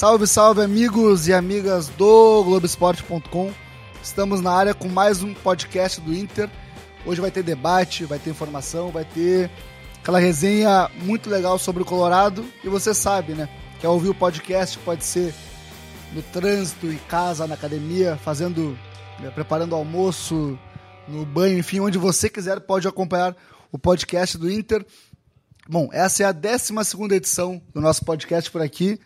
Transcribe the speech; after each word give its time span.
Salve, 0.00 0.26
salve, 0.26 0.62
amigos 0.62 1.28
e 1.28 1.34
amigas 1.34 1.88
do 1.88 2.42
Globoesporte.com. 2.44 3.52
Estamos 4.02 4.40
na 4.40 4.50
área 4.50 4.72
com 4.72 4.88
mais 4.88 5.22
um 5.22 5.34
podcast 5.34 6.00
do 6.00 6.14
Inter. 6.14 6.48
Hoje 7.04 7.20
vai 7.20 7.30
ter 7.30 7.42
debate, 7.42 8.06
vai 8.06 8.18
ter 8.18 8.30
informação, 8.30 8.90
vai 8.90 9.04
ter 9.04 9.50
aquela 10.00 10.18
resenha 10.18 10.90
muito 11.02 11.28
legal 11.28 11.58
sobre 11.58 11.82
o 11.82 11.84
Colorado. 11.84 12.42
E 12.64 12.68
você 12.70 12.94
sabe, 12.94 13.34
né? 13.34 13.46
Quer 13.78 13.88
ouvir 13.88 14.08
o 14.08 14.14
podcast, 14.14 14.78
pode 14.78 15.04
ser 15.04 15.34
no 16.14 16.22
trânsito, 16.22 16.86
em 16.86 16.96
casa, 17.06 17.46
na 17.46 17.54
academia, 17.54 18.16
fazendo, 18.24 18.78
né, 19.18 19.30
preparando 19.30 19.74
almoço, 19.74 20.58
no 21.06 21.26
banho, 21.26 21.58
enfim, 21.58 21.80
onde 21.80 21.98
você 21.98 22.30
quiser 22.30 22.58
pode 22.60 22.88
acompanhar 22.88 23.36
o 23.70 23.78
podcast 23.78 24.38
do 24.38 24.50
Inter. 24.50 24.82
Bom, 25.68 25.90
essa 25.92 26.22
é 26.22 26.26
a 26.26 26.32
12 26.32 26.72
edição 27.14 27.60
do 27.74 27.82
nosso 27.82 28.02
podcast 28.02 28.50
por 28.50 28.62
aqui 28.62 28.98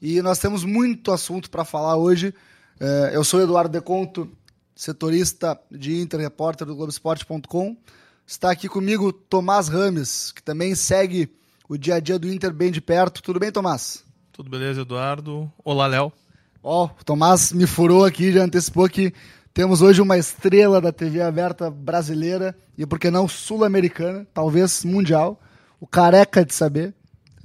e 0.00 0.20
nós 0.22 0.38
temos 0.38 0.64
muito 0.64 1.12
assunto 1.12 1.50
para 1.50 1.64
falar 1.64 1.96
hoje. 1.96 2.34
É, 2.78 3.10
eu 3.14 3.24
sou 3.24 3.40
Eduardo 3.40 3.70
Deconto, 3.70 4.30
setorista 4.74 5.58
de 5.70 6.00
Inter, 6.00 6.20
repórter 6.20 6.66
do 6.66 6.76
Globoesporte.com. 6.76 7.76
Está 8.26 8.50
aqui 8.50 8.68
comigo 8.68 9.12
Tomás 9.12 9.68
Rames, 9.68 10.32
que 10.32 10.42
também 10.42 10.74
segue 10.74 11.30
o 11.68 11.76
dia 11.76 11.94
a 11.94 12.00
dia 12.00 12.18
do 12.18 12.30
Inter 12.30 12.52
bem 12.52 12.70
de 12.70 12.80
perto. 12.80 13.22
Tudo 13.22 13.40
bem, 13.40 13.50
Tomás? 13.50 14.04
Tudo 14.32 14.50
beleza, 14.50 14.82
Eduardo? 14.82 15.50
Olá, 15.64 15.86
Léo. 15.86 16.12
Ó, 16.62 16.84
oh, 16.84 17.00
o 17.00 17.04
Tomás 17.04 17.52
me 17.52 17.66
furou 17.66 18.04
aqui, 18.04 18.32
já 18.32 18.42
antecipou 18.42 18.88
que 18.88 19.14
temos 19.54 19.80
hoje 19.80 20.02
uma 20.02 20.18
estrela 20.18 20.80
da 20.80 20.92
TV 20.92 21.22
aberta 21.22 21.70
brasileira 21.70 22.54
e, 22.76 22.84
por 22.84 22.98
que 22.98 23.10
não, 23.10 23.26
sul-americana, 23.26 24.26
talvez 24.34 24.84
mundial, 24.84 25.40
o 25.80 25.86
careca 25.86 26.44
de 26.44 26.52
saber. 26.52 26.92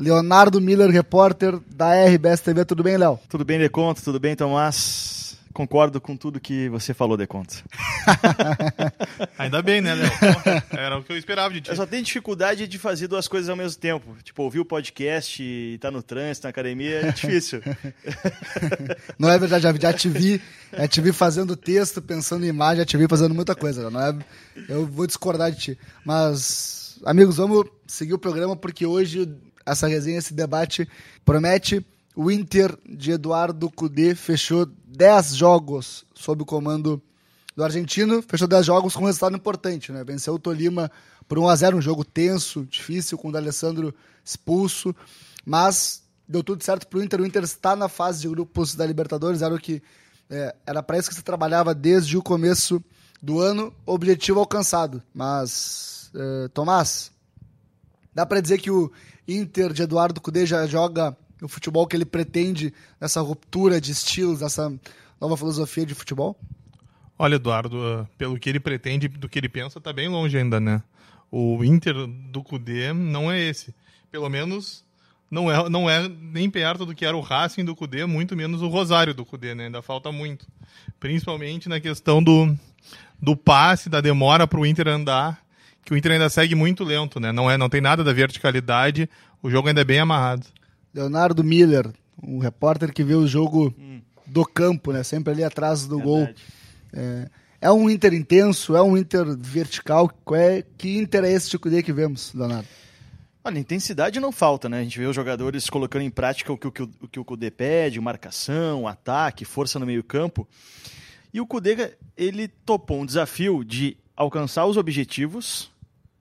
Leonardo 0.01 0.59
Miller, 0.59 0.89
repórter 0.89 1.59
da 1.69 1.93
RBS 1.93 2.41
TV. 2.41 2.65
Tudo 2.65 2.81
bem, 2.81 2.97
Léo? 2.97 3.19
Tudo 3.29 3.45
bem, 3.45 3.59
Deconto? 3.59 4.01
Tudo 4.01 4.19
bem, 4.19 4.35
Tomás? 4.35 5.37
Concordo 5.53 6.01
com 6.01 6.17
tudo 6.17 6.39
que 6.39 6.67
você 6.69 6.91
falou, 6.91 7.15
Deconto. 7.15 7.63
Ainda 9.37 9.61
bem, 9.61 9.79
né, 9.79 9.93
Léo? 9.93 10.11
Era 10.71 10.97
o 10.97 11.03
que 11.03 11.11
eu 11.11 11.17
esperava 11.17 11.53
de 11.53 11.61
ti. 11.61 11.69
Eu 11.69 11.75
só 11.75 11.85
tenho 11.85 12.03
dificuldade 12.03 12.67
de 12.67 12.79
fazer 12.79 13.07
duas 13.07 13.27
coisas 13.27 13.47
ao 13.47 13.55
mesmo 13.55 13.79
tempo. 13.79 14.17
Tipo, 14.23 14.41
ouvir 14.41 14.59
o 14.59 14.65
podcast 14.65 15.43
e 15.43 15.75
estar 15.75 15.89
tá 15.89 15.91
no 15.91 16.01
trânsito, 16.01 16.47
na 16.47 16.49
academia, 16.49 17.01
é 17.01 17.11
difícil. 17.11 17.61
Não 19.19 19.29
é 19.29 19.37
verdade, 19.37 19.61
já, 19.61 19.73
já 19.73 19.93
te 19.93 20.09
vi, 20.09 20.41
já 20.75 20.87
te 20.87 20.99
vi 20.99 21.11
fazendo 21.11 21.55
texto, 21.55 22.01
pensando 22.01 22.43
em 22.43 22.49
imagem, 22.49 22.77
já 22.77 22.85
te 22.85 22.97
vi 22.97 23.07
fazendo 23.07 23.35
muita 23.35 23.53
coisa. 23.53 23.91
Não 23.91 24.01
é, 24.01 24.17
eu 24.67 24.87
vou 24.87 25.05
discordar 25.05 25.51
de 25.51 25.59
ti. 25.59 25.79
Mas, 26.03 26.99
amigos, 27.05 27.37
vamos 27.37 27.67
seguir 27.85 28.15
o 28.15 28.19
programa 28.19 28.55
porque 28.55 28.83
hoje 28.83 29.29
essa 29.65 29.87
resenha, 29.87 30.17
esse 30.17 30.33
debate 30.33 30.87
promete. 31.25 31.85
O 32.15 32.29
Inter 32.29 32.77
de 32.87 33.11
Eduardo 33.11 33.69
Cudê 33.69 34.13
fechou 34.15 34.65
10 34.65 35.35
jogos 35.35 36.05
sob 36.13 36.43
o 36.43 36.45
comando 36.45 37.01
do 37.55 37.63
argentino, 37.63 38.21
fechou 38.21 38.47
10 38.47 38.65
jogos 38.65 38.95
com 38.95 39.03
um 39.03 39.07
resultado 39.07 39.35
importante, 39.35 39.91
né? 39.91 40.03
Venceu 40.03 40.33
o 40.33 40.39
Tolima 40.39 40.91
por 41.27 41.39
1 41.39 41.47
a 41.47 41.55
0 41.55 41.77
um 41.77 41.81
jogo 41.81 42.03
tenso, 42.03 42.65
difícil, 42.65 43.17
com 43.17 43.29
o 43.29 43.31
D'Alessandro 43.31 43.93
expulso, 44.23 44.93
mas 45.45 46.03
deu 46.27 46.43
tudo 46.43 46.63
certo 46.63 46.87
para 46.87 46.99
o 46.99 47.03
Inter. 47.03 47.21
O 47.21 47.25
Inter 47.25 47.43
está 47.43 47.75
na 47.75 47.87
fase 47.87 48.21
de 48.21 48.29
grupos 48.29 48.75
da 48.75 48.85
Libertadores, 48.85 49.41
era 49.41 49.53
o 49.53 49.59
que 49.59 49.81
é, 50.29 50.55
era 50.65 50.81
para 50.81 50.97
isso 50.97 51.09
que 51.09 51.15
se 51.15 51.21
trabalhava 51.21 51.75
desde 51.75 52.17
o 52.17 52.21
começo 52.21 52.81
do 53.21 53.39
ano, 53.39 53.73
objetivo 53.85 54.39
alcançado. 54.39 55.03
Mas, 55.13 56.09
é, 56.15 56.47
Tomás, 56.47 57.11
dá 58.13 58.25
para 58.25 58.41
dizer 58.41 58.59
que 58.59 58.71
o 58.71 58.91
Inter 59.27 59.73
de 59.73 59.83
Eduardo 59.83 60.21
Cudê 60.21 60.45
já 60.45 60.65
joga 60.67 61.15
o 61.41 61.47
futebol 61.47 61.87
que 61.87 61.95
ele 61.95 62.05
pretende 62.05 62.73
nessa 62.99 63.21
ruptura 63.21 63.81
de 63.81 63.91
estilos, 63.91 64.41
nessa 64.41 64.71
nova 65.19 65.35
filosofia 65.35 65.85
de 65.85 65.95
futebol? 65.95 66.39
Olha, 67.17 67.35
Eduardo, 67.35 67.77
ah, 67.83 68.07
pelo 68.17 68.39
que 68.39 68.49
ele 68.49 68.59
pretende, 68.59 69.07
do 69.07 69.29
que 69.29 69.39
ele 69.39 69.49
pensa, 69.49 69.77
está 69.77 69.93
bem 69.93 70.07
longe 70.07 70.37
ainda, 70.37 70.59
né? 70.59 70.81
O 71.31 71.63
Inter 71.63 72.07
do 72.07 72.43
Cudê 72.43 72.91
não 72.93 73.31
é 73.31 73.39
esse. 73.39 73.73
Pelo 74.11 74.27
menos 74.27 74.83
não 75.29 75.49
é, 75.49 75.69
não 75.69 75.89
é 75.89 76.09
nem 76.09 76.49
perto 76.49 76.85
do 76.85 76.93
que 76.93 77.05
era 77.05 77.15
o 77.15 77.21
Racing 77.21 77.63
do 77.63 77.75
Cudê, 77.75 78.05
muito 78.05 78.35
menos 78.35 78.61
o 78.61 78.67
Rosário 78.67 79.13
do 79.13 79.23
Cudê, 79.23 79.55
né? 79.55 79.65
Ainda 79.65 79.81
falta 79.81 80.11
muito. 80.11 80.45
Principalmente 80.99 81.69
na 81.69 81.79
questão 81.79 82.21
do, 82.21 82.53
do 83.21 83.37
passe, 83.37 83.87
da 83.87 84.01
demora 84.01 84.45
para 84.45 84.59
o 84.59 84.65
Inter 84.65 84.89
andar, 84.89 85.41
que 85.83 85.93
o 85.93 85.97
Inter 85.97 86.13
ainda 86.13 86.29
segue 86.29 86.55
muito 86.55 86.83
lento, 86.83 87.19
né? 87.19 87.31
Não, 87.31 87.49
é, 87.49 87.57
não 87.57 87.69
tem 87.69 87.81
nada 87.81 88.03
da 88.03 88.13
verticalidade, 88.13 89.09
o 89.41 89.49
jogo 89.49 89.67
ainda 89.67 89.81
é 89.81 89.85
bem 89.85 89.99
amarrado. 89.99 90.45
Leonardo 90.93 91.43
Miller, 91.43 91.89
um 92.21 92.39
repórter 92.39 92.93
que 92.93 93.03
vê 93.03 93.15
o 93.15 93.27
jogo 93.27 93.73
hum. 93.77 94.01
do 94.27 94.45
campo, 94.45 94.91
né? 94.91 95.03
Sempre 95.03 95.33
ali 95.33 95.43
atrás 95.43 95.87
do 95.87 95.97
Verdade. 95.97 96.05
gol. 96.05 96.35
É, 96.93 97.29
é, 97.61 97.71
um 97.71 97.89
Inter 97.89 98.13
intenso, 98.13 98.75
é 98.75 98.81
um 98.81 98.97
Inter 98.97 99.25
vertical. 99.37 100.11
É, 100.33 100.63
que 100.77 100.97
Inter 100.97 101.23
é 101.23 101.31
esse 101.31 101.49
tipo 101.49 101.69
de 101.69 101.81
que 101.81 101.93
vemos, 101.93 102.33
Leonardo? 102.33 102.67
Olha, 103.43 103.57
intensidade 103.57 104.19
não 104.19 104.31
falta, 104.31 104.69
né? 104.69 104.79
A 104.79 104.83
gente 104.83 104.99
vê 104.99 105.05
os 105.05 105.15
jogadores 105.15 105.67
colocando 105.67 106.03
em 106.03 106.11
prática 106.11 106.53
o 106.53 106.57
que 106.57 106.67
o, 106.67 106.71
que 106.71 106.83
o, 106.83 106.91
o, 107.01 107.07
que 107.07 107.19
o 107.19 107.25
Kudê 107.25 107.49
pede, 107.49 107.99
marcação, 107.99 108.87
ataque, 108.87 109.45
força 109.45 109.79
no 109.79 109.85
meio 109.85 110.03
campo. 110.03 110.47
E 111.33 111.41
o 111.41 111.47
Kudê, 111.47 111.97
ele 112.15 112.47
topou 112.47 113.01
um 113.01 113.05
desafio 113.05 113.63
de 113.63 113.97
alcançar 114.15 114.67
os 114.67 114.77
objetivos 114.77 115.70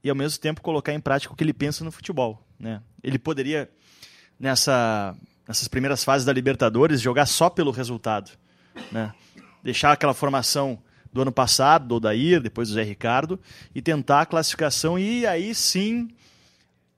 e 0.03 0.09
ao 0.09 0.15
mesmo 0.15 0.39
tempo 0.39 0.61
colocar 0.61 0.93
em 0.93 0.99
prática 0.99 1.33
o 1.33 1.35
que 1.35 1.43
ele 1.43 1.53
pensa 1.53 1.83
no 1.83 1.91
futebol, 1.91 2.45
né? 2.59 2.81
Ele 3.03 3.19
poderia 3.19 3.69
nessa, 4.39 5.15
nessas 5.47 5.67
primeiras 5.67 6.03
fases 6.03 6.25
da 6.25 6.33
Libertadores 6.33 6.99
jogar 6.99 7.27
só 7.27 7.49
pelo 7.49 7.71
resultado. 7.71 8.31
Né? 8.91 9.13
Deixar 9.63 9.91
aquela 9.91 10.13
formação 10.13 10.79
do 11.13 11.21
ano 11.21 11.31
passado, 11.31 11.87
do 11.87 11.95
Odair, 11.95 12.41
depois 12.41 12.69
do 12.69 12.73
Zé 12.73 12.83
Ricardo, 12.83 13.39
e 13.75 13.81
tentar 13.81 14.21
a 14.21 14.25
classificação 14.25 14.97
e 14.97 15.25
aí 15.27 15.53
sim, 15.53 16.09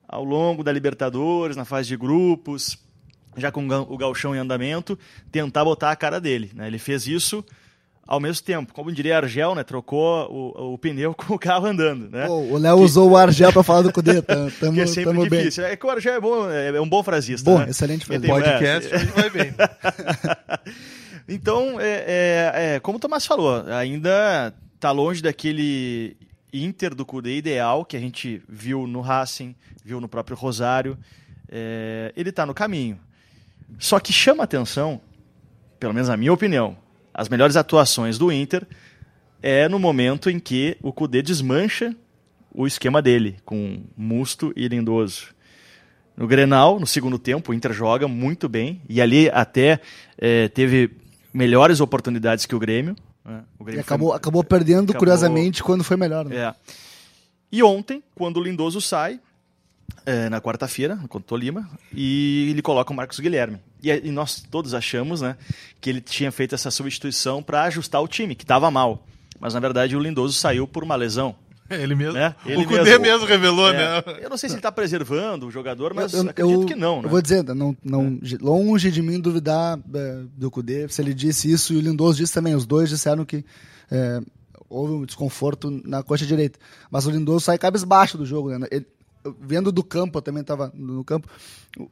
ao 0.08 0.24
longo 0.24 0.62
da 0.62 0.72
Libertadores, 0.72 1.56
na 1.56 1.64
fase 1.64 1.88
de 1.88 1.96
grupos, 1.96 2.78
já 3.36 3.50
com 3.50 3.66
o 3.66 3.98
galchão 3.98 4.34
em 4.34 4.38
andamento, 4.38 4.98
tentar 5.30 5.64
botar 5.64 5.90
a 5.90 5.96
cara 5.96 6.20
dele. 6.20 6.50
Né? 6.54 6.68
Ele 6.68 6.78
fez 6.78 7.06
isso 7.06 7.44
ao 8.06 8.20
mesmo 8.20 8.44
tempo. 8.44 8.72
Como 8.72 8.92
diria 8.92 9.16
Argel, 9.16 9.54
né? 9.54 9.64
Trocou 9.64 10.30
o, 10.30 10.74
o 10.74 10.78
pneu 10.78 11.14
com 11.16 11.34
o 11.34 11.38
carro 11.38 11.66
andando, 11.66 12.08
né? 12.10 12.26
Pô, 12.26 12.40
o 12.40 12.58
Léo 12.58 12.78
que... 12.78 12.84
usou 12.84 13.10
o 13.10 13.16
Argel 13.16 13.52
para 13.52 13.62
falar 13.62 13.82
do 13.82 13.92
Cudê. 13.92 14.20
Tamo, 14.22 14.74
que 14.74 14.80
é 14.80 14.86
sempre 14.86 15.04
tamo 15.04 15.28
difícil. 15.28 15.64
Bem. 15.64 15.72
É 15.72 15.76
que 15.76 15.86
o 15.86 15.90
Argel 15.90 16.14
é 16.14 16.20
bom, 16.20 16.50
é 16.50 16.80
um 16.80 16.88
bom 16.88 17.02
frasista. 17.02 17.50
Bom, 17.50 17.58
né? 17.58 17.70
excelente 17.70 18.04
frasista. 18.04 18.34
Podcast, 18.34 18.94
é. 18.94 18.98
vai 18.98 19.30
bem. 19.30 19.54
então, 21.28 21.80
é, 21.80 22.04
é, 22.06 22.52
é, 22.74 22.80
como 22.80 22.98
o 22.98 23.00
Tomás 23.00 23.26
falou, 23.26 23.64
ainda 23.68 24.54
está 24.74 24.90
longe 24.90 25.22
daquele 25.22 26.16
Inter 26.52 26.94
do 26.94 27.04
Cudê 27.04 27.36
ideal 27.36 27.84
que 27.84 27.96
a 27.96 28.00
gente 28.00 28.42
viu 28.48 28.86
no 28.86 29.00
Racing, 29.00 29.54
viu 29.84 30.00
no 30.00 30.08
próprio 30.08 30.36
Rosário. 30.36 30.98
É, 31.48 32.12
ele 32.16 32.30
está 32.30 32.44
no 32.44 32.54
caminho. 32.54 32.98
Só 33.78 33.98
que 33.98 34.12
chama 34.12 34.44
atenção, 34.44 35.00
pelo 35.80 35.92
menos 35.92 36.08
a 36.08 36.16
minha 36.16 36.32
opinião, 36.32 36.76
as 37.14 37.28
melhores 37.28 37.56
atuações 37.56 38.18
do 38.18 38.32
Inter 38.32 38.66
é 39.40 39.68
no 39.68 39.78
momento 39.78 40.28
em 40.28 40.40
que 40.40 40.76
o 40.82 40.92
Cudê 40.92 41.22
desmancha 41.22 41.94
o 42.52 42.66
esquema 42.66 43.00
dele, 43.00 43.36
com 43.44 43.82
Musto 43.96 44.52
e 44.56 44.66
Lindoso. 44.66 45.26
No 46.16 46.26
Grenal, 46.26 46.78
no 46.78 46.86
segundo 46.86 47.18
tempo, 47.18 47.50
o 47.50 47.54
Inter 47.54 47.72
joga 47.72 48.06
muito 48.06 48.48
bem, 48.48 48.80
e 48.88 49.00
ali 49.00 49.28
até 49.30 49.80
é, 50.16 50.48
teve 50.48 50.90
melhores 51.32 51.80
oportunidades 51.80 52.46
que 52.46 52.54
o 52.54 52.58
Grêmio. 52.58 52.94
Né? 53.24 53.42
O 53.58 53.64
Grêmio 53.64 53.80
e 53.80 53.82
acabou, 53.82 54.08
foi... 54.10 54.16
acabou 54.16 54.44
perdendo, 54.44 54.84
acabou... 54.84 54.98
curiosamente, 55.00 55.62
quando 55.62 55.82
foi 55.82 55.96
melhor. 55.96 56.24
Né? 56.24 56.36
É. 56.36 56.54
E 57.50 57.62
ontem, 57.62 58.02
quando 58.14 58.38
o 58.38 58.42
Lindoso 58.42 58.80
sai, 58.80 59.20
é, 60.06 60.28
na 60.28 60.40
quarta-feira, 60.40 60.96
contra 61.08 61.18
o 61.18 61.22
Tolima, 61.22 61.68
e 61.92 62.48
ele 62.50 62.62
coloca 62.62 62.92
o 62.92 62.96
Marcos 62.96 63.18
Guilherme. 63.18 63.58
E, 63.90 64.08
e, 64.08 64.10
nós 64.10 64.42
todos 64.50 64.74
achamos 64.74 65.20
né, 65.20 65.36
que 65.80 65.90
ele 65.90 66.00
tinha 66.00 66.32
feito 66.32 66.54
essa 66.54 66.70
substituição 66.70 67.42
para 67.42 67.62
ajustar 67.64 68.02
o 68.02 68.08
time, 68.08 68.34
que 68.34 68.44
estava 68.44 68.70
mal. 68.70 69.06
Mas 69.40 69.54
na 69.54 69.60
verdade 69.60 69.96
o 69.96 70.00
Lindoso 70.00 70.32
saiu 70.38 70.66
por 70.66 70.82
uma 70.84 70.94
lesão. 70.96 71.34
Ele 71.70 71.94
mesmo. 71.94 72.12
Né? 72.12 72.34
Ele 72.44 72.62
o 72.62 72.66
Cudê 72.66 72.82
mesmo, 72.84 73.00
mesmo. 73.00 73.26
revelou, 73.26 73.70
É, 73.70 73.72
né? 74.02 74.04
Eu 74.20 74.28
não 74.28 74.36
sei 74.36 74.48
se 74.50 74.54
ele 74.56 74.62
tá 74.62 74.70
preservando 74.70 75.46
o 75.46 75.50
jogador, 75.50 75.94
mas 75.94 76.12
eu, 76.12 76.20
acredito 76.28 76.60
eu- 76.60 76.66
que 76.66 76.74
não, 76.74 77.00
né? 77.00 77.06
Eu 77.06 77.10
vou 77.10 77.22
dizer, 77.22 77.42
não, 77.42 77.74
não, 77.82 78.20
longe 78.40 78.90
de 78.90 79.00
mim 79.00 79.18
duvidar 79.18 79.78
é, 79.94 80.22
do 80.36 80.50
Cudê, 80.50 80.86
se 80.88 81.00
ele 81.00 81.14
disse 81.14 81.50
isso 81.50 81.72
e 81.72 81.76
o 81.76 81.80
Lindoso 81.80 82.18
disse 82.18 82.34
também. 82.34 82.54
Os 82.54 82.66
dois 82.66 82.90
disseram 82.90 83.24
que 83.24 83.42
é, 83.90 84.20
houve 84.68 84.92
um 84.92 85.04
desconforto 85.06 85.70
na 85.84 86.02
coxa 86.02 86.26
direita. 86.26 86.58
Mas 86.90 87.06
o 87.06 87.10
Lindoso 87.10 87.46
sai 87.46 87.56
cabisbaixo 87.56 88.18
do 88.18 88.26
jogo, 88.26 88.50
né? 88.58 88.66
Ele- 88.70 88.80
eu- 88.80 88.86
vendo 89.40 89.72
do 89.72 89.82
campo, 89.82 90.18
eu 90.18 90.22
também 90.22 90.40
estava 90.42 90.70
no 90.74 91.02
campo, 91.04 91.28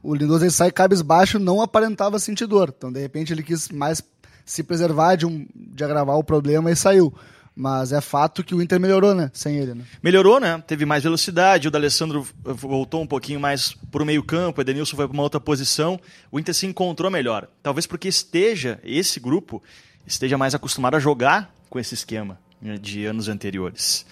o- 0.02 0.14
Lindoso 0.14 0.44
ele 0.44 0.50
sai 0.50 0.70
cabisbaixo, 0.70 1.38
não 1.38 1.61
aparentava 1.62 2.19
sentir 2.19 2.46
dor. 2.46 2.73
Então, 2.76 2.93
de 2.93 3.00
repente, 3.00 3.32
ele 3.32 3.43
quis 3.43 3.69
mais 3.70 4.02
se 4.44 4.62
preservar 4.62 5.17
de, 5.17 5.25
um, 5.26 5.46
de 5.55 5.84
agravar 5.84 6.17
o 6.17 6.25
problema 6.25 6.70
e 6.70 6.76
saiu. 6.76 7.12
Mas 7.55 7.93
é 7.93 8.00
fato 8.00 8.43
que 8.43 8.55
o 8.55 8.62
Inter 8.62 8.81
melhorou, 8.81 9.14
né? 9.14 9.31
Sem 9.34 9.58
ele, 9.58 9.75
né? 9.75 9.84
Melhorou, 10.02 10.40
né? 10.40 10.62
Teve 10.67 10.87
mais 10.87 11.02
velocidade, 11.05 11.69
o 11.69 11.70
D'Alessandro 11.70 12.26
voltou 12.43 13.02
um 13.02 13.06
pouquinho 13.06 13.38
mais 13.38 13.75
para 13.90 14.02
o 14.02 14.06
meio 14.06 14.23
campo, 14.25 14.58
o 14.58 14.62
Edenilson 14.62 14.96
foi 14.96 15.06
para 15.06 15.12
uma 15.12 15.23
outra 15.23 15.38
posição, 15.38 16.00
o 16.31 16.40
Inter 16.40 16.55
se 16.55 16.64
encontrou 16.67 17.11
melhor. 17.11 17.46
Talvez 17.62 17.87
porque 17.87 18.08
esteja, 18.08 18.81
esse 18.82 19.20
grupo, 19.20 19.62
esteja 20.06 20.38
mais 20.38 20.55
acostumado 20.55 20.94
a 20.96 20.99
jogar 20.99 21.55
com 21.69 21.78
esse 21.78 21.93
esquema 21.93 22.38
né, 22.61 22.78
de 22.78 23.05
anos 23.05 23.28
anteriores. 23.28 24.06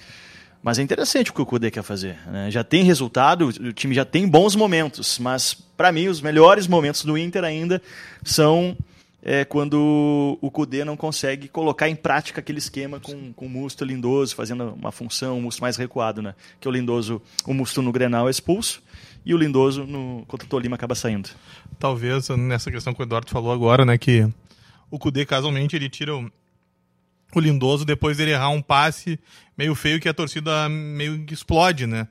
Mas 0.62 0.78
é 0.78 0.82
interessante 0.82 1.30
o 1.30 1.34
que 1.34 1.40
o 1.40 1.46
Kudê 1.46 1.70
quer 1.70 1.82
fazer. 1.82 2.18
né? 2.26 2.50
Já 2.50 2.62
tem 2.62 2.84
resultado, 2.84 3.48
o 3.48 3.72
time 3.72 3.94
já 3.94 4.04
tem 4.04 4.28
bons 4.28 4.54
momentos, 4.54 5.18
mas 5.18 5.54
para 5.54 5.90
mim 5.90 6.08
os 6.08 6.20
melhores 6.20 6.66
momentos 6.66 7.04
do 7.04 7.16
Inter 7.16 7.44
ainda 7.44 7.80
são 8.22 8.76
é, 9.22 9.44
quando 9.44 10.38
o 10.40 10.50
Kudê 10.50 10.84
não 10.84 10.96
consegue 10.96 11.48
colocar 11.48 11.88
em 11.88 11.96
prática 11.96 12.40
aquele 12.40 12.58
esquema 12.58 13.00
com, 13.00 13.32
com 13.32 13.46
o 13.46 13.48
Musto 13.48 13.84
Lindoso, 13.84 14.34
fazendo 14.34 14.74
uma 14.74 14.92
função, 14.92 15.38
o 15.38 15.42
Musto 15.42 15.60
mais 15.60 15.76
recuado, 15.76 16.22
né? 16.22 16.34
Que 16.60 16.68
o 16.68 16.70
Lindoso, 16.70 17.22
o 17.46 17.54
Musto 17.54 17.80
no 17.80 17.92
Grenal 17.92 18.28
é 18.28 18.30
expulso 18.30 18.82
e 19.24 19.34
o 19.34 19.38
Lindoso 19.38 19.84
no, 19.84 20.24
contra 20.26 20.46
o 20.46 20.48
Tolima 20.48 20.76
acaba 20.76 20.94
saindo. 20.94 21.30
Talvez 21.78 22.28
nessa 22.30 22.70
questão 22.70 22.94
que 22.94 23.00
o 23.00 23.04
Eduardo 23.04 23.30
falou 23.30 23.52
agora, 23.52 23.84
né? 23.84 23.96
Que 23.98 24.28
o 24.90 24.98
Cudê, 24.98 25.24
casualmente, 25.24 25.76
ele 25.76 25.88
tira 25.88 26.16
o, 26.16 26.30
o 27.38 27.40
Lindoso 27.40 27.84
depois 27.84 28.16
dele 28.16 28.32
errar 28.32 28.50
um 28.50 28.62
passe 28.62 29.18
meio 29.56 29.74
feio 29.74 30.00
que 30.00 30.08
a 30.08 30.14
torcida 30.14 30.68
meio 30.68 31.24
que 31.24 31.34
explode, 31.34 31.86
né? 31.86 32.08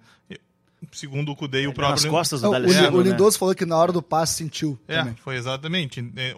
Segundo 0.93 1.31
o 1.31 1.35
Cudê 1.35 1.63
e 1.63 1.65
o 1.67 1.69
Nas 1.69 1.75
próprio. 1.75 2.09
costas 2.09 2.41
do 2.41 2.47
o, 2.49 2.53
o 2.55 2.59
né? 3.03 3.09
Lindoso 3.09 3.37
falou 3.37 3.53
que 3.53 3.65
na 3.65 3.75
hora 3.75 3.91
do 3.91 4.01
passe 4.01 4.35
sentiu. 4.35 4.79
É, 4.87 4.99
também. 4.99 5.15
foi 5.15 5.35
exatamente. 5.35 5.99
É, 6.15 6.33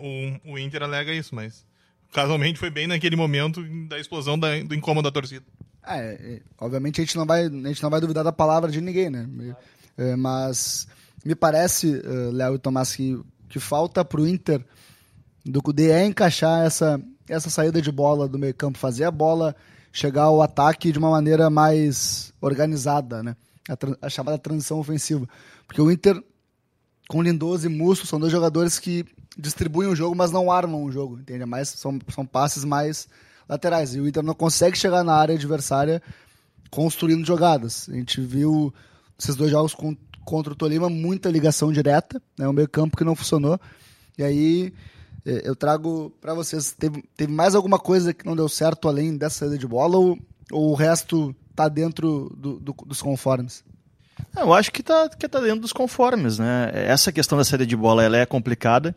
O, 0.45 0.53
o 0.53 0.57
Inter 0.59 0.81
alega 0.81 1.13
isso, 1.13 1.35
mas 1.35 1.63
casualmente 2.11 2.57
foi 2.57 2.69
bem 2.71 2.87
naquele 2.87 3.15
momento 3.15 3.63
da 3.87 3.99
explosão 3.99 4.37
da- 4.39 4.59
do 4.63 4.73
incômodo 4.73 5.07
da 5.07 5.11
torcida. 5.13 5.45
É, 5.85 5.99
é, 6.35 6.41
obviamente 6.59 6.99
a 6.99 7.03
gente 7.03 7.15
não 7.15 7.25
vai, 7.25 7.45
a 7.45 7.49
gente 7.49 7.83
não 7.83 7.89
vai 7.89 8.01
duvidar 8.01 8.23
da 8.23 8.31
palavra 8.31 8.71
de 8.71 8.81
ninguém, 8.81 9.09
né? 9.11 9.27
É, 9.97 10.15
mas 10.15 10.87
me 11.23 11.35
parece, 11.35 12.01
eh, 12.03 12.31
Léo 12.31 12.55
e 12.55 12.59
Tomás, 12.59 12.95
que 12.95 13.19
que 13.47 13.59
falta 13.59 14.03
pro 14.05 14.25
Inter 14.27 14.63
do 15.45 15.61
Cudê 15.61 15.91
é 15.91 16.05
encaixar 16.05 16.65
essa, 16.65 16.99
essa 17.31 17.49
saída 17.49 17.81
de 17.81 17.91
bola 17.91 18.27
do 18.27 18.37
meio 18.37 18.53
campo, 18.53 18.77
fazer 18.77 19.05
a 19.05 19.11
bola 19.11 19.55
chegar 19.91 20.23
ao 20.23 20.41
ataque 20.41 20.91
de 20.91 20.99
uma 20.99 21.09
maneira 21.09 21.49
mais 21.49 22.33
organizada, 22.41 23.23
né? 23.23 23.35
A, 23.69 24.05
a 24.05 24.09
chamada 24.09 24.37
transição 24.37 24.79
ofensiva. 24.79 25.27
Porque 25.65 25.81
o 25.81 25.89
Inter, 25.89 26.21
com 27.07 27.21
Lindoso 27.21 27.65
e 27.65 27.69
Musto, 27.69 28.05
são 28.05 28.19
dois 28.19 28.31
jogadores 28.31 28.79
que 28.79 29.05
distribuem 29.37 29.89
o 29.89 29.95
jogo, 29.95 30.15
mas 30.15 30.31
não 30.31 30.51
armam 30.51 30.83
o 30.83 30.91
jogo, 30.91 31.19
entende? 31.19 31.43
É 31.43 31.45
Mais, 31.45 31.69
são, 31.69 31.97
são 32.09 32.25
passes 32.25 32.65
mais 32.65 33.07
laterais. 33.47 33.95
E 33.95 33.99
o 33.99 34.07
Inter 34.07 34.23
não 34.23 34.33
consegue 34.33 34.77
chegar 34.77 35.03
na 35.03 35.13
área 35.13 35.35
adversária 35.35 36.01
construindo 36.69 37.25
jogadas. 37.25 37.87
A 37.89 37.93
gente 37.93 38.19
viu 38.19 38.73
esses 39.17 39.35
dois 39.35 39.51
jogos 39.51 39.75
contra 40.25 40.53
o 40.53 40.55
Tolima, 40.55 40.89
muita 40.89 41.29
ligação 41.29 41.71
direta, 41.71 42.21
né? 42.37 42.47
um 42.47 42.53
meio 42.53 42.69
campo 42.69 42.97
que 42.97 43.03
não 43.03 43.15
funcionou. 43.15 43.59
E 44.17 44.23
aí 44.23 44.73
eu 45.23 45.55
trago 45.55 46.11
para 46.21 46.33
vocês, 46.33 46.71
teve, 46.73 47.03
teve 47.15 47.31
mais 47.31 47.53
alguma 47.55 47.77
coisa 47.79 48.13
que 48.13 48.25
não 48.25 48.35
deu 48.35 48.49
certo 48.49 48.87
além 48.87 49.15
dessa 49.17 49.39
saída 49.39 49.57
de 49.57 49.67
bola 49.67 49.97
ou, 49.97 50.17
ou 50.51 50.71
o 50.71 50.75
resto 50.75 51.35
tá 51.55 51.67
dentro 51.69 52.31
do- 52.37 52.59
do- 52.59 52.75
dos 52.85 53.01
conformes? 53.01 53.63
É, 54.35 54.41
Eu 54.41 54.53
acho 54.53 54.71
que 54.71 54.81
tá, 54.83 55.09
que 55.09 55.27
tá 55.27 55.39
dentro 55.39 55.61
dos 55.61 55.73
conformes, 55.73 56.37
né? 56.39 56.71
Essa 56.73 57.11
questão 57.11 57.37
da 57.37 57.43
saída 57.43 57.65
de 57.65 57.75
bola 57.75 58.03
ela 58.03 58.17
é 58.17 58.25
complicada. 58.25 58.95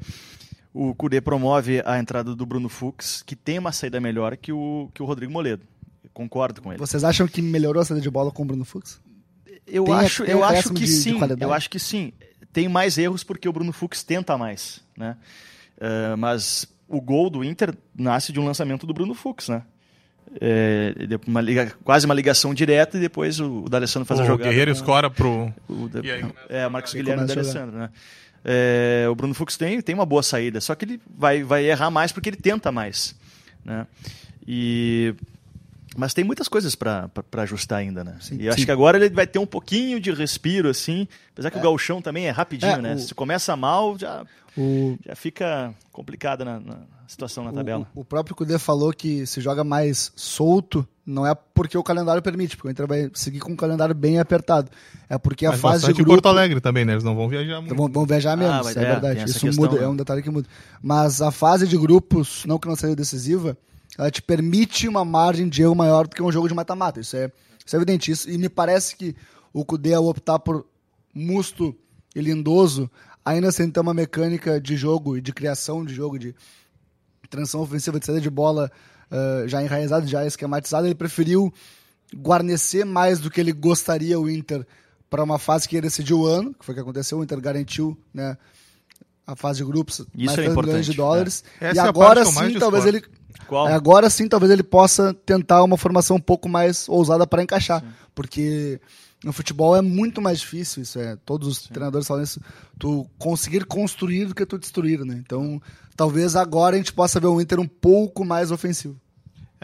O 0.73 0.94
Cudê 0.94 1.21
promove 1.21 1.82
a 1.87 1.99
entrada 1.99 2.35
do 2.35 2.44
Bruno 2.47 2.69
Fux, 2.69 3.23
que 3.23 3.37
tem 3.37 3.59
uma 3.59 3.70
saída 3.73 4.00
melhor 4.00 4.37
que 4.37 4.53
o, 4.53 4.91
que 4.93 5.03
o 5.03 5.06
Rodrigo 5.06 5.32
Moledo. 5.32 5.62
Eu 6.03 6.11
concordo 6.12 6.61
com 6.61 6.73
ele. 6.73 6.79
Vocês 6.81 7.05
acham 7.05 7.27
que 7.29 7.41
melhorou 7.41 7.81
a 7.81 7.85
saída 7.85 8.00
de 8.03 8.11
bola 8.11 8.31
com 8.32 8.43
o 8.43 8.47
Bruno 8.47 8.65
Fux? 8.65 9.00
Eu 9.67 9.85
Tem- 9.85 9.94
acho, 9.94 10.25
tem 10.25 10.32
eu 10.32 10.43
acho 10.44 10.69
que 10.70 10.75
de- 10.81 10.87
de 10.87 10.93
sim. 10.93 11.19
qualidade? 11.19 11.43
eu 11.43 11.53
acho 11.53 11.70
que 11.70 11.79
sim. 11.79 12.12
Tem 12.53 12.69
mais 12.69 12.99
erros 12.99 13.23
porque 13.25 13.49
o 13.49 13.53
Bruno 13.53 13.73
Fux 13.73 14.03
tenta 14.03 14.37
mais, 14.37 14.81
né? 14.97 15.17
Eh, 15.81 16.17
mas 16.17 16.67
o 16.88 17.00
gol 17.00 17.29
do 17.31 17.43
Inter 17.44 17.75
nasce 17.97 18.32
de 18.32 18.38
um 18.41 18.44
lançamento 18.44 18.87
do 18.87 18.94
Bruno 18.94 19.15
Fux, 19.15 19.49
né? 19.49 19.62
É, 20.41 20.93
uma 21.29 21.41
liga- 21.41 21.73
quase 21.85 22.06
uma 22.06 22.15
ligação 22.15 22.53
direta 22.53 22.97
e 22.97 23.00
depois 23.00 23.38
o, 23.38 23.65
o 23.65 23.69
D'Alessandro 23.69 24.06
faz 24.06 24.19
a 24.21 24.25
o 24.25 24.26
jogada. 24.26 24.49
Guerreiro 24.50 24.73
com- 24.73 24.76
escora 24.76 25.09
pro. 25.11 25.53
o 25.69 25.88
de- 25.88 26.06
E 26.06 26.11
aí 26.11 26.21
começa 26.23 26.38
é, 26.49 26.69
Marcos 26.69 26.93
Guilherme 26.94 27.23
e 27.23 27.25
a. 27.25 27.26
D'Alessandro, 27.26 27.79
né? 27.79 27.91
É, 28.44 29.06
o 29.09 29.15
Bruno 29.15 29.32
Fux 29.32 29.56
tem, 29.56 29.81
tem 29.81 29.94
uma 29.94 30.05
boa 30.05 30.23
saída, 30.23 30.61
só 30.61 30.75
que 30.75 30.85
ele 30.85 31.00
vai, 31.17 31.43
vai 31.43 31.65
errar 31.65 31.91
mais 31.91 32.11
porque 32.12 32.29
ele 32.31 32.37
tenta 32.37 32.70
mais, 32.73 33.15
né? 33.65 33.87
E 34.47 35.15
mas 35.96 36.12
tem 36.14 36.25
muitas 36.25 36.49
coisas 36.49 36.75
para 36.75 37.11
ajustar 37.38 37.79
ainda, 37.79 38.02
né? 38.05 38.17
Sim, 38.20 38.37
e 38.41 38.46
eu 38.46 38.50
acho 38.52 38.61
sim. 38.61 38.67
que 38.67 38.73
agora 38.73 38.96
ele 38.96 39.11
vai 39.14 39.26
ter 39.26 39.38
um 39.38 39.46
pouquinho 39.46 40.00
de 40.00 40.12
respiro, 40.12 40.69
assim. 40.69 41.06
Apesar 41.32 41.50
que 41.50 41.58
o 41.58 41.62
gauchão 41.62 42.00
também 42.02 42.26
é 42.26 42.31
rapidinho, 42.31 42.73
É, 42.73 42.81
né? 42.81 42.94
o- 42.94 42.99
Se 42.99 43.14
começa 43.14 43.56
mal, 43.56 43.99
já, 43.99 44.25
O, 44.56 44.96
já 45.05 45.14
fica 45.17 45.75
complicada 45.93 46.44
na, 46.44 46.61
na 46.61 46.76
situação 47.08 47.43
na 47.44 47.52
tabela. 47.52 47.87
O, 47.94 48.00
o 48.00 48.05
próprio 48.05 48.35
Cudê 48.37 48.58
falou 48.58 48.93
que 48.93 49.26
se 49.26 49.41
joga 49.41 49.64
mais 49.64 50.12
solto, 50.14 50.87
não 51.05 51.26
é 51.26 51.35
porque 51.35 51.76
o 51.76 51.82
calendário 51.82 52.23
permite, 52.23 52.56
porque 52.56 52.69
o 52.69 52.70
Inter 52.70 52.87
vai 52.87 53.11
seguir 53.14 53.41
com 53.41 53.52
um 53.52 53.56
calendário 53.56 53.94
bem 53.94 54.19
apertado. 54.20 54.70
É 55.08 55.19
porque 55.19 55.44
a 55.44 55.50
Mas 55.50 55.61
fase 55.61 55.87
de 55.88 55.93
grupo... 55.94 56.11
Porto 56.12 56.29
Alegre 56.29 56.61
também, 56.61 56.85
né? 56.85 56.93
Eles 56.94 57.05
não 57.05 57.14
vão 57.17 57.29
viajar 57.29 57.61
muito. 57.61 57.75
Vão, 57.75 57.88
vão 57.88 58.06
viajar 58.06 58.37
menos, 58.37 58.64
mas 58.64 58.76
é, 58.76 58.82
é, 58.82 58.87
verdade. 58.87 59.25
Isso 59.29 59.41
questão, 59.41 59.64
muda, 59.64 59.76
né? 59.79 59.85
é 59.85 59.88
um 59.88 59.96
detalhe 59.96 60.23
que 60.23 60.31
muda. 60.31 60.49
Mas 60.82 61.20
a 61.20 61.31
fase 61.31 61.67
de 61.69 61.76
grupos, 61.76 62.44
não 62.46 62.58
que 62.58 62.67
não 62.69 62.76
seja 62.76 62.94
decisiva, 62.96 63.56
ela 63.99 64.11
te 64.11 64.23
permite 64.23 64.88
uma 64.88 65.05
margem 65.05 65.49
de 65.49 65.62
erro 65.62 65.75
maior 65.75 66.06
do 66.06 66.14
que 66.14 66.23
um 66.23 66.32
jogo 66.32 66.49
de 66.49 66.55
mata-mata. 66.55 67.00
Isso 67.00 67.17
é, 67.17 67.31
isso 67.64 67.75
é 67.75 67.79
evidente. 67.79 68.11
Isso, 68.11 68.31
e 68.31 68.37
me 68.38 68.49
parece 68.49 68.96
que 68.96 69.14
o 69.52 69.64
Cudê, 69.64 69.94
ao 69.94 70.06
optar 70.06 70.38
por 70.38 70.67
Musto 71.15 71.74
e 72.15 72.20
Lindoso, 72.20 72.91
ainda 73.24 73.51
sem 73.53 73.70
ter 73.70 73.81
uma 73.81 73.94
mecânica 73.94 74.60
de 74.60 74.77
jogo 74.77 75.17
e 75.17 75.20
de 75.20 75.32
criação 75.32 75.84
de 75.84 75.94
jogo, 75.94 76.19
de 76.19 76.34
transição 77.31 77.60
ofensiva, 77.60 77.98
de 77.98 78.06
saída 78.06 78.20
de 78.20 78.31
bola 78.31 78.70
eh, 79.10 79.44
já 79.46 79.63
enraizada, 79.63 80.06
já 80.06 80.27
esquematizada, 80.27 80.86
ele 80.86 80.94
preferiu 80.94 81.53
guarnecer 82.15 82.84
mais 82.84 83.20
do 83.20 83.31
que 83.31 83.41
ele 83.41 83.53
gostaria 83.53 84.19
o 84.19 84.29
Inter 84.29 84.67
para 85.08 85.22
uma 85.22 85.39
fase 85.39 85.69
que 85.69 85.77
ia 85.77 85.82
decidir 85.82 86.15
o 86.15 86.27
ano, 86.27 86.53
que 86.55 86.65
foi 86.65 86.72
o 86.72 86.77
que 86.77 86.81
aconteceu, 86.81 87.19
o 87.19 87.22
Inter 87.24 87.41
garantiu 87.41 87.96
né, 88.13 88.36
a 89.26 89.34
fase 89.36 89.58
de 89.58 89.64
grupos, 89.64 90.00
Isso 90.14 90.26
mais 90.26 90.38
é 90.38 90.43
3 90.43 90.48
milhões 90.56 90.86
de 90.86 90.93
importante, 90.93 90.96
dólares. 90.96 91.44
é. 91.60 91.74
E 91.74 91.78
é 91.78 91.81
agora 91.81 92.24
mais 92.31 92.52
sim, 92.52 92.58
talvez 92.58 92.84
ele. 92.86 93.02
Qual? 93.46 93.69
é, 93.69 93.72
agora 93.72 94.08
sim, 94.08 94.28
talvez 94.28 94.50
ele 94.50 94.62
possa 94.62 95.12
tentar 95.12 95.62
uma 95.62 95.76
formação 95.76 96.16
um 96.16 96.20
pouco 96.20 96.48
mais 96.48 96.88
ousada 96.88 97.26
para 97.26 97.43
encaixar, 97.43 97.84
porque 98.14 98.81
no 99.22 99.32
futebol 99.32 99.74
é 99.76 99.82
muito 99.82 100.20
mais 100.22 100.40
difícil 100.40 100.82
isso, 100.82 100.98
é, 100.98 101.16
todos 101.24 101.48
os 101.48 101.62
treinadores 101.62 102.06
falam 102.06 102.22
isso, 102.22 102.40
tu 102.78 103.06
conseguir 103.19 103.64
construir 103.64 104.26
do 104.26 104.34
que 104.34 104.46
tu 104.46 104.58
destruir, 104.58 105.00
né? 105.04 105.20
Então, 105.24 105.60
talvez 105.96 106.36
agora 106.36 106.76
a 106.76 106.78
gente 106.78 106.93
possa 106.93 107.19
ver 107.20 107.26
o 107.26 107.40
Inter 107.40 107.58
um 107.60 107.69
pouco 107.69 108.24
mais 108.24 108.50
ofensivo. 108.50 108.96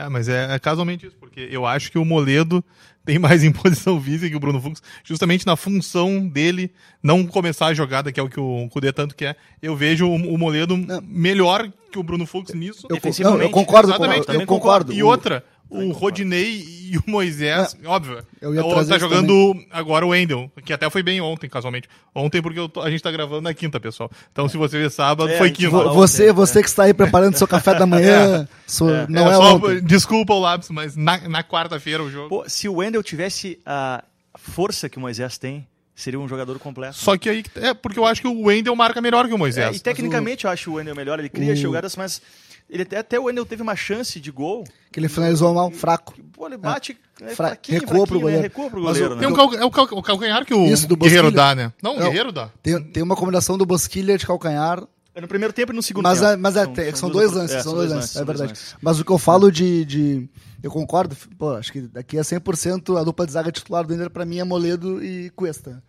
É, 0.01 0.09
mas 0.09 0.29
é, 0.29 0.55
é 0.55 0.59
casualmente 0.59 1.07
isso, 1.07 1.17
porque 1.21 1.47
eu 1.51 1.67
acho 1.67 1.93
que 1.93 1.99
o 1.99 2.05
Moledo 2.05 2.65
tem 3.05 3.19
mais 3.19 3.45
imposição 3.45 4.01
física 4.01 4.31
que 4.31 4.37
o 4.37 4.41
Bruno 4.41 4.61
Fux, 4.61 4.83
justamente 5.05 5.47
na 5.47 5.57
função 5.57 6.27
dele 6.27 6.71
não 7.03 7.27
começar 7.27 7.67
a 7.67 7.75
jogada, 7.75 8.11
que 8.11 8.19
é 8.19 8.23
o 8.23 8.29
que 8.29 8.41
o 8.41 8.69
Cudê 8.71 8.93
tanto 8.93 9.15
quer. 9.15 9.37
Eu 9.61 9.77
vejo 9.77 10.07
o, 10.07 10.15
o 10.15 10.39
Moledo 10.39 10.77
melhor 11.03 11.71
que 11.93 11.99
o 11.99 12.03
Bruno 12.03 12.25
Fux 12.25 12.55
nisso. 12.55 12.87
Eu, 12.89 12.95
Defensivamente, 12.95 13.41
não, 13.41 13.47
eu 13.47 13.51
concordo, 13.51 13.89
com, 13.89 13.95
Exatamente, 13.95 14.21
eu, 14.21 14.25
também 14.25 14.47
concordo. 14.47 14.93
E 14.93 15.03
outra, 15.03 15.45
o 15.71 15.91
Rodinei 15.93 16.65
e 16.91 16.99
o 16.99 17.03
Moisés, 17.07 17.77
óbvio, 17.85 18.23
eu 18.41 18.53
ia 18.55 18.65
o- 18.65 18.85
tá 18.85 18.99
jogando 18.99 19.55
agora 19.71 20.05
o 20.05 20.09
Wendel, 20.11 20.51
que 20.65 20.73
até 20.73 20.91
foi 20.91 21.03
bem 21.03 21.21
ontem, 21.21 21.49
casualmente. 21.49 21.89
Ontem 22.15 22.43
porque 22.43 22.59
eu 22.59 22.69
tô- 22.69 22.81
a 22.81 22.91
gente 22.91 23.03
tá 23.03 23.11
gravando 23.11 23.43
na 23.43 23.55
quinta, 23.55 23.79
pessoal. 23.79 24.11
Então 24.33 24.49
se 24.49 24.57
você 24.57 24.77
ver 24.79 24.91
sábado, 24.91 25.31
É, 25.31 25.39
foi 25.39 25.51
quinta. 25.51 25.71
Você, 25.71 26.25
ontem, 26.25 26.33
você 26.35 26.63
que 26.63 26.69
está 26.69 26.83
aí 26.85 26.93
preparando 26.95 27.37
seu 27.39 27.47
café 27.47 27.75
da 27.75 27.87
manhã, 27.87 28.49
sua- 28.67 29.03
É. 29.03 29.07
não 29.09 29.31
é, 29.31 29.35
só- 29.35 29.55
ontem. 29.57 29.81
Desculpa 29.83 30.35
o 30.35 30.41
lápis, 30.41 30.69
mas 30.71 30.97
na, 30.97 31.17
na 31.29 31.45
quarta-feira 31.45 32.03
o 32.03 32.11
jogo. 32.11 32.29
Pô, 32.29 32.45
se 32.49 32.69
o 32.69 32.75
Wendel 32.75 33.03
tivesse 33.03 33.59
a 33.65 34.03
força 34.37 34.89
que 34.89 34.99
o 34.99 35.01
Moisés 35.01 35.39
tem, 35.39 35.67
seria 35.95 36.19
um 36.19 36.27
jogador 36.27 36.59
completo. 36.59 36.97
Só 36.97 37.17
que 37.17 37.29
aí. 37.29 37.45
É 37.57 37.75
porque 37.75 37.99
eu 37.99 38.07
acho 38.07 38.23
que 38.23 38.27
o 38.29 38.47
Wendel 38.47 38.75
marca 38.75 39.01
melhor 39.01 39.27
que 39.27 39.33
o 39.33 39.37
É, 39.37 39.39
Moisés. 39.39 39.77
e 39.77 39.81
tecnicamente 39.81 40.45
eu 40.47 40.51
acho 40.51 40.71
o 40.71 40.75
Wendel 40.75 40.97
melhor, 40.97 41.19
ele 41.19 41.29
cria 41.29 41.53
o- 41.53 41.57
jogadas, 41.57 41.95
mas 41.95 42.23
ele 42.71 42.83
até, 42.85 42.99
até 42.99 43.19
o 43.21 43.25
Wendel 43.25 43.45
teve 43.45 43.63
uma 43.63 43.75
chance 43.77 44.19
de 44.21 44.31
gol. 44.31 44.65
Que 44.93 44.99
ele 45.01 45.09
finalizou 45.09 45.53
mal, 45.55 45.71
fraco. 45.71 46.15
Pô, 46.33 46.47
ele 46.47 46.57
bate. 46.57 46.97
É, 47.21 47.35
Fra- 47.35 47.49
fraquinho, 47.49 47.81
recua 47.81 48.07
pro 48.07 48.15
né? 48.17 48.21
goleiro. 48.23 48.43
Recua 48.43 48.71
pro 48.71 48.83
Mas 48.83 48.93
goleiro, 48.99 49.13
o- 49.13 49.17
né? 49.17 49.21
Tem 49.21 49.31
um 49.31 49.35
cal- 49.37 49.55
é 49.55 49.65
o, 49.65 49.71
cal- 49.71 49.89
o 49.99 50.03
calcanhar 50.03 50.45
que 50.47 50.55
o 50.55 50.65
Isso, 50.67 50.87
do 50.89 50.97
Guerreiro 50.97 51.25
Bosquilha. 51.25 51.43
dá, 51.45 51.55
né? 51.55 51.73
Não, 51.83 51.93
o 51.97 51.99
Não. 51.99 52.07
Guerreiro 52.07 52.33
dá. 52.33 52.49
Tem, 52.63 52.83
tem 52.83 53.03
uma 53.03 53.15
combinação 53.17 53.59
do 53.59 53.67
Bosquilha 53.67 54.17
de 54.17 54.27
calcanhar. 54.27 54.83
É 55.15 55.21
no 55.21 55.27
primeiro 55.29 55.53
tempo 55.53 55.73
e 55.73 55.77
no 55.77 55.83
segundo 55.83 56.05
Mas, 56.05 56.21
tempo. 56.21 56.31
é, 56.33 56.37
mas 56.37 56.57
é, 56.57 56.67
tem- 56.67 56.95
são, 56.95 57.11
duas 57.11 57.25
dois 57.25 57.31
opor- 57.33 57.43
lances, 57.43 57.57
é, 57.57 57.63
são 57.63 57.75
dois 57.75 57.91
lances, 57.91 58.11
é 58.11 58.13
são 58.13 58.25
dois 58.25 58.39
verdade. 58.39 58.59
lances. 58.61 58.77
Mas 58.81 59.01
o 59.01 59.05
que 59.05 59.11
eu 59.11 59.19
falo 59.19 59.51
de, 59.51 59.85
de- 59.85 60.31
Eu 60.63 60.71
concordo, 60.71 61.17
pô, 61.39 61.51
acho 61.55 61.73
que 61.73 61.81
daqui 61.83 62.17
a 62.19 62.23
100% 62.23 62.97
a 62.99 63.03
dupla 63.03 63.27
de 63.27 63.33
zaga 63.33 63.51
titular 63.51 63.85
do 63.85 63.93
Inter 63.95 64.09
pra 64.11 64.25
mim 64.25 64.39
é 64.39 64.45
Moledo 64.45 65.03
e 65.03 65.31
Cuesta. 65.31 65.83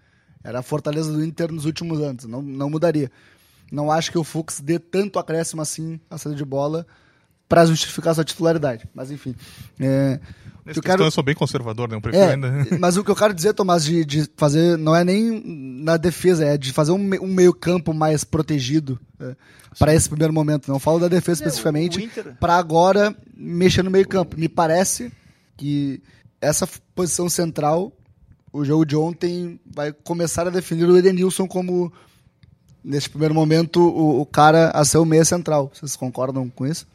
Era 0.44 0.60
a 0.60 0.64
fortaleza 0.64 1.12
do 1.14 1.24
Inter 1.24 1.52
nos 1.52 1.66
últimos 1.66 2.00
anos, 2.02 2.26
não, 2.26 2.42
não 2.42 2.70
mudaria. 2.70 3.12
Não 3.72 3.90
acho 3.92 4.12
que 4.12 4.18
o 4.18 4.24
Fux 4.24 4.60
dê 4.60 4.78
tanto 4.78 5.18
acréscimo 5.18 5.62
assim 5.62 6.00
a 6.10 6.18
saída 6.18 6.38
de 6.38 6.44
bola 6.46 6.86
pra 7.48 7.66
justificar 7.66 8.14
sua 8.14 8.24
titularidade. 8.26 8.88
Mas 8.94 9.12
enfim. 9.12 9.34
É, 9.80 10.20
Nessa 10.66 10.80
eu 10.80 10.84
quero- 10.84 11.04
eu 11.04 11.12
sou 11.12 11.24
bem 11.24 11.34
conservador, 11.36 11.90
né? 11.90 11.96
Eu 11.96 12.02
prefiro 12.02 12.24
é, 12.24 12.34
ainda. 12.34 12.52
mas 12.80 12.96
o 12.98 13.04
que 13.04 13.10
eu 13.12 13.16
quero 13.16 13.34
dizer, 13.34 13.54
Tomás, 13.54 13.84
de, 13.84 14.06
de 14.06 14.30
fazer, 14.38 14.78
não 14.78 14.96
é 14.96 15.04
nem 15.04 15.42
na 15.84 15.98
defesa, 15.98 16.46
é 16.46 16.58
de 16.58 16.72
fazer 16.72 16.92
um, 16.92 17.10
um 17.22 17.28
meio-campo 17.34 17.94
mais 17.94 18.24
protegido 18.24 19.00
para 19.80 19.94
esse 19.94 20.08
primeiro 20.10 20.34
momento. 20.34 20.72
Não 20.72 20.80
falo 20.80 21.00
da 21.00 21.08
defesa 21.08 21.44
É, 21.44 21.48
especificamente, 21.48 22.04
Inter- 22.04 22.36
para 22.40 22.56
agora 22.58 23.16
mexer 23.36 23.84
no 23.84 23.92
meio-campo. 23.92 24.38
Me 24.40 24.48
parece 24.50 25.12
que 25.58 26.02
essa 26.40 26.68
posição 26.96 27.30
central, 27.30 27.92
o 28.54 28.64
jogo 28.66 28.86
de 28.86 28.96
ontem 28.96 29.60
vai 29.66 29.92
começar 29.92 30.48
a 30.48 30.50
definir 30.52 30.86
o 30.90 30.98
Edenilson 30.98 31.48
como, 31.48 31.92
neste 32.84 33.10
primeiro 33.10 33.34
momento, 33.34 33.80
o, 33.82 34.22
o 34.22 34.26
cara 34.26 34.70
a 34.72 34.84
ser 34.86 34.98
o 34.98 35.06
meia 35.06 35.26
central. 35.26 35.72
Vocês 35.74 35.96
concordam 35.96 36.50
com 36.50 36.66
isso? 36.66 36.88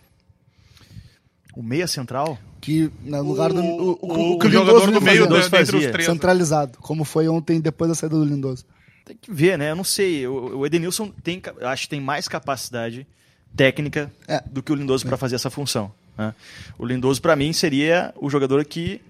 O 1.54 1.62
meia 1.62 1.86
central? 1.86 2.38
Que 2.60 2.90
no 3.04 3.22
lugar 3.22 3.52
do. 3.52 3.62
O, 3.62 3.98
o, 4.02 4.32
o 4.34 4.38
que 4.38 4.50
jogador 4.50 4.86
Lindoso 4.86 4.92
do 4.92 5.00
meio 5.00 5.20
da, 5.20 5.24
Lindoso 5.24 5.50
dentre 5.50 5.62
os 5.62 5.70
fazia. 5.70 5.92
três. 5.92 6.08
né? 6.08 6.14
centralizado, 6.14 6.78
como 6.80 7.04
foi 7.04 7.28
ontem 7.28 7.60
depois 7.60 7.88
da 7.88 7.94
saída 7.94 8.16
do 8.16 8.24
Lindoso. 8.24 8.64
Tem 9.04 9.16
que 9.16 9.32
ver, 9.32 9.56
né? 9.56 9.70
Eu 9.70 9.76
não 9.76 9.84
sei. 9.84 10.26
O, 10.26 10.58
o 10.58 10.66
Edenilson 10.66 11.10
tem, 11.22 11.40
acho 11.62 11.82
que 11.84 11.88
tem 11.90 12.00
mais 12.00 12.26
capacidade 12.26 13.06
técnica 13.54 14.12
É. 14.26 14.42
do 14.50 14.62
que 14.62 14.72
o 14.72 14.74
Lindoso 14.74 15.06
para 15.06 15.16
fazer 15.16 15.36
essa 15.36 15.48
função. 15.48 15.92
né? 16.18 16.34
O 16.76 16.84
Lindoso, 16.84 17.22
para 17.22 17.36
mim, 17.36 17.52
seria 17.52 18.12
o 18.16 18.28
jogador 18.28 18.64
que 18.64 19.00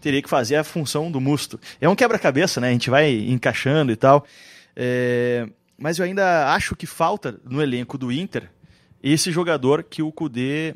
teria 0.00 0.20
que 0.20 0.28
fazer 0.28 0.56
a 0.56 0.64
função 0.64 1.10
do 1.10 1.20
Musto. 1.20 1.58
É 1.80 1.88
um 1.88 1.96
quebra-cabeça, 1.96 2.60
né? 2.60 2.68
A 2.68 2.72
gente 2.72 2.90
vai 2.90 3.10
encaixando 3.12 3.90
e 3.90 3.96
tal. 3.96 4.26
É, 4.76 5.48
Mas 5.78 5.98
eu 5.98 6.04
ainda 6.04 6.52
acho 6.54 6.74
que 6.74 6.86
falta 6.86 7.36
no 7.44 7.62
elenco 7.62 7.98
do 7.98 8.10
Inter 8.10 8.50
esse 9.02 9.30
jogador 9.30 9.82
que 9.84 10.02
o 10.02 10.10
Kudê 10.10 10.74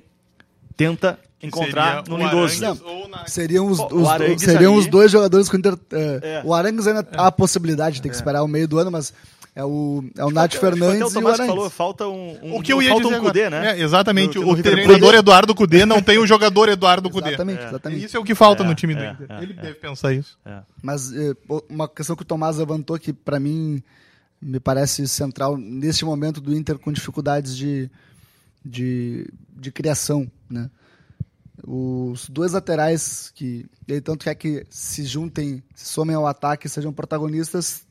tenta 0.77 1.19
encontrar 1.43 2.05
no 2.07 2.17
o 2.17 2.19
Lindoso. 2.19 2.61
Na- 3.09 3.27
Seriam 3.27 3.67
os, 3.67 3.79
O 3.79 3.87
os- 4.03 4.41
seriam 4.43 4.73
ali- 4.73 4.81
os 4.81 4.87
dois 4.87 5.11
jogadores 5.11 5.49
que 5.49 5.57
o 5.57 5.59
Inter. 5.59 5.75
é, 5.93 6.21
É. 6.23 6.43
O 6.45 6.53
Arangues 6.55 6.87
ainda 6.87 7.07
há 7.17 7.27
a 7.29 7.33
possibilidade 7.33 7.97
de 7.97 8.03
ter 8.03 8.09
que 8.11 8.15
esperar 8.15 8.43
o 8.43 8.49
meio 8.49 8.69
do 8.69 8.79
ano, 8.79 8.91
mas 8.91 9.13
é 9.57 9.65
o, 9.65 10.05
é 10.17 10.25
o 10.25 10.31
Nath 10.31 10.55
Fernandes 10.55 11.15
o 11.15 11.19
e 11.21 11.25
o 11.25 11.29
Arangues. 11.29 11.47
falou, 11.47 11.71
falta 11.71 12.07
um, 12.09 12.39
um 12.43 12.57
O 12.57 12.63
que 12.63 12.73
eu 12.73 12.81
ia 12.81 12.91
falta 12.91 13.05
dizer 13.05 13.17
um 13.19 13.25
Kudê, 13.25 13.45
agora. 13.47 13.63
né? 13.63 13.79
É, 13.79 13.83
exatamente. 13.83 14.39
No- 14.39 14.49
o 14.49 14.57
no 14.57 14.63
treinador. 14.63 15.15
Eduardo 15.15 15.55
Cudê 15.55 15.85
não 15.87 16.01
tem 16.03 16.19
o 16.19 16.27
jogador 16.27 16.69
Eduardo 16.69 17.11
Cudê. 17.11 17.29
Exatamente, 17.31 17.65
exatamente. 17.65 18.05
Isso 18.05 18.17
é 18.17 18.21
o 18.21 18.25
que 18.25 18.35
falta 18.35 18.63
É, 18.63 18.67
no 18.67 18.75
time 18.75 18.95
do 18.95 19.03
é, 19.03 19.11
Inter. 19.13 19.27
é, 19.31 19.43
Ele 19.43 19.55
é. 19.59 19.63
deve 19.63 19.75
pensar 19.75 20.13
isso. 20.13 20.39
Mas 20.83 21.13
é, 21.13 21.35
pô, 21.49 21.65
uma 21.69 21.89
questão 21.89 22.15
que 22.15 22.23
o 22.23 22.25
Tomás 22.27 22.59
levantou 22.59 22.99
que, 22.99 23.13
para 23.13 23.41
mim, 23.41 23.83
me 24.41 24.59
parece 24.59 25.07
central 25.07 25.57
neste 25.57 26.05
momento 26.05 26.41
do 26.41 26.55
Inter 26.55 26.79
com 26.79 26.93
dificuldades 26.93 27.57
de, 27.57 27.91
de, 28.65 29.29
de 29.51 29.71
criação, 29.71 30.31
né? 30.49 30.71
Os 31.67 32.29
dois 32.31 32.53
laterais 32.53 33.31
que 33.35 33.67
ele 33.87 34.01
tanto 34.01 34.25
quer 34.25 34.35
que 34.35 34.67
se 34.71 35.05
juntem, 35.05 35.63
se 35.75 35.87
somem 35.87 36.17
ao 36.17 36.27
ataque, 36.27 36.69
sejam 36.71 36.91
protagonistas, 36.91 37.87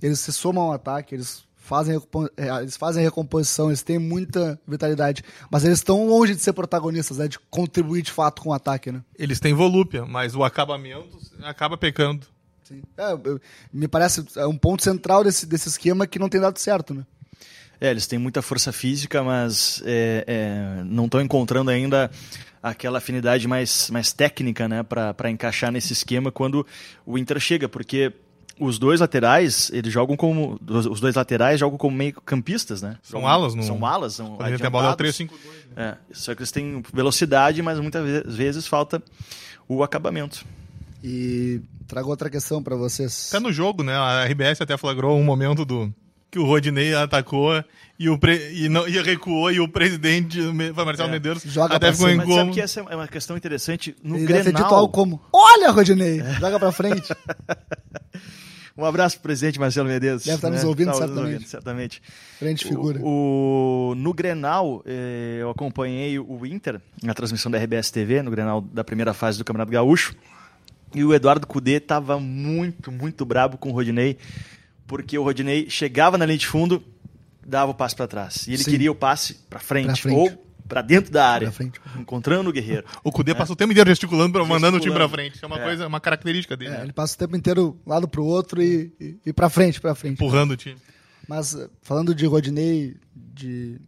eles 0.00 0.20
se 0.20 0.32
somam 0.32 0.64
ao 0.64 0.72
ataque, 0.72 1.14
eles 1.14 1.44
fazem, 1.54 2.00
é, 2.36 2.48
eles 2.60 2.76
fazem 2.76 3.04
recomposição, 3.04 3.68
eles 3.68 3.82
têm 3.82 3.98
muita 3.98 4.60
vitalidade, 4.66 5.22
mas 5.50 5.64
eles 5.64 5.78
estão 5.78 6.08
longe 6.08 6.34
de 6.34 6.40
ser 6.40 6.52
protagonistas, 6.52 7.18
né, 7.18 7.28
de 7.28 7.38
contribuir 7.38 8.02
de 8.02 8.10
fato 8.10 8.42
com 8.42 8.50
o 8.50 8.52
ataque, 8.52 8.90
né? 8.90 9.02
Eles 9.18 9.38
têm 9.38 9.54
volúpia, 9.54 10.04
mas 10.04 10.34
o 10.34 10.42
acabamento 10.42 11.18
acaba 11.42 11.76
pecando. 11.76 12.26
Sim. 12.76 12.82
É, 12.96 13.12
eu- 13.12 13.40
me 13.72 13.86
parece 13.88 14.24
é 14.36 14.46
um 14.46 14.56
ponto 14.56 14.82
central 14.82 15.22
desse, 15.24 15.44
desse 15.46 15.68
esquema 15.68 16.06
que 16.06 16.18
não 16.18 16.28
tem 16.28 16.40
dado 16.40 16.58
certo, 16.58 16.94
né? 16.94 17.04
É, 17.80 17.90
eles 17.90 18.06
têm 18.06 18.18
muita 18.18 18.40
força 18.42 18.72
física, 18.72 19.22
mas 19.24 19.82
é, 19.84 20.24
é, 20.26 20.84
não 20.84 21.06
estão 21.06 21.20
encontrando 21.20 21.70
ainda 21.70 22.10
aquela 22.62 22.98
afinidade 22.98 23.48
mais, 23.48 23.90
mais 23.90 24.12
técnica 24.12 24.68
né, 24.68 24.84
para 24.84 25.28
encaixar 25.30 25.72
nesse 25.72 25.92
esquema 25.92 26.30
quando 26.30 26.64
o 27.04 27.18
Inter 27.18 27.40
chega, 27.40 27.68
porque 27.68 28.12
os 28.60 28.78
dois 28.78 29.00
laterais, 29.00 29.68
eles 29.72 29.92
jogam 29.92 30.16
como. 30.16 30.60
Os 30.68 31.00
dois 31.00 31.16
laterais 31.16 31.58
jogam 31.58 31.76
como 31.76 31.96
meio 31.96 32.12
campistas, 32.20 32.80
né? 32.82 32.98
São 33.02 33.18
Jogam- 33.20 33.28
alas 33.34 33.54
no- 33.56 33.62
São 33.64 33.84
alas, 33.84 34.14
são 34.14 34.36
tem 34.36 34.66
a 34.66 34.70
bola 34.70 34.86
é 34.86 34.90
o 34.90 34.92
adiantados. 34.92 34.96
3-5-2. 34.96 35.38
É, 35.74 35.96
só 36.12 36.34
que 36.36 36.42
eles 36.42 36.52
têm 36.52 36.80
velocidade, 36.94 37.60
mas 37.62 37.80
muitas 37.80 38.04
ve- 38.04 38.22
vezes 38.26 38.64
falta 38.66 39.02
o 39.66 39.82
acabamento. 39.82 40.44
E 41.02 41.60
trago 41.86 42.08
outra 42.10 42.30
questão 42.30 42.62
para 42.62 42.76
vocês. 42.76 43.28
Até 43.32 43.40
no 43.42 43.52
jogo, 43.52 43.82
né? 43.82 43.94
A 43.96 44.24
RBS 44.24 44.60
até 44.60 44.76
flagrou 44.76 45.18
um 45.18 45.24
momento 45.24 45.64
do 45.64 45.92
que 46.30 46.38
o 46.38 46.44
Rodinei 46.46 46.94
atacou 46.94 47.62
e, 47.98 48.08
o 48.08 48.18
pre... 48.18 48.52
e, 48.54 48.68
não... 48.68 48.88
e 48.88 49.00
recuou 49.02 49.50
e 49.52 49.60
o 49.60 49.68
presidente 49.68 50.40
Marcelo 50.40 51.08
É. 51.08 51.12
Medeiros 51.12 51.42
Joga 51.44 51.76
até 51.76 51.92
ficou 51.92 52.08
em. 52.08 52.16
Mas 52.16 52.34
sabe 52.34 52.50
que 52.52 52.60
essa 52.60 52.80
é 52.80 52.96
uma 52.96 53.08
questão 53.08 53.36
interessante 53.36 53.94
no 54.02 54.16
Ele 54.16 54.26
Grenal. 54.26 54.72
algo 54.74 54.92
como: 54.92 55.20
Olha, 55.32 55.70
Rodinei, 55.70 56.22
joga 56.40 56.58
pra 56.58 56.72
frente. 56.72 57.08
Um 58.74 58.86
abraço 58.86 59.16
pro 59.16 59.24
presidente 59.24 59.60
Marcelo 59.60 59.86
Medeiros. 59.86 60.24
Deve 60.24 60.36
estar 60.36 60.48
nos 60.48 60.64
ouvindo, 60.64 60.92
Tá 60.92 60.94
certamente. 60.94 61.46
certamente. 61.46 62.02
Frente 62.38 62.66
figura. 62.66 62.98
O, 63.02 63.90
o- 63.90 63.94
no 63.94 64.14
Grenal, 64.14 64.82
eh, 64.86 65.40
eu 65.42 65.50
acompanhei 65.50 66.18
o 66.18 66.46
Inter 66.46 66.80
na 67.02 67.12
transmissão 67.12 67.52
da 67.52 67.58
RBS 67.58 67.90
TV, 67.90 68.22
no 68.22 68.30
Grenal 68.30 68.62
da 68.62 68.82
primeira 68.82 69.12
fase 69.12 69.36
do 69.36 69.44
Campeonato 69.44 69.70
Gaúcho. 69.70 70.14
E 70.94 71.04
o 71.04 71.14
Eduardo 71.14 71.46
Cudê 71.46 71.72
estava 71.76 72.18
muito, 72.20 72.90
muito 72.92 73.24
brabo 73.24 73.56
com 73.58 73.70
o 73.70 73.72
Rodinei, 73.72 74.18
porque 74.86 75.16
o 75.18 75.22
Rodinei 75.22 75.68
chegava 75.70 76.18
na 76.18 76.26
linha 76.26 76.38
de 76.38 76.46
fundo, 76.46 76.82
dava 77.46 77.70
o 77.70 77.74
passe 77.74 77.96
para 77.96 78.06
trás. 78.06 78.46
E 78.46 78.52
ele 78.54 78.62
Sim. 78.62 78.70
queria 78.70 78.92
o 78.92 78.94
passe 78.94 79.34
para 79.48 79.58
frente, 79.58 79.86
Pra 79.86 79.96
frente. 79.96 80.16
ou 80.18 80.46
para 80.68 80.80
dentro 80.80 81.10
da 81.12 81.26
área, 81.28 81.50
frente. 81.50 81.80
encontrando 81.98 82.48
o 82.48 82.52
Guerreiro. 82.52 82.84
O 83.04 83.10
Cudê 83.12 83.34
passa 83.34 83.52
o 83.52 83.56
tempo 83.56 83.72
inteiro 83.72 83.90
gesticulando, 83.90 84.32
pra... 84.32 84.44
mandando 84.44 84.76
o 84.76 84.80
time 84.80 84.92
pra 84.94 85.02
Gesticulando. 85.04 85.12
frente. 85.14 85.34
Isso 85.36 85.44
é 85.44 85.48
uma 85.48 85.58
É. 85.58 85.64
coisa, 85.64 85.86
uma 85.86 86.00
característica 86.00 86.56
dele. 86.56 86.70
É, 86.74 86.78
né? 86.78 86.82
ele 86.84 86.92
passa 86.92 87.14
o 87.14 87.18
tempo 87.18 87.36
inteiro 87.36 87.76
lado 87.86 88.06
pro 88.08 88.24
outro 88.24 88.62
e, 88.62 88.92
e, 89.00 89.16
e 89.26 89.32
pra 89.32 89.50
frente, 89.50 89.80
pra 89.80 89.94
frente. 89.94 90.14
Empurrando 90.14 90.52
o 90.52 90.56
time. 90.56 90.76
Mas 91.28 91.54
eh, 91.54 91.68
falando 91.82 92.14
de 92.14 92.24
Rodinei, 92.26 92.96
de, 93.14 93.80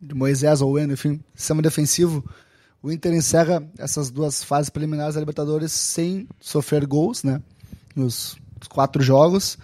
de 0.00 0.14
Moisés 0.14 0.60
ou 0.60 0.72
Wendel, 0.72 0.94
enfim, 0.94 1.20
sistema 1.34 1.62
defensivo, 1.62 2.24
o 2.84 2.92
Inter 2.92 3.14
encerra 3.14 3.66
essas 3.78 4.10
duas 4.10 4.44
fases 4.44 4.68
preliminares 4.68 5.14
da 5.14 5.20
Libertadores 5.20 5.72
sem 5.72 6.28
sofrer 6.38 6.84
gols, 6.84 7.24
né? 7.24 7.40
Nos 7.96 8.36
quatro 8.68 9.02
jogos. 9.02 9.56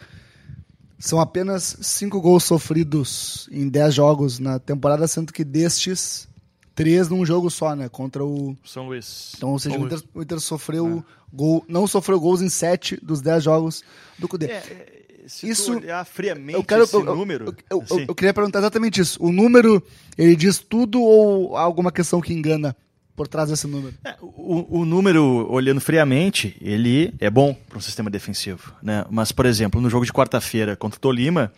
São 0.99 1.21
apenas 1.21 1.77
cinco 1.83 2.19
gols 2.19 2.45
sofridos 2.45 3.47
em 3.53 3.69
dez 3.69 3.93
jogos 3.95 4.39
na 4.39 4.59
temporada, 4.59 5.07
sendo 5.07 5.35
que 5.35 5.45
destes, 5.45 6.27
três 6.75 7.11
num 7.11 7.27
jogo 7.27 7.51
só, 7.51 7.77
né? 7.77 7.91
Contra 7.91 8.25
o. 8.25 8.57
São 8.65 8.87
Luís. 8.87 9.35
Então, 9.37 9.51
ou 9.51 9.59
seja, 9.59 9.79
o. 9.79 9.85
Inter, 9.85 10.03
o 10.15 10.23
Inter 10.23 10.41
sofreu 10.41 11.05
gol, 11.31 11.63
não 11.69 11.87
sofreu 11.87 12.19
gols 12.19 12.41
em 12.41 12.49
sete 12.49 12.99
dos 13.03 13.21
dez 13.21 13.45
jogos 13.45 13.83
do 14.19 14.27
Cudê. 14.27 14.47
É, 14.47 14.51
é, 14.57 15.05
se 15.27 15.47
Isso- 15.47 15.73
tu 15.73 15.79
olhar 15.85 16.07
friamente 16.07 16.55
Eu 16.57 16.65
quero. 16.65 16.85
esse 16.85 16.95
eu, 16.97 17.05
número... 17.05 17.45
Eu, 17.45 17.57
eu- 17.69 17.83
assim, 17.83 18.07
eu 18.09 18.15
queria 18.15 18.33
perguntar 18.33 18.61
exatamente 18.61 18.99
isso. 18.99 19.23
O 19.23 19.31
número, 19.31 19.83
ele 20.17 20.35
diz 20.35 20.57
tudo 20.59 21.03
ou 21.03 21.55
há 21.55 21.61
alguma 21.61 21.93
questão 21.93 22.23
que 22.23 22.33
engana 22.33 22.75
por 23.21 23.29
trás 23.29 23.51
desse 23.51 23.67
número? 23.67 23.93
É, 24.03 24.17
o, 24.23 24.81
o 24.81 24.85
número, 24.87 25.47
olhando 25.53 25.79
friamente, 25.79 26.57
ele 26.59 27.13
é 27.21 27.29
bom 27.29 27.53
para 27.53 27.77
um 27.77 27.81
sistema 27.81 28.09
defensivo. 28.09 28.75
Né? 28.83 29.05
Mas, 29.11 29.31
por 29.31 29.45
exemplo, 29.45 29.79
no 29.79 29.91
jogo 29.91 30.07
de 30.07 30.11
quarta-feira 30.11 30.75
contra 30.75 30.97
o 30.97 31.01
Tolima, 31.03 31.53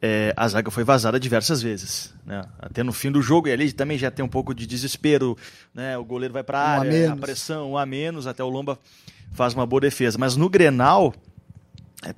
é, 0.00 0.32
a 0.36 0.46
zaga 0.46 0.70
foi 0.70 0.84
vazada 0.84 1.18
diversas 1.18 1.60
vezes. 1.60 2.14
Né? 2.24 2.40
Até 2.60 2.84
no 2.84 2.92
fim 2.92 3.10
do 3.10 3.20
jogo, 3.20 3.48
e 3.48 3.52
ali 3.52 3.72
também 3.72 3.98
já 3.98 4.12
tem 4.12 4.24
um 4.24 4.28
pouco 4.28 4.54
de 4.54 4.64
desespero. 4.64 5.36
Né? 5.74 5.98
O 5.98 6.04
goleiro 6.04 6.32
vai 6.32 6.44
para 6.44 6.60
a 6.60 6.68
área, 6.78 6.92
menos. 6.92 7.10
a 7.10 7.16
pressão, 7.16 7.72
um 7.72 7.76
a 7.76 7.84
menos, 7.84 8.28
até 8.28 8.44
o 8.44 8.48
Lomba 8.48 8.78
faz 9.32 9.54
uma 9.54 9.66
boa 9.66 9.80
defesa. 9.80 10.16
Mas 10.16 10.36
no 10.36 10.48
Grenal, 10.48 11.12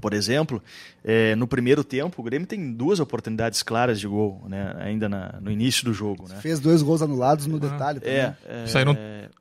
por 0.00 0.12
exemplo, 0.12 0.62
é, 1.04 1.35
no 1.37 1.47
primeiro 1.47 1.85
tempo, 1.85 2.20
o 2.20 2.25
Grêmio 2.25 2.47
tem 2.47 2.73
duas 2.73 2.99
oportunidades 3.00 3.62
claras 3.62 4.00
de 4.00 4.06
gol, 4.08 4.42
né? 4.49 4.75
ainda 4.80 5.08
na- 5.08 5.35
no 5.40 5.50
início 5.50 5.85
do 5.85 5.92
jogo. 5.94 6.26
Né? 6.28 6.35
Fez 6.40 6.58
dois 6.61 6.82
gols 6.82 7.00
anulados 7.00 7.47
no 7.47 7.58
detalhe. 7.61 8.00
É, 8.02 8.35
também. 8.44 8.62
é, 8.64 8.66
Saíram 8.66 8.97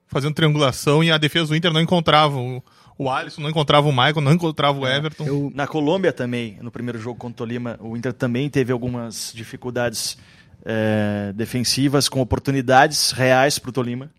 fazendo 0.08 0.34
triangulação 0.36 1.04
e 1.04 1.12
a 1.12 1.18
defesa 1.18 1.48
do 1.48 1.56
Inter 1.56 1.74
não 1.74 1.82
encontrava 1.82 2.38
o, 2.38 2.64
o 2.98 3.10
Alisson, 3.10 3.42
não 3.42 3.50
encontrava 3.50 3.88
o 3.88 3.92
Michael, 3.92 4.22
não 4.22 4.32
encontrava 4.32 4.78
o 4.80 4.88
Everton. 4.88 5.26
Eu, 5.26 5.52
Na 5.54 5.68
Colômbia 5.68 6.14
também, 6.14 6.58
no 6.62 6.72
primeiro 6.72 7.00
jogo 7.00 7.20
contra 7.20 7.34
o 7.44 7.48
Tolima, 7.48 7.78
o 7.82 7.98
Inter 7.98 8.14
também 8.14 8.50
teve 8.50 8.72
algumas 8.72 9.32
dificuldades 9.36 10.18
é, 10.64 11.34
defensivas 11.36 12.08
com 12.08 12.22
oportunidades 12.22 13.12
reais 13.12 13.58
para 13.60 13.70
o 13.70 13.74
Tolima. 13.74 14.10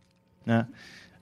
Né? 0.45 0.67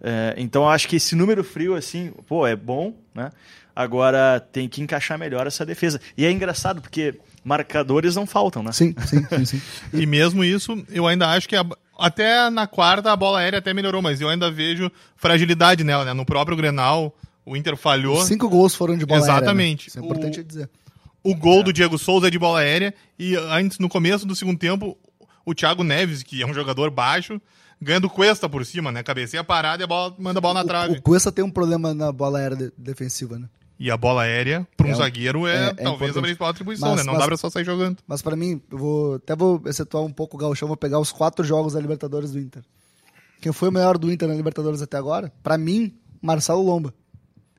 É, 0.01 0.35
então 0.37 0.69
acho 0.69 0.89
que 0.89 0.97
esse 0.97 1.15
número 1.15 1.43
frio, 1.45 1.75
assim, 1.75 2.13
pô, 2.27 2.47
é 2.47 2.55
bom, 2.57 2.95
né? 3.15 3.31
Agora 3.77 4.41
tem 4.41 4.67
que 4.71 4.81
encaixar 4.81 5.19
melhor 5.19 5.47
essa 5.47 5.65
defesa. 5.67 6.01
E 6.17 6.25
é 6.25 6.31
engraçado 6.33 6.81
porque 6.81 7.21
marcadores 7.45 8.17
não 8.17 8.27
faltam, 8.27 8.63
né? 8.63 8.73
sim, 8.73 8.95
sim, 9.07 9.23
sim, 9.29 9.45
sim. 9.45 9.63
E 9.93 10.07
mesmo 10.07 10.43
isso, 10.43 10.83
eu 10.91 11.07
ainda 11.07 11.29
acho 11.29 11.47
que 11.47 11.55
a- 11.55 11.67
até 11.99 12.49
na 12.49 12.67
quarta 12.67 13.13
a 13.13 13.17
bola 13.17 13.39
aérea 13.41 13.59
até 13.59 13.75
melhorou, 13.75 14.01
mas 14.01 14.19
eu 14.21 14.31
ainda 14.31 14.51
vejo 14.51 14.91
fragilidade 15.15 15.85
nela, 15.85 16.07
né? 16.07 16.15
No 16.15 16.25
próprio 16.25 16.57
Grenal, 16.57 17.15
o 17.45 17.55
Inter 17.55 17.77
falhou. 17.77 18.19
Os 18.19 18.25
cinco 18.27 18.49
gols 18.49 18.75
foram 18.75 18.97
de 18.97 19.05
bola 19.05 19.21
Exatamente. 19.21 19.53
aérea. 19.53 19.75
né? 19.83 19.85
Isso 19.89 19.99
é 19.99 20.03
importante 20.03 20.41
O- 20.41 20.45
dizer. 20.45 20.71
O 21.23 21.35
gol 21.35 21.63
do 21.63 21.73
Diego 21.73 21.99
Souza 21.99 22.29
é 22.29 22.31
de 22.31 22.39
bola 22.39 22.61
aérea 22.61 22.95
e 23.19 23.37
antes, 23.37 23.79
no 23.79 23.89
começo 23.91 24.25
do 24.27 24.35
segundo 24.35 24.59
tempo, 24.59 24.97
o 25.45 25.55
Thiago 25.55 25.83
Neves, 25.85 26.23
que 26.23 26.41
é 26.41 26.47
um 26.47 26.55
jogador 26.55 26.91
baixo, 26.91 27.41
ganha 27.83 28.01
do 28.01 28.09
Cuesta 28.09 28.49
por 28.49 28.65
cima, 28.65 28.91
né? 28.91 29.03
Cabeceia 29.03 29.45
parada 29.45 29.83
e 29.83 29.85
a 29.85 29.87
bola, 29.87 30.15
manda 30.19 30.39
a 30.39 30.41
bola 30.41 30.55
na 30.55 30.61
O, 30.63 30.67
trave. 30.67 30.99
o 30.99 31.03
Cuesta 31.03 31.31
tem 31.33 31.45
um 31.45 31.51
problema 31.51 31.93
na 31.93 32.11
bola 32.13 32.39
aérea 32.39 32.57
de- 32.57 32.73
defensiva, 32.79 33.39
né? 33.39 33.49
E 33.79 33.91
a 33.91 33.97
bola 33.97 34.23
aérea, 34.23 34.67
para 34.77 34.87
um 34.87 34.91
É 34.91 34.95
zagueiro, 34.95 35.47
é, 35.47 35.55
é- 35.55 35.57
é 35.67 35.75
talvez 35.75 35.85
a 35.85 35.85
importante. 35.93 36.23
principal 36.23 36.49
atribuição, 36.49 36.89
Mas- 36.91 36.99
né? 36.99 37.05
Não 37.05 37.13
mas- 37.13 37.23
dá 37.23 37.27
pra 37.29 37.37
só 37.37 37.51
sair 37.51 37.65
jogando. 37.65 37.99
Mas 38.07 38.23
pra 38.23 38.35
mim, 38.35 38.61
eu 38.71 38.79
vou 38.79 39.15
até 39.17 39.37
vou 39.37 39.61
excetuar 39.67 40.03
um 40.03 40.13
pouco 40.13 40.37
o 40.37 40.41
Gauchão, 40.41 40.67
vou 40.69 40.77
pegar 40.79 40.99
os 40.99 41.13
quatro 41.13 41.45
jogos 41.45 41.75
da 41.75 41.81
Libertadores 41.81 42.33
do 42.33 42.39
Inter. 42.41 42.63
Quem 43.41 43.53
foi 43.53 43.69
o 43.69 43.73
melhor 43.73 43.99
do 43.99 44.11
Inter 44.11 44.27
na 44.29 44.35
Libertadores 44.35 44.81
até 44.81 44.97
agora? 44.97 45.31
Pra 45.43 45.59
mim, 45.59 45.95
Marcelo 46.23 46.63
Lomba. 46.63 46.95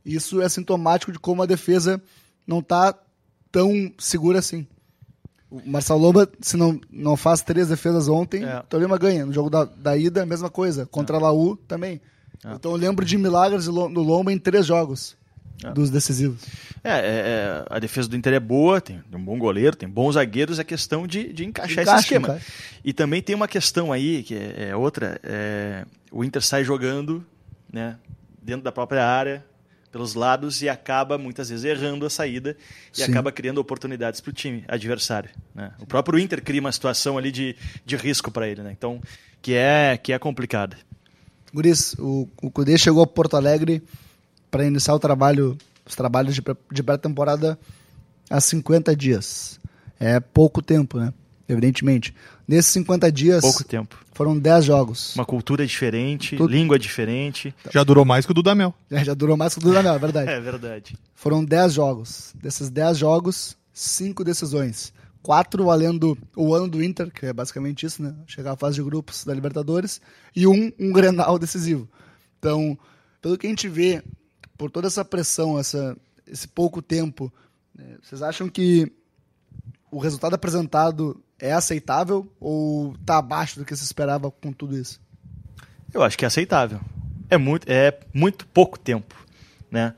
Isso 0.03 0.41
é 0.41 0.49
sintomático 0.49 1.11
de 1.11 1.19
como 1.19 1.43
a 1.43 1.45
defesa 1.45 2.01
não 2.47 2.61
tá 2.63 2.95
tão 3.51 3.91
segura 3.99 4.39
assim. 4.39 4.65
O 5.51 5.61
Marcelo 5.69 5.99
Lomba, 5.99 6.27
se 6.41 6.57
não, 6.57 6.79
não 6.91 7.15
faz 7.15 7.41
três 7.41 7.67
defesas 7.67 8.07
ontem, 8.07 8.43
É. 8.43 8.59
o 8.59 8.63
Tolima 8.63 8.97
ganha. 8.97 9.25
No 9.25 9.31
jogo 9.33 9.49
da, 9.49 9.65
da 9.65 9.95
ida, 9.97 10.25
mesma 10.25 10.49
coisa. 10.49 10.85
Contra 10.87 11.17
a 11.17 11.19
Laú 11.19 11.55
também. 11.55 12.01
Então 12.55 12.71
eu 12.71 12.77
lembro 12.77 13.03
de 13.05 13.17
milagres 13.17 13.65
do 13.65 13.71
Lomba 14.01 14.31
em 14.31 14.37
três 14.39 14.65
jogos 14.65 15.16
É. 15.63 15.71
dos 15.71 15.89
decisivos. 15.89 16.43
É, 16.83 16.91
é, 16.91 16.99
é, 16.99 17.65
a 17.69 17.79
defesa 17.79 18.07
do 18.07 18.15
Inter 18.15 18.33
é 18.33 18.39
boa, 18.39 18.79
tem 18.79 19.01
um 19.11 19.23
bom 19.23 19.39
goleiro, 19.39 19.75
tem 19.75 19.89
bons 19.89 20.13
zagueiros, 20.13 20.59
é 20.59 20.63
questão 20.63 21.07
de, 21.07 21.33
de 21.33 21.45
encaixar 21.45 21.79
esse 21.79 21.89
Encaixa, 21.89 21.99
esquema. 22.01 22.27
encaixa. 22.27 22.45
E 22.85 22.93
também 22.93 23.21
tem 23.21 23.35
uma 23.35 23.47
questão 23.47 23.91
aí, 23.91 24.21
que 24.23 24.35
é, 24.35 24.69
é 24.69 24.75
outra, 24.75 25.19
é, 25.23 25.83
o 26.11 26.23
Inter 26.23 26.43
sai 26.43 26.63
jogando 26.63 27.25
né, 27.73 27.97
dentro 28.41 28.61
da 28.61 28.71
própria 28.71 29.03
área, 29.03 29.43
pelos 29.91 30.13
lados, 30.13 30.61
e 30.61 30.69
acaba 30.69 31.17
muitas 31.17 31.49
vezes 31.49 31.65
errando 31.65 32.05
a 32.05 32.09
saída 32.09 32.55
e 32.93 32.97
Sim. 33.03 33.11
acaba 33.11 33.31
criando 33.31 33.57
oportunidades 33.57 34.21
para 34.21 34.29
o 34.29 34.33
time 34.33 34.63
adversário. 34.67 35.29
né? 35.55 35.71
O 35.79 35.87
próprio 35.87 36.19
Inter 36.19 36.43
cria 36.43 36.61
uma 36.61 36.71
situação 36.71 37.17
ali 37.17 37.31
de, 37.31 37.55
de 37.83 37.95
risco 37.95 38.29
para 38.29 38.47
ele, 38.47 38.61
né? 38.61 38.75
então, 38.77 39.01
que 39.41 39.53
é, 39.53 39.97
que 39.97 40.13
é 40.13 40.19
complicada. 40.19 40.77
Guris, 41.51 41.95
o, 41.97 42.27
o 42.41 42.51
Cudê 42.51 42.77
chegou 42.77 43.01
a 43.01 43.07
Porto 43.07 43.35
Alegre 43.35 43.81
para 44.49 44.65
iniciar 44.65 44.93
o 44.95 44.99
trabalho, 44.99 45.57
os 45.85 45.95
trabalhos 45.95 46.35
de, 46.35 46.41
de 46.71 46.83
pré-temporada 46.83 47.57
há 48.29 48.39
50 48.39 48.95
dias. 48.95 49.59
É 49.99 50.19
pouco 50.19 50.61
tempo, 50.61 50.99
né? 50.99 51.13
Evidentemente. 51.49 52.13
Nesses 52.47 52.71
50 52.73 53.11
dias, 53.11 53.41
Pouco 53.41 53.63
tempo. 53.63 53.97
foram 54.13 54.37
10 54.37 54.65
jogos. 54.65 55.15
Uma 55.15 55.25
cultura 55.25 55.65
diferente, 55.65 56.35
Tudo- 56.35 56.51
língua 56.51 56.77
diferente. 56.77 57.53
Já 57.71 57.83
durou 57.83 58.03
mais 58.05 58.25
que 58.25 58.31
o 58.31 58.35
Dudamel. 58.35 58.73
É, 58.91 59.03
já 59.03 59.13
durou 59.13 59.35
mais 59.37 59.53
que 59.53 59.59
o 59.59 59.63
do 59.63 59.73
Daniel, 59.73 59.95
é 59.95 59.99
verdade. 59.99 60.29
É 60.31 60.39
verdade. 60.39 60.97
Foram 61.15 61.43
10 61.43 61.73
jogos. 61.73 62.33
Desses 62.41 62.69
10 62.69 62.97
jogos, 62.97 63.57
5 63.73 64.23
decisões. 64.23 64.93
Quatro 65.23 65.65
valendo 65.65 66.17
o 66.35 66.53
ano 66.53 66.67
do 66.69 66.81
Inter, 66.83 67.11
que 67.11 67.25
é 67.25 67.33
basicamente 67.33 67.85
isso, 67.85 68.01
né? 68.03 68.13
Chegar 68.27 68.53
à 68.53 68.57
fase 68.57 68.75
de 68.75 68.83
grupos 68.83 69.23
da 69.25 69.33
Libertadores. 69.33 69.99
E 70.35 70.45
um, 70.47 70.71
um 70.79 70.91
Grenal 70.91 71.37
decisivo. 71.39 71.87
Então, 72.39 72.77
pelo 73.21 73.37
que 73.37 73.47
a 73.47 73.49
gente 73.49 73.67
vê, 73.67 74.01
por 74.57 74.71
toda 74.71 74.87
essa 74.87 75.05
pressão, 75.05 75.59
essa, 75.59 75.95
esse 76.25 76.47
pouco 76.47 76.81
tempo, 76.81 77.31
né, 77.73 77.97
vocês 78.01 78.21
acham 78.21 78.49
que 78.49 78.91
o 79.91 79.99
resultado 79.99 80.33
apresentado 80.33 81.21
é 81.39 81.53
aceitável 81.53 82.31
ou 82.39 82.93
está 82.93 83.17
abaixo 83.17 83.59
do 83.59 83.65
que 83.65 83.75
se 83.75 83.83
esperava 83.83 84.31
com 84.31 84.51
tudo 84.51 84.77
isso? 84.77 84.99
Eu 85.93 86.03
acho 86.03 86.17
que 86.17 86.25
é 86.25 86.27
aceitável. 86.27 86.81
É 87.29 87.37
muito, 87.37 87.69
é 87.69 87.97
muito 88.13 88.45
pouco 88.47 88.79
tempo, 88.79 89.15
né? 89.69 89.93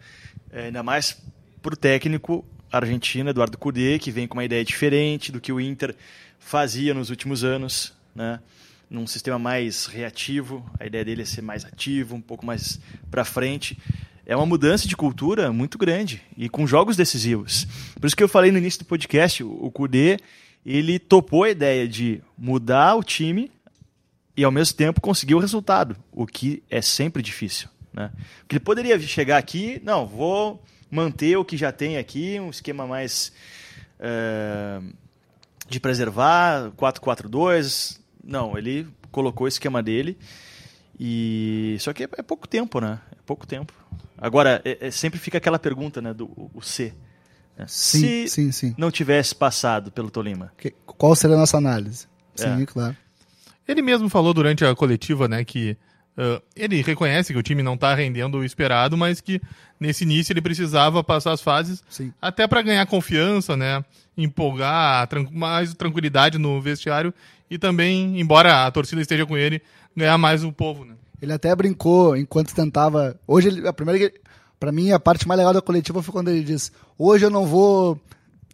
É, 0.52 0.66
ainda 0.66 0.84
mais 0.84 1.18
para 1.62 1.74
o 1.74 1.78
técnico 1.78 2.46
argentino 2.72 3.30
Eduardo 3.30 3.58
Cudê, 3.58 4.00
que 4.00 4.12
vem 4.12 4.28
com 4.28 4.38
uma 4.38 4.46
ideia 4.46 4.64
diferente 4.64 5.32
do 5.32 5.40
que 5.40 5.52
o 5.52 5.60
Inter 5.60 5.96
fazia 6.40 6.94
nos 6.94 7.10
últimos 7.10 7.44
anos, 7.44 7.94
né? 8.16 8.40
Num 8.90 9.06
sistema 9.06 9.38
mais 9.38 9.86
reativo, 9.86 10.68
a 10.80 10.86
ideia 10.86 11.06
dele 11.06 11.22
é 11.22 11.26
ser 11.26 11.44
mais 11.44 11.64
ativo, 11.64 12.16
um 12.16 12.22
pouco 12.22 12.44
mais 12.44 12.80
para 13.12 13.24
frente. 13.24 13.78
É 14.30 14.36
uma 14.36 14.46
mudança 14.46 14.88
de 14.88 14.96
cultura 14.96 15.52
muito 15.52 15.76
grande 15.76 16.22
e 16.38 16.48
com 16.48 16.68
jogos 16.68 16.96
decisivos. 16.96 17.66
Por 18.00 18.06
isso 18.06 18.16
que 18.16 18.22
eu 18.22 18.30
falei 18.30 18.52
no 18.52 18.60
início 18.60 18.82
do 18.82 18.86
podcast, 18.86 19.44
o 19.44 19.72
Cudê, 19.72 20.20
ele 20.64 21.00
topou 21.00 21.46
a 21.46 21.50
ideia 21.50 21.88
de 21.88 22.22
mudar 22.38 22.94
o 22.94 23.02
time 23.02 23.52
e 24.38 24.44
ao 24.44 24.52
mesmo 24.52 24.78
tempo 24.78 25.02
conseguir 25.02 25.34
o 25.34 25.40
resultado, 25.40 25.98
o 26.12 26.28
que 26.28 26.62
é 26.70 26.80
sempre 26.80 27.24
difícil. 27.24 27.70
Né? 27.92 28.12
Porque 28.42 28.58
ele 28.58 28.60
poderia 28.60 29.00
chegar 29.00 29.40
aqui, 29.40 29.82
não, 29.84 30.06
vou 30.06 30.64
manter 30.92 31.36
o 31.36 31.44
que 31.44 31.58
já 31.58 31.72
tem 31.72 31.98
aqui, 31.98 32.40
um 32.40 32.52
esquema 32.52 32.86
mais 32.86 33.34
eh, 34.00 34.80
de 35.68 35.80
preservar, 35.80 36.70
4-4-2. 36.78 38.00
Não, 38.24 38.56
ele 38.56 38.88
colocou 39.12 39.46
o 39.46 39.48
esquema 39.48 39.82
dele. 39.82 40.20
E 41.00 41.78
só 41.80 41.92
que 41.94 42.04
é, 42.04 42.10
é 42.16 42.22
pouco 42.22 42.48
tempo, 42.48 42.80
né? 42.80 43.00
É 43.12 43.18
pouco 43.26 43.48
tempo. 43.48 43.74
Agora, 44.22 44.62
é- 44.66 44.88
é- 44.88 44.92
sempre 44.92 45.20
fica 45.20 45.38
aquela 45.38 45.58
pergunta, 45.60 46.02
né, 46.02 46.14
do 46.14 46.26
o- 46.26 46.52
o 46.54 46.62
C. 46.62 46.94
né? 47.58 47.66
Sim, 47.68 48.00
Se 48.00 48.28
sim, 48.30 48.52
sim. 48.52 48.76
não 48.78 48.90
tivesse 48.92 49.34
passado 49.36 49.92
pelo 49.92 50.10
Tolima. 50.10 50.52
Que- 50.58 50.74
qual 50.86 51.16
seria 51.16 51.36
a 51.36 51.40
nossa 51.40 51.58
análise? 51.58 52.08
Sim, 52.36 52.64
É. 52.64 52.66
claro. 52.66 52.96
Ele 53.68 53.82
mesmo 53.82 54.08
falou 54.10 54.34
durante 54.34 54.64
a 54.66 54.74
coletiva, 54.76 55.28
né, 55.28 55.44
que 55.44 55.78
ah, 56.18 56.42
ele 56.56 56.82
reconhece 56.82 57.32
que 57.32 57.40
o 57.40 57.44
time 57.44 57.64
não 57.64 57.78
tá 57.78 57.94
rendendo 57.96 58.38
o 58.40 58.44
esperado, 58.44 58.98
mas 58.98 59.22
que 59.22 59.42
nesse 59.80 60.04
início 60.04 60.34
ele 60.34 60.42
precisava 60.42 61.02
passar 61.02 61.32
as 61.32 61.40
fases 61.42 61.82
Sim. 61.90 62.12
até 62.22 62.46
para 62.48 62.62
ganhar 62.62 62.86
confiança, 62.88 63.56
né, 63.56 63.84
empolgar, 64.18 65.08
tran 65.08 65.26
mais 65.32 65.74
tranquilidade 65.74 66.38
no 66.38 66.60
vestiário 66.62 67.14
e 67.50 67.58
também, 67.58 68.20
embora 68.20 68.66
a 68.66 68.72
torcida 68.72 69.02
esteja 69.02 69.26
com 69.26 69.38
ele, 69.38 69.62
ganhar 69.96 70.18
mais 70.18 70.44
o 70.44 70.52
povo, 70.52 70.84
né. 70.84 70.96
Ele 71.22 71.34
até 71.34 71.54
brincou 71.56 72.16
enquanto 72.16 72.54
tentava. 72.54 73.16
Hoje, 73.28 73.48
ele, 73.50 73.68
a 73.68 73.74
primeira. 73.74 74.10
que- 74.10 74.20
Pra 74.60 74.74
mim, 74.74 74.92
a 74.92 75.00
parte 75.00 75.26
mais 75.26 75.38
legal 75.38 75.54
da 75.54 75.62
coletiva 75.62 76.04
foi 76.04 76.12
quando 76.12 76.28
ele 76.30 76.44
disse: 76.44 76.70
Hoje 76.98 77.26
eu 77.26 77.30
não 77.30 77.46
vou 77.46 77.98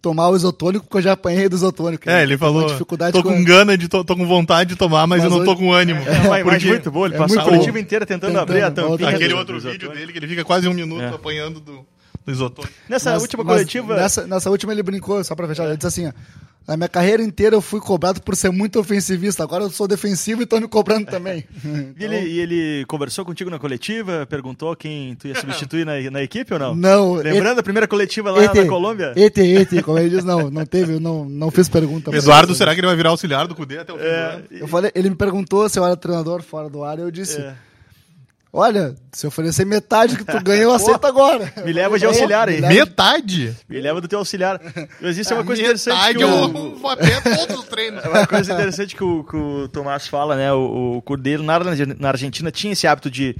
tomar 0.00 0.28
o 0.28 0.36
isotônico 0.36 0.84
porque 0.84 0.98
eu 0.98 1.02
já 1.02 1.12
apanhei 1.12 1.48
do 1.48 1.56
isotônico. 1.56 2.08
É, 2.08 2.22
ele 2.22 2.38
falou, 2.38 2.64
dificuldade 2.66 3.12
tô 3.12 3.24
com 3.24 3.42
gana, 3.42 3.76
de 3.76 3.88
to- 3.88 4.04
tô 4.04 4.14
com 4.16 4.24
vontade 4.24 4.70
de 4.70 4.76
tomar, 4.76 5.04
mas, 5.08 5.20
Mas 5.24 5.32
eu 5.32 5.36
não 5.36 5.44
tô 5.44 5.50
hoje- 5.52 5.60
com 5.62 5.72
ânimo. 5.72 6.00
É, 6.02 6.28
mas 6.28 6.44
Porque 6.44 6.66
muito 6.68 6.90
bom, 6.92 7.06
ele 7.06 7.16
é 7.16 7.18
passou 7.18 7.40
a 7.40 7.42
coletiva 7.44 7.80
inteira 7.80 8.06
tentando, 8.06 8.30
Tentando, 8.30 8.42
abrir 8.42 8.62
a 8.62 8.70
tampinha. 8.70 9.08
aquele 9.08 9.34
outro 9.34 9.56
vídeo 9.56 9.70
isotônico. 9.70 9.98
dele 9.98 10.12
que 10.12 10.18
ele 10.20 10.28
fica 10.28 10.44
quase 10.44 10.68
um 10.68 10.74
minuto 10.74 11.02
É. 11.02 11.08
apanhando 11.08 11.58
do, 11.58 11.84
do 12.26 12.32
isotônico. 12.32 12.74
Nessa 12.88 13.12
Mas- 13.12 13.22
última 13.22 13.44
mas 13.44 13.54
coletiva. 13.54 13.96
Nessa, 13.96 14.26
nessa 14.26 14.50
última 14.50 14.72
ele 14.72 14.82
brincou, 14.82 15.22
só 15.24 15.34
pra 15.34 15.46
fechar. 15.46 15.64
Ele 15.66 15.76
disse 15.76 15.86
assim: 15.86 16.08
ó, 16.08 16.12
Na 16.66 16.76
minha 16.76 16.88
carreira 16.88 17.22
inteira 17.22 17.54
eu 17.54 17.60
fui 17.60 17.78
cobrado 17.80 18.20
por 18.20 18.34
ser 18.34 18.50
muito 18.50 18.80
ofensivista. 18.80 19.44
Agora 19.44 19.62
eu 19.62 19.70
sou 19.70 19.86
defensivo 19.86 20.42
e 20.42 20.44
estão 20.44 20.60
me 20.60 20.66
cobrando 20.66 21.06
também. 21.06 21.44
E 21.98 22.04
ele, 22.04 22.16
e 22.20 22.40
ele 22.40 22.84
conversou 22.86 23.24
contigo 23.24 23.48
na 23.48 23.58
coletiva, 23.58 24.26
perguntou 24.26 24.74
quem 24.76 25.14
tu 25.14 25.28
ia 25.28 25.34
substituir 25.40 25.86
na, 25.86 25.92
na 26.10 26.22
equipe 26.22 26.52
ou 26.52 26.58
não? 26.58 26.74
Não, 26.74 27.14
Lembrando 27.14 27.60
a 27.60 27.62
primeira 27.62 27.86
coletiva 27.88 28.30
lá 28.30 28.44
Ete, 28.44 28.60
na 28.60 28.66
Colômbia? 28.66 29.12
Ete, 29.16 29.40
ete, 29.40 29.82
como 29.82 29.98
ele 29.98 30.10
diz, 30.10 30.24
não, 30.24 30.50
não 30.50 30.66
teve, 30.66 30.94
eu 30.94 31.00
não, 31.00 31.24
não 31.24 31.50
fiz 31.50 31.68
pergunta. 31.68 32.14
Eduardo, 32.14 32.54
será 32.54 32.74
que 32.74 32.80
ele 32.80 32.86
vai 32.88 32.96
virar 32.96 33.10
auxiliar 33.10 33.46
do 33.46 33.54
Cudê 33.54 33.78
até 33.78 33.92
o 33.92 33.96
fim 33.96 34.02
do 34.02 34.08
É, 34.08 34.34
ano? 34.34 34.44
Eu 34.50 34.68
falei, 34.68 34.90
ele 34.94 35.08
me 35.10 35.16
perguntou 35.16 35.68
se 35.68 35.78
eu 35.78 35.84
era 35.86 35.96
treinador 35.96 36.42
fora 36.42 36.68
do 36.68 36.82
ar 36.84 36.98
e 36.98 37.02
eu 37.02 37.10
disse: 37.10 37.40
é. 37.40 37.54
Olha, 38.58 38.94
se 39.12 39.26
oferecer 39.26 39.66
metade 39.66 40.16
que 40.16 40.24
tu 40.24 40.42
ganha, 40.42 40.62
eu 40.62 40.72
aceito 40.74 41.06
agora. 41.06 41.52
me 41.64 41.72
leva 41.72 41.98
de 41.98 42.06
auxiliar 42.06 42.48
aí. 42.48 42.60
Metade? 42.60 43.54
Me 43.68 43.80
leva 43.80 44.00
do 44.00 44.08
teu 44.08 44.18
auxiliar. 44.20 44.58
Mas 45.00 45.18
isso 45.18 45.32
é 45.32 45.36
uma 45.36 45.44
coisa 45.44 45.60
interessante. 45.62 45.94
Metade 45.96 46.16
Que 46.18 46.24
eu 46.24 46.28
o, 46.28 46.76
vou 46.76 46.90
até 46.90 47.20
todos 47.20 47.58
os 47.58 47.64
treinos. 47.66 48.02
é 48.04 48.08
uma 48.08 48.26
coisa 48.26 48.52
interessante 48.54 48.96
que 48.96 49.04
o, 49.04 49.22
que 49.24 49.36
o 49.36 49.68
Tomás 49.68 50.08
fala, 50.08 50.36
né? 50.36 50.52
O, 50.52 50.96
o 50.96 51.02
Cordeiro 51.02 51.42
na, 51.42 51.58
na 51.98 52.08
Argentina 52.08 52.50
tinha 52.50 52.72
esse 52.72 52.86
hábito 52.86 53.10
de, 53.10 53.36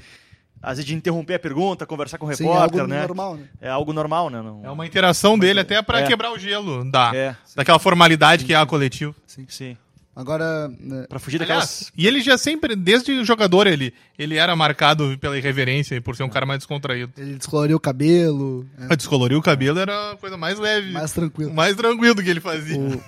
às 0.62 0.76
vezes, 0.76 0.84
de 0.84 0.94
interromper 0.94 1.34
a 1.34 1.38
pergunta, 1.38 1.86
conversar 1.86 2.18
com 2.18 2.26
o 2.26 2.34
Sim, 2.34 2.44
repórter, 2.44 2.80
algo 2.80 2.92
né? 2.92 3.00
normal, 3.00 3.36
né? 3.36 3.44
É 3.60 3.68
algo 3.70 3.92
normal, 3.94 4.28
né? 4.30 4.42
Não... 4.42 4.60
É 4.64 4.70
uma 4.70 4.86
interação 4.86 5.38
dele 5.38 5.60
até 5.60 5.80
pra 5.80 6.00
É. 6.00 6.06
quebrar 6.06 6.30
o 6.32 6.38
gelo 6.38 6.84
da, 6.90 7.10
É. 7.14 7.34
daquela 7.54 7.78
formalidade 7.78 8.44
que 8.44 8.52
é 8.52 8.56
a 8.56 8.66
coletivo. 8.66 9.14
Sim. 9.48 9.76
Agora, 10.18 10.68
né, 10.80 11.04
Pra 11.10 11.18
fugir 11.18 11.42
Aliás, 11.42 11.60
daquelas. 11.60 11.92
e 11.94 12.06
ele 12.06 12.22
já 12.22 12.38
sempre, 12.38 12.74
desde 12.74 13.22
jogador, 13.22 13.66
ele, 13.66 13.92
ele 14.18 14.36
era 14.38 14.56
marcado 14.56 15.14
pela 15.20 15.36
irreverência 15.36 15.94
e 15.94 16.00
por 16.00 16.16
ser 16.16 16.22
um 16.22 16.28
cara 16.30 16.46
mais 16.46 16.60
descontraído. 16.60 17.12
ele 17.18 17.34
descoloriu 17.36 17.76
o 17.76 17.80
cabelo, 17.80 18.66
é, 18.80 18.94
A 18.94 18.96
descolorir 18.96 19.36
o 19.36 19.42
cabelo 19.42 19.78
era 19.78 20.12
a 20.12 20.16
coisa 20.16 20.38
mais 20.38 20.58
leve. 20.58 20.90
mais 20.90 21.12
tranquilo. 21.12 21.52
mais 21.52 21.76
tranquilo 21.76 22.16
que 22.22 22.30
ele 22.30 22.40
fazia. 22.40 22.78
O 22.80 23.02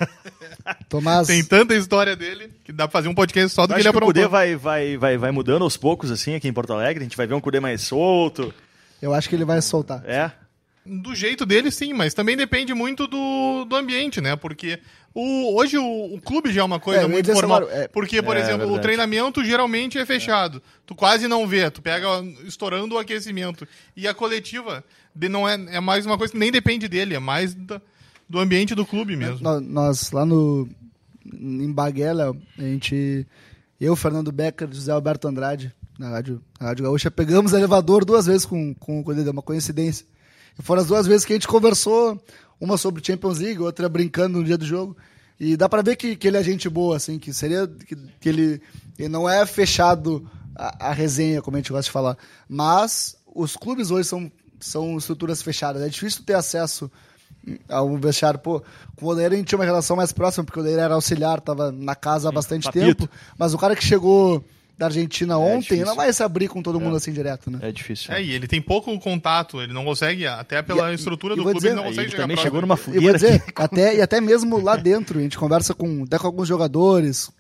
Tomás, 0.89 1.27
Tem 1.29 1.43
tanta 1.43 1.75
história 1.75 2.15
dele 2.15 2.51
que 2.63 2.73
dá 2.73 2.87
pra 2.87 2.93
fazer 2.93 3.09
um 3.09 3.15
podcast 3.15 3.55
só 3.55 3.67
do 3.67 3.73
Eu 3.73 3.77
que 3.77 3.81
ele 3.81 3.89
acho 3.89 3.99
que 3.99 4.05
o 4.05 4.07
Cudê 4.07 4.21
aprontou. 4.25 4.31
vai, 4.39 4.55
vai, 4.57 4.97
vai, 4.99 5.17
vai 5.17 5.31
mudando 5.31 5.63
aos 5.63 5.79
poucos, 5.79 6.11
assim, 6.11 6.35
aqui 6.35 6.47
em 6.47 6.53
Porto 6.53 6.75
Alegre. 6.75 7.01
A 7.01 7.05
gente 7.05 7.17
vai 7.17 7.27
ver 7.27 7.33
um 7.35 7.41
Cudê 7.41 7.59
mais 7.59 7.81
solto. 7.81 8.53
eu 9.01 9.15
acho 9.15 9.31
que 9.31 9.35
ele 9.35 9.47
vai 9.47 9.63
soltar. 9.63 10.03
É. 10.05 10.31
Do 10.85 11.15
jeito 11.15 11.45
dele, 11.45 11.71
sim, 11.71 11.93
mas 11.93 12.15
também 12.15 12.35
depende 12.37 12.73
muito 12.73 13.07
do, 13.07 13.65
do 13.67 13.77
ambiente, 13.77 14.21
né? 14.23 14.37
Porque 14.37 14.79
o, 15.15 15.57
hoje 15.57 15.77
o, 15.79 16.15
o 16.15 16.21
clube 16.21 16.53
já 16.53 16.61
é 16.61 16.65
uma 16.65 16.79
coisa 16.79 17.03
É, 17.03 17.07
muito 17.07 17.33
formal. 17.33 17.69
é. 17.71 17.89
Porque, 17.89 18.23
por 18.23 18.37
É, 18.37 18.41
exemplo, 18.41 18.73
o 18.73 18.79
treinamento 18.79 19.45
geralmente 19.45 19.99
é 19.99 20.07
fechado. 20.07 20.63
Tu 20.87 20.95
quase 20.95 21.27
não 21.27 21.47
vê, 21.47 21.71
tu 21.71 21.83
pega 21.83 22.07
estourando 22.47 22.95
o 22.95 22.99
aquecimento. 22.99 23.67
E 23.97 24.07
a 24.07 24.15
coletiva 24.15 24.85
de- 25.15 25.29
não 25.29 25.49
é, 25.49 25.55
é 25.77 25.81
mais 25.81 26.07
uma 26.07 26.17
coisa 26.17 26.33
que 26.33 26.39
nem 26.39 26.53
depende 26.53 26.87
dele, 26.89 27.15
é 27.15 27.19
mais 27.19 27.55
da- 27.55 27.81
do 28.29 28.39
ambiente 28.39 28.75
do 28.75 28.87
clube 28.87 29.17
mesmo. 29.17 29.39
Nós, 29.41 29.63
nós 29.63 30.11
lá 30.13 30.25
no 30.25 30.69
em 31.31 31.71
Baguela, 31.73 32.35
a 32.59 32.63
gente 32.63 33.27
eu, 33.81 33.95
Fernando 33.95 34.33
Becker, 34.33 34.69
José 34.73 34.91
Alberto 34.93 35.29
Andrade, 35.29 35.73
na 35.99 36.11
Rádio, 36.11 36.41
na 36.61 36.69
Rádio 36.69 36.85
Gaúcha, 36.85 37.11
pegamos 37.11 37.53
elevador 37.53 38.05
duas 38.05 38.27
vezes 38.27 38.45
com, 38.47 38.75
com 38.75 39.01
o 39.03 39.13
é 39.13 39.31
uma 39.31 39.43
coincidência. 39.43 40.07
E 40.59 40.63
foram 40.63 40.83
as 40.83 40.89
duas 40.89 41.07
vezes 41.07 41.25
que 41.25 41.33
a 41.33 41.37
gente 41.37 41.47
conversou, 41.49 42.21
uma 42.61 42.77
sobre 42.77 43.05
Champions 43.05 43.39
League, 43.39 43.61
outra 43.61 43.89
brincando 43.89 44.39
no 44.39 44.45
dia 44.45 44.59
do 44.59 44.67
jogo. 44.67 44.97
E 45.39 45.57
dá 45.57 45.69
pra 45.69 45.83
ver 45.83 45.97
que, 45.97 46.17
que 46.17 46.27
ele 46.27 46.37
é 46.37 46.43
gente 46.43 46.69
boa, 46.69 46.97
assim, 46.97 47.19
que 47.19 47.33
seria. 47.33 47.67
que, 47.67 47.97
que 48.21 48.29
ele, 48.29 48.61
ele 48.99 49.09
não 49.09 49.29
é 49.29 49.47
fechado 49.47 50.29
a, 50.55 50.89
a 50.89 50.93
resenha, 50.93 51.41
como 51.41 51.57
a 51.57 51.61
gente 51.61 51.71
gosta 51.71 51.85
de 51.85 51.91
falar. 51.91 52.17
Mas 52.49 53.17
os 53.33 53.57
clubes 53.57 53.91
hoje 53.91 54.09
são, 54.09 54.31
são 54.59 54.99
estruturas 54.99 55.41
fechadas. 55.41 55.83
É 55.83 55.89
difícil 55.89 56.25
ter 56.25 56.35
acesso 56.35 56.91
ao 57.69 57.97
vestiário. 57.97 58.41
Pô, 58.41 58.63
com 58.97 59.07
o 59.07 59.09
Odeiro 59.11 59.35
a 59.35 59.37
gente 59.37 59.47
tinha 59.47 59.59
uma 59.59 59.65
relação 59.65 59.97
mais 59.97 60.13
próxima, 60.13 60.45
porque 60.45 60.59
o 60.59 60.63
Odeiro 60.63 60.81
era 60.81 60.95
auxiliar, 60.95 61.41
tava 61.41 61.71
na 61.71 61.95
casa 61.95 62.29
há 62.29 62.33
bastante 62.33 62.65
papito. 62.65 62.85
tempo. 62.85 63.09
Mas 63.39 63.55
o 63.55 63.59
cara 63.59 63.77
que 63.77 63.85
chegou 63.85 64.45
da 64.79 64.87
Argentina 64.87 65.37
ontem 65.37 65.61
difícil. 65.63 65.85
não 65.87 65.97
vai 65.97 66.13
se 66.13 66.23
abrir 66.23 66.47
com 66.47 66.63
todo 66.63 66.79
mundo 66.81 66.97
assim 66.97 67.13
direto, 67.13 67.51
né? 67.51 67.59
É 67.63 67.73
difícil. 67.73 68.15
É, 68.15 68.23
e 68.23 68.31
ele 68.33 68.47
tem 68.47 68.63
pouco 68.63 68.97
contato, 69.01 69.61
ele 69.61 69.73
não 69.73 69.85
consegue, 69.85 70.25
até 70.27 70.63
pela 70.63 70.93
E- 70.93 70.95
estrutura 70.95 71.35
e 71.35 71.37
do 71.37 71.43
clube, 71.43 71.57
dizer, 71.57 71.69
ele 71.71 71.75
não 71.77 71.83
Aí 71.83 71.89
consegue 71.89 72.05
ele 72.07 72.11
chegar 72.13 72.23
também 72.23 72.37
chegou 72.37 72.61
numa 72.61 72.77
fogueira 72.77 73.19
dizer, 73.19 73.43
até, 73.57 73.97
e 73.97 74.01
até 74.01 74.21
mesmo 74.21 74.61
lá 74.63 74.77
dentro, 74.77 75.19
a 75.19 75.23
gente 75.23 75.37
conversa 75.37 75.75
com, 75.75 76.05
até 76.05 76.17
com 76.17 76.27
alguns 76.29 76.47
jogadores, 76.47 77.25
o 77.27 77.33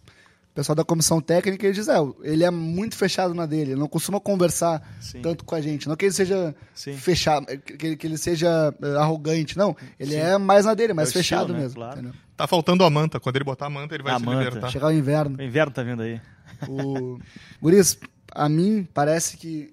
pessoal 0.52 0.74
da 0.74 0.82
comissão 0.84 1.20
técnica, 1.20 1.64
e 1.64 1.68
eles 1.68 1.76
dizem, 1.76 1.94
é, 1.94 2.28
ele 2.32 2.42
é 2.42 2.50
muito 2.50 2.96
fechado 2.96 3.32
na 3.32 3.46
dele, 3.46 3.70
ele 3.70 3.80
não 3.80 3.86
costuma 3.86 4.18
conversar 4.18 4.82
Sim. 5.00 5.20
tanto 5.22 5.44
com 5.44 5.54
a 5.54 5.60
gente. 5.60 5.86
Não 5.88 5.94
que 5.94 6.06
ele 6.06 6.12
seja 6.12 6.52
Sim. 6.74 6.94
fechado, 6.94 7.46
que, 7.46 7.86
ele- 7.86 7.96
que 7.96 8.04
ele 8.04 8.18
seja 8.18 8.74
eh, 8.82 8.96
arrogante, 8.96 9.56
não. 9.56 9.76
Ele 10.00 10.16
é 10.16 10.36
mais 10.36 10.64
na 10.66 10.74
dele, 10.74 10.92
mais 10.92 11.14
É 11.14 11.18
o 11.18 11.20
estilo, 11.20 11.40
fechado 11.42 11.52
né? 11.52 11.60
mesmo. 11.60 11.76
Claro. 11.76 12.10
Tá 12.36 12.46
faltando 12.48 12.82
a 12.84 12.90
manta, 12.90 13.20
quando 13.20 13.36
ele 13.36 13.44
botar 13.44 13.66
a 13.66 13.70
manta, 13.70 13.94
ele 13.94 14.02
vai 14.02 14.14
A 14.14 14.18
se 14.18 14.24
manta. 14.24 14.38
libertar. 14.44 14.70
Chegar 14.70 14.86
o 14.88 14.92
inverno. 14.92 15.36
O 15.38 15.42
inverno 15.42 15.72
tá 15.72 15.82
vindo 15.84 16.02
aí. 16.02 16.20
O... 16.66 17.18
Guris, 17.60 17.98
a 18.32 18.48
mim 18.48 18.88
parece 18.92 19.36
que 19.36 19.72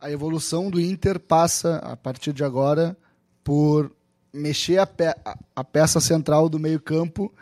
a 0.00 0.10
evolução 0.10 0.70
do 0.70 0.80
Inter 0.80 1.18
passa, 1.18 1.76
a 1.78 1.96
partir 1.96 2.32
de 2.32 2.44
agora, 2.44 2.96
por 3.42 3.90
mexer 4.32 4.78
a, 4.78 4.86
pe- 4.86 5.16
a- 5.24 5.38
peça 5.64 6.00
central 6.00 6.48
do 6.48 6.58
meio-campo 6.58 7.32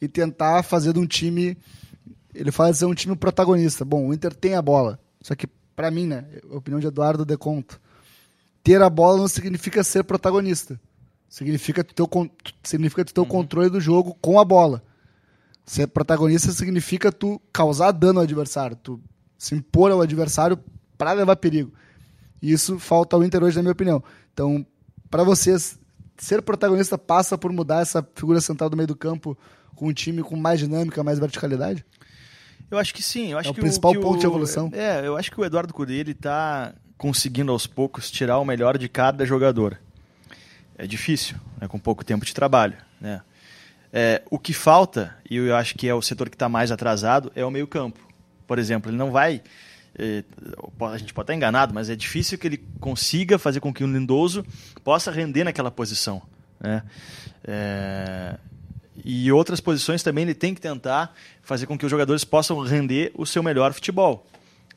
e 0.00 0.08
tentar 0.08 0.62
fazer 0.62 0.92
de 0.92 0.98
um 0.98 1.06
time. 1.06 1.56
Ele 2.34 2.50
de 2.72 2.78
ser 2.78 2.86
um 2.86 2.94
time 2.94 3.14
protagonista. 3.16 3.84
Bom, 3.84 4.08
o 4.08 4.14
Inter 4.14 4.34
tem 4.34 4.54
a 4.54 4.62
bola. 4.62 4.98
Só 5.20 5.34
que, 5.34 5.46
pra 5.76 5.90
mim, 5.90 6.06
né? 6.06 6.24
A 6.50 6.56
opinião 6.56 6.80
de 6.80 6.86
Eduardo 6.86 7.24
Deconto. 7.24 7.80
Ter 8.62 8.80
a 8.80 8.88
bola 8.88 9.18
não 9.18 9.28
significa 9.28 9.82
ser 9.82 10.04
protagonista. 10.04 10.80
Significa 11.28 11.82
tu 11.82 11.94
ter 11.94 12.02
o, 12.02 12.30
significa 12.62 13.04
tu 13.04 13.12
ter 13.12 13.20
o 13.20 13.26
controle 13.26 13.68
do 13.68 13.80
jogo 13.80 14.16
com 14.20 14.38
a 14.38 14.44
bola. 14.44 14.82
Ser 15.64 15.86
protagonista 15.86 16.50
significa 16.52 17.12
tu 17.12 17.40
causar 17.52 17.92
dano 17.92 18.18
ao 18.18 18.24
adversário, 18.24 18.76
tu 18.76 19.00
se 19.38 19.54
impor 19.54 19.90
ao 19.90 20.00
adversário 20.00 20.58
para 20.98 21.12
levar 21.12 21.36
perigo. 21.36 21.72
E 22.40 22.52
isso 22.52 22.78
falta 22.78 23.16
ao 23.16 23.24
Inter 23.24 23.42
hoje, 23.42 23.56
na 23.56 23.62
minha 23.62 23.72
opinião. 23.72 24.02
Então, 24.32 24.66
para 25.08 25.22
vocês, 25.22 25.78
ser 26.16 26.42
protagonista 26.42 26.98
passa 26.98 27.38
por 27.38 27.52
mudar 27.52 27.82
essa 27.82 28.06
figura 28.14 28.40
central 28.40 28.68
do 28.68 28.76
meio 28.76 28.86
do 28.86 28.96
campo 28.96 29.36
com 29.74 29.88
um 29.88 29.92
time 29.92 30.22
com 30.22 30.36
mais 30.36 30.58
dinâmica, 30.58 31.02
mais 31.02 31.18
verticalidade? 31.18 31.84
Eu 32.70 32.78
acho 32.78 32.94
que 32.94 33.02
sim. 33.02 33.32
Eu 33.32 33.38
acho 33.38 33.48
É 33.48 33.52
o 33.52 33.54
que 33.54 33.60
principal 33.60 33.92
que 33.92 34.00
ponto 34.00 34.18
de 34.18 34.26
evolução. 34.26 34.70
É, 34.72 35.06
eu 35.06 35.16
acho 35.16 35.30
que 35.30 35.40
o 35.40 35.44
Eduardo 35.44 35.74
Cudê 35.74 35.94
ele 35.94 36.14
tá 36.14 36.74
conseguindo 36.96 37.52
aos 37.52 37.66
poucos 37.66 38.10
tirar 38.10 38.38
o 38.38 38.44
melhor 38.44 38.78
de 38.78 38.88
cada 38.88 39.26
jogador. 39.26 39.78
É 40.78 40.86
difícil, 40.86 41.36
né, 41.60 41.68
com 41.68 41.78
pouco 41.78 42.04
tempo 42.04 42.24
de 42.24 42.32
trabalho. 42.32 42.76
Né? 43.00 43.20
É, 43.92 44.22
o 44.30 44.38
que 44.38 44.54
falta, 44.54 45.14
e 45.28 45.36
eu 45.36 45.54
acho 45.54 45.74
que 45.74 45.86
é 45.86 45.94
o 45.94 46.00
setor 46.00 46.30
que 46.30 46.36
está 46.36 46.48
mais 46.48 46.72
atrasado, 46.72 47.30
é 47.34 47.44
o 47.44 47.50
meio 47.50 47.66
campo. 47.66 48.00
Por 48.46 48.58
exemplo, 48.58 48.90
ele 48.90 48.96
não 48.96 49.10
vai... 49.10 49.42
é, 49.98 50.24
a 50.80 50.98
gente 50.98 51.12
pode 51.12 51.24
estar 51.24 51.34
enganado, 51.34 51.74
mas 51.74 51.90
é 51.90 51.96
difícil 51.96 52.38
que 52.38 52.46
ele 52.46 52.64
consiga 52.80 53.38
fazer 53.38 53.60
com 53.60 53.72
que 53.72 53.84
o 53.84 53.86
Lindoso 53.86 54.44
possa 54.82 55.10
render 55.10 55.44
naquela 55.44 55.70
posição. 55.70 56.22
Né? 56.58 56.82
É, 57.44 58.38
e 59.04 59.30
outras 59.32 59.60
posições 59.60 60.02
também 60.02 60.22
ele 60.22 60.34
tem 60.34 60.54
que 60.54 60.60
tentar 60.60 61.14
fazer 61.42 61.66
com 61.66 61.76
que 61.76 61.84
os 61.84 61.90
jogadores 61.90 62.24
possam 62.24 62.58
render 62.60 63.12
o 63.14 63.26
seu 63.26 63.42
melhor 63.42 63.72
futebol. 63.72 64.26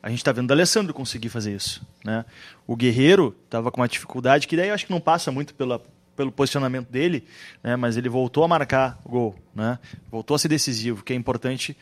A 0.02 0.10
gente 0.10 0.18
está 0.18 0.32
vendo 0.32 0.50
o 0.50 0.52
Alessandro 0.52 0.92
conseguir 0.92 1.28
fazer 1.28 1.54
isso. 1.54 1.84
Né? 2.04 2.24
O 2.66 2.76
Guerreiro 2.76 3.36
estava 3.44 3.70
com 3.70 3.80
uma 3.80 3.88
dificuldade 3.88 4.46
que 4.46 4.56
daí 4.56 4.68
eu 4.68 4.74
acho 4.74 4.86
que 4.86 4.92
não 4.92 5.00
passa 5.00 5.32
muito 5.32 5.54
pela, 5.54 5.82
pelo 6.16 6.32
posicionamento 6.32 6.90
dele, 6.90 7.24
né? 7.62 7.76
mas 7.76 7.96
ele 7.96 8.08
voltou 8.08 8.42
a 8.42 8.48
marcar 8.48 8.98
o 9.04 9.10
gol, 9.10 9.36
né? 9.54 9.78
voltou 10.10 10.34
a 10.34 10.38
ser 10.38 10.48
decisivo, 10.48 11.04
que 11.04 11.12
é 11.12 11.16
importante 11.16 11.76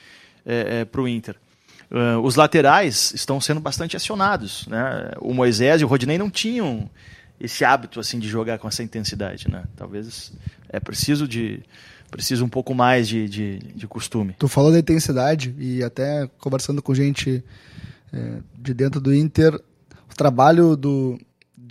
para 0.90 1.00
o 1.00 1.08
Inter. 1.08 1.36
Uh, 1.90 2.18
os 2.22 2.34
laterais 2.34 3.12
estão 3.14 3.40
sendo 3.40 3.60
bastante 3.60 3.96
acionados. 3.96 4.66
Né? 4.66 5.12
O 5.20 5.32
Moisés 5.32 5.80
e 5.80 5.84
o 5.84 5.86
Rodinei 5.86 6.18
não 6.18 6.28
tinham 6.30 6.90
esse 7.40 7.64
hábito 7.64 8.00
assim 8.00 8.18
de 8.18 8.28
jogar 8.28 8.58
com 8.58 8.66
essa 8.66 8.82
intensidade. 8.82 9.50
Né? 9.50 9.64
Talvez 9.76 10.32
é 10.68 10.80
preciso 10.80 11.28
de 11.28 11.62
preciso 12.10 12.44
um 12.44 12.48
pouco 12.48 12.74
mais 12.74 13.08
de, 13.08 13.28
de, 13.28 13.58
de 13.58 13.86
costume. 13.88 14.34
Tu 14.38 14.46
falou 14.46 14.70
da 14.70 14.78
intensidade 14.78 15.54
e 15.58 15.82
até 15.82 16.28
conversando 16.38 16.80
com 16.80 16.94
gente 16.94 17.42
é, 18.12 18.38
de 18.56 18.72
dentro 18.72 19.00
do 19.00 19.12
Inter, 19.12 19.54
o 19.54 20.14
trabalho 20.16 20.76
do, 20.76 21.18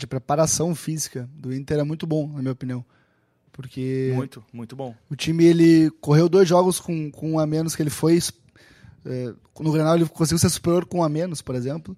de 0.04 0.08
preparação 0.08 0.76
física 0.76 1.30
do 1.34 1.54
Inter 1.54 1.80
é 1.80 1.84
muito 1.84 2.06
bom, 2.06 2.28
na 2.28 2.40
minha 2.40 2.52
opinião. 2.52 2.86
Porque 3.52 4.12
Muito, 4.16 4.44
muito 4.52 4.76
bom. 4.76 4.96
o 5.10 5.16
time 5.16 5.46
ele 5.46 5.92
correu 6.02 6.28
dois 6.28 6.48
jogos 6.50 6.80
com, 6.80 7.12
com 7.12 7.34
um 7.34 7.40
a 7.40 7.46
menos 7.46 7.76
que 7.76 7.84
ele 7.84 7.90
foi. 7.90 8.20
é, 9.06 9.34
no 9.60 9.72
Grenal 9.72 9.96
ele 9.96 10.06
conseguiu 10.10 10.40
ser 10.40 10.50
superior 10.50 10.86
com 10.86 11.00
um 11.00 11.04
a 11.04 11.10
menos, 11.10 11.42
por 11.42 11.56
exemplo. 11.56 11.96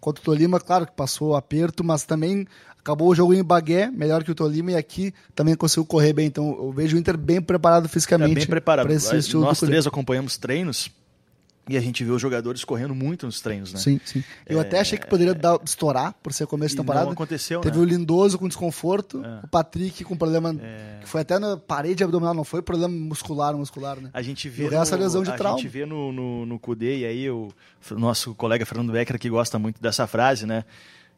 Contra 0.00 0.22
o 0.22 0.24
Tolima, 0.24 0.60
claro 0.60 0.86
que 0.86 0.92
passou 0.92 1.34
aperto, 1.36 1.84
mas 1.84 2.04
também 2.04 2.46
acabou 2.78 3.08
o 3.08 3.14
jogo 3.14 3.34
em 3.34 3.42
Bagué, 3.42 3.90
melhor 3.90 4.22
que 4.24 4.30
o 4.30 4.34
Tolima, 4.34 4.72
e 4.72 4.76
aqui 4.76 5.12
também 5.34 5.56
conseguiu 5.56 5.84
correr 5.84 6.12
bem. 6.12 6.26
Então 6.26 6.56
eu 6.56 6.72
vejo 6.72 6.96
o 6.96 6.98
Inter 6.98 7.18
bem 7.18 7.42
preparado 7.42 7.86
É 7.86 7.88
fisicamente 7.88 8.34
bem 8.34 8.46
preparado. 8.46 8.88
Nós 8.88 9.60
três 9.60 9.86
acompanhamos 9.86 10.38
treinos 10.38 10.90
e 11.68 11.76
a 11.76 11.80
gente 11.80 12.02
vê 12.02 12.10
os 12.10 12.20
jogadores 12.20 12.64
correndo 12.64 12.94
muito 12.94 13.24
nos 13.24 13.40
treinos, 13.40 13.72
né? 13.72 13.78
Sim, 13.78 14.00
sim. 14.04 14.22
Eu 14.46 14.58
até 14.60 14.80
achei 14.80 14.98
que 14.98 15.06
poderia 15.06 15.32
dar, 15.34 15.58
estourar 15.64 16.12
por 16.22 16.32
ser 16.32 16.46
começo 16.46 16.74
de 16.74 16.80
temporada. 16.80 17.04
não 17.06 17.12
aconteceu, 17.12 17.60
Teve 17.60 17.76
né? 17.76 17.82
o 17.82 17.86
Lindoso 17.86 18.36
com 18.38 18.48
desconforto, 18.48 19.24
É. 19.24 19.40
o 19.44 19.48
Patrick 19.48 20.02
com 20.04 20.16
problema. 20.16 20.54
Que 21.00 21.08
foi 21.08 21.20
até 21.20 21.38
na 21.38 21.56
parede 21.56 22.02
abdominal, 22.02 22.34
não 22.34 22.44
foi 22.44 22.62
problema 22.62 22.92
muscular, 22.92 23.56
muscular, 23.56 24.00
né? 24.00 24.10
A 24.12 24.22
gente 24.22 24.48
vê, 24.48 24.64
E 24.64 24.68
resto 24.68 24.94
é 24.94 24.98
lesão 24.98 25.22
de 25.22 25.30
a 25.30 25.34
trauma. 25.36 25.56
gente 25.58 25.68
vê 25.68 25.86
no, 25.86 26.10
no, 26.12 26.44
no 26.46 26.58
Cudê, 26.58 26.98
e 26.98 27.04
aí 27.06 27.30
o 27.30 27.48
nosso 27.92 28.34
colega 28.34 28.66
Fernando 28.66 28.90
Becker 28.92 29.18
que 29.18 29.30
gosta 29.30 29.58
muito 29.58 29.80
dessa 29.80 30.06
frase, 30.06 30.44
né? 30.46 30.64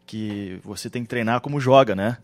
Que 0.06 0.60
você 0.62 0.90
tem 0.90 1.02
que 1.02 1.08
treinar 1.08 1.40
como 1.40 1.58
joga, 1.58 1.94
né? 1.94 2.18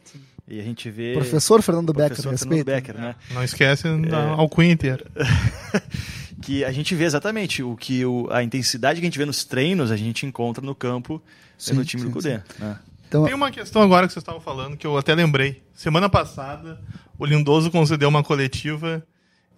E 0.49 0.61
a 0.61 0.63
gente 0.65 0.91
vê... 0.91 1.13
Professor 1.15 1.63
Fernando 1.63 1.93
Becker, 1.93 2.09
Professor 2.17 2.37
Fernando 2.37 2.57
respeito. 2.59 2.67
Becker, 2.67 2.95
né? 3.01 3.15
Não 3.33 3.43
esquece 3.45 3.85
da 4.09 4.19
É. 4.21 4.29
alcunha 4.31 4.73
inteira. 4.73 5.07
que 6.43 6.65
a 6.65 6.73
gente 6.73 6.95
vê 6.95 7.05
exatamente 7.05 7.63
o 7.63 7.77
que 7.77 8.05
o, 8.05 8.29
a 8.31 8.43
intensidade 8.43 9.01
que 9.01 9.07
a 9.07 9.09
gente 9.09 9.19
vê 9.19 9.25
nos 9.25 9.45
treinos, 9.45 9.91
a 9.91 9.97
gente 9.97 10.27
encontra 10.27 10.65
no 10.65 10.75
campo 10.75 11.23
e 11.59 11.63
Sim, 11.63 11.75
no 11.75 11.85
time 11.85 12.03
sim, 12.03 12.09
do 12.09 12.13
Cudê. 12.13 12.41
Né? 12.59 12.79
Então, 13.07 13.25
Tem 13.25 13.35
uma 13.35 13.51
questão 13.51 13.83
agora 13.83 14.07
que 14.07 14.13
vocês 14.13 14.23
estavam 14.23 14.41
falando 14.41 14.77
que 14.77 14.87
eu 14.87 14.97
até 14.97 15.15
lembrei. 15.15 15.63
Semana 15.75 16.09
passada, 16.09 16.81
o 17.19 17.27
Lindoso 17.27 17.71
concedeu 17.71 18.09
uma 18.09 18.23
coletiva 18.23 19.05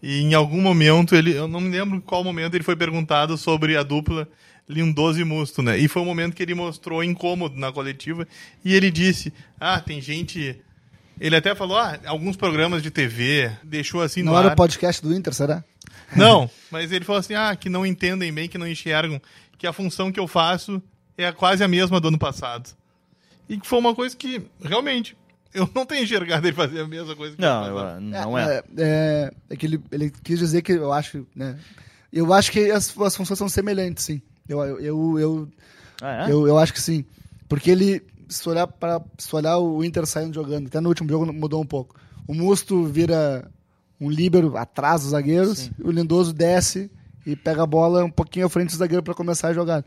e 0.02 0.20
em 0.22 0.34
algum 0.34 0.60
momento 0.60 1.14
ele, 1.14 1.32
eu 1.36 1.46
não 1.46 1.60
me 1.60 1.70
lembro 1.70 1.96
em 1.96 2.00
qual 2.00 2.24
momento 2.24 2.54
ele 2.54 2.64
foi 2.64 2.74
perguntado 2.76 3.36
sobre 3.36 3.76
a 3.76 3.82
dupla 3.82 4.26
Lindoso 4.68 5.20
e 5.20 5.24
Musto, 5.24 5.62
né? 5.62 5.76
E 5.78 5.86
foi 5.86 6.00
um 6.02 6.06
momento 6.06 6.34
que 6.34 6.42
ele 6.42 6.54
mostrou 6.54 7.04
incômodo 7.04 7.56
na 7.58 7.70
coletiva 7.70 8.26
e 8.64 8.74
ele 8.74 8.90
disse: 8.90 9.32
"Ah, 9.60 9.80
tem 9.80 10.00
gente 10.00 10.60
ele 11.24 11.36
até 11.36 11.54
falou, 11.54 11.76
ah, 11.78 11.98
alguns 12.06 12.36
programas 12.36 12.82
de 12.82 12.90
TV 12.90 13.50
deixou 13.62 14.02
assim 14.02 14.22
não 14.22 14.32
no 14.32 14.38
era 14.38 14.48
ar. 14.48 14.52
o 14.54 14.56
podcast 14.56 15.00
do 15.02 15.14
Inter, 15.14 15.32
será? 15.32 15.64
Não, 16.16 16.50
mas 16.70 16.90
ele 16.92 17.04
falou 17.04 17.20
assim, 17.20 17.34
ah, 17.34 17.54
que 17.56 17.68
não 17.68 17.86
entendem 17.86 18.32
bem, 18.32 18.48
que 18.48 18.58
não 18.58 18.66
enxergam, 18.66 19.20
que 19.56 19.66
a 19.66 19.72
função 19.72 20.10
que 20.10 20.18
eu 20.20 20.26
faço 20.26 20.82
é 21.16 21.30
quase 21.30 21.62
a 21.62 21.68
mesma 21.68 22.00
do 22.00 22.08
ano 22.08 22.18
passado. 22.18 22.70
E 23.48 23.58
que 23.58 23.66
foi 23.66 23.78
uma 23.78 23.94
coisa 23.94 24.16
que, 24.16 24.42
realmente, 24.62 25.16
eu 25.54 25.70
não 25.74 25.84
tenho 25.86 26.02
enxergado 26.04 26.46
ele 26.46 26.56
fazer 26.56 26.80
a 26.80 26.88
mesma 26.88 27.14
coisa 27.14 27.36
que 27.36 27.40
Não, 27.42 27.66
eu- 27.66 27.76
faz. 27.78 28.02
não 28.02 28.38
é. 28.38 28.56
É, 28.56 28.64
é, 28.78 29.30
é 29.50 29.56
que 29.56 29.66
ele, 29.66 29.80
ele 29.92 30.10
quis 30.22 30.38
dizer 30.38 30.62
que 30.62 30.72
eu 30.72 30.92
acho, 30.92 31.26
né? 31.36 31.58
Eu 32.12 32.32
acho 32.32 32.50
que 32.50 32.70
as, 32.70 32.96
as 32.98 33.16
funções 33.16 33.38
são 33.38 33.48
semelhantes, 33.48 34.04
sim. 34.04 34.20
Eu, 34.48 34.60
eu, 34.62 34.80
eu, 34.80 35.18
eu, 35.18 35.48
Ah, 36.00 36.28
é? 36.28 36.32
eu, 36.32 36.46
eu 36.48 36.58
acho 36.58 36.72
que 36.72 36.80
sim. 36.80 37.04
Porque 37.48 37.70
ele, 37.70 38.02
se 38.32 38.48
olhar, 38.48 38.66
para, 38.66 39.00
se 39.18 39.34
olhar 39.34 39.58
o 39.58 39.84
Inter 39.84 40.06
saindo 40.06 40.34
jogando, 40.34 40.66
até 40.66 40.80
no 40.80 40.88
último 40.88 41.08
jogo 41.08 41.32
mudou 41.32 41.60
um 41.62 41.66
pouco. 41.66 41.94
O 42.26 42.34
Musto 42.34 42.84
vira 42.84 43.50
um 44.00 44.10
líbero 44.10 44.56
atrás 44.56 45.02
dos 45.02 45.10
zagueiros, 45.10 45.70
o 45.82 45.90
Lindoso 45.90 46.32
desce 46.32 46.90
e 47.26 47.36
pega 47.36 47.62
a 47.62 47.66
bola 47.66 48.04
um 48.04 48.10
pouquinho 48.10 48.46
à 48.46 48.48
frente 48.48 48.70
do 48.70 48.76
zagueiro 48.76 49.02
para 49.02 49.14
começar 49.14 49.48
a 49.48 49.52
jogar. 49.54 49.84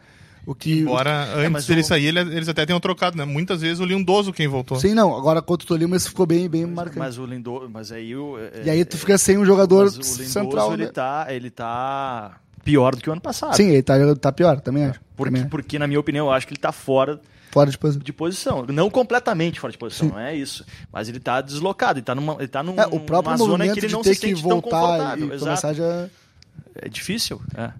O 0.47 0.53
que, 0.53 0.81
Embora 0.81 1.33
antes 1.35 1.49
mas 1.51 1.65
dele 1.65 1.81
o- 1.81 1.83
sair, 1.83 2.05
ele- 2.05 2.19
eles 2.19 2.47
até 2.47 2.67
tenham 2.67 2.79
trocado, 2.79 3.17
né? 3.17 3.25
Muitas 3.25 3.61
vezes 3.61 3.79
o 3.79 3.85
Lindoso 3.85 4.31
quem 4.31 4.47
voltou. 4.47 4.79
Sim, 4.79 4.93
não. 4.93 5.15
Agora 5.17 5.41
contra 5.41 5.65
o 5.65 5.67
Tolima 5.67 5.95
isso 5.97 6.09
ficou 6.09 6.27
bem, 6.27 6.47
bem 6.47 6.67
marcante. 6.67 6.99
Mas 6.99 7.17
o 7.17 7.25
Lindoso, 7.25 7.67
mas 7.67 7.91
aí 7.91 8.15
o 8.15 8.37
é- 8.37 8.61
e 8.63 8.69
aí 8.69 8.85
tu 8.85 8.95
fica 8.95 9.17
sem 9.17 9.39
um 9.39 9.45
jogador 9.45 9.85
mas 9.85 9.95
o 9.95 9.97
Lindoso, 10.01 10.23
central. 10.31 10.73
ele 10.73 10.85
né? 10.85 10.91
tá, 10.91 11.25
ele 11.29 11.49
tá 11.49 12.39
pior 12.63 12.95
do 12.95 13.01
que 13.01 13.09
o 13.09 13.11
ano 13.13 13.21
passado. 13.21 13.55
Sim, 13.55 13.69
ele 13.69 13.81
tá, 13.81 13.95
tá 14.17 14.31
pior, 14.31 14.61
também 14.61 14.85
acho. 14.85 15.01
Porque, 15.15 15.33
Também 15.33 15.49
porque, 15.49 15.79
na 15.79 15.87
minha 15.87 15.99
opinião, 15.99 16.27
eu 16.27 16.31
acho 16.31 16.45
que 16.45 16.53
ele 16.53 16.61
tá 16.61 16.71
fora 16.71 17.19
Fora 17.55 17.71
de 17.71 17.77
posição. 17.77 18.03
de 18.03 18.13
posição. 18.13 18.65
Não 18.67 18.89
completamente 18.89 19.59
fora 19.59 19.71
de 19.71 19.77
posição, 19.79 20.09
não 20.09 20.19
é 20.19 20.35
isso. 20.35 20.63
Mas 20.91 21.09
ele 21.09 21.19
tá 21.19 21.39
deslocado, 21.41 21.99
ele 21.99 22.05
tá 22.05 22.13
numa, 22.13 22.33
ele 22.33 22.47
tá 22.47 22.61
num, 22.61 22.79
É, 22.79 22.85
o 22.87 22.99
próprio 22.99 23.35
numa 23.37 23.37
zona 23.51 23.63
que 23.65 23.79
ele 23.79 23.87
de 23.87 23.93
não 23.93 24.01
ter 24.03 24.13
se 24.13 24.19
que 24.21 24.27
sente 24.27 24.41
tão 24.41 24.49
voltar 24.61 24.69
confortável. 24.81 25.25
e 25.25 25.29
Exato. 25.29 25.39
começar 25.45 25.73
já... 25.73 26.09
É 26.81 26.89
difícil. 26.89 27.41
É. 27.55 27.71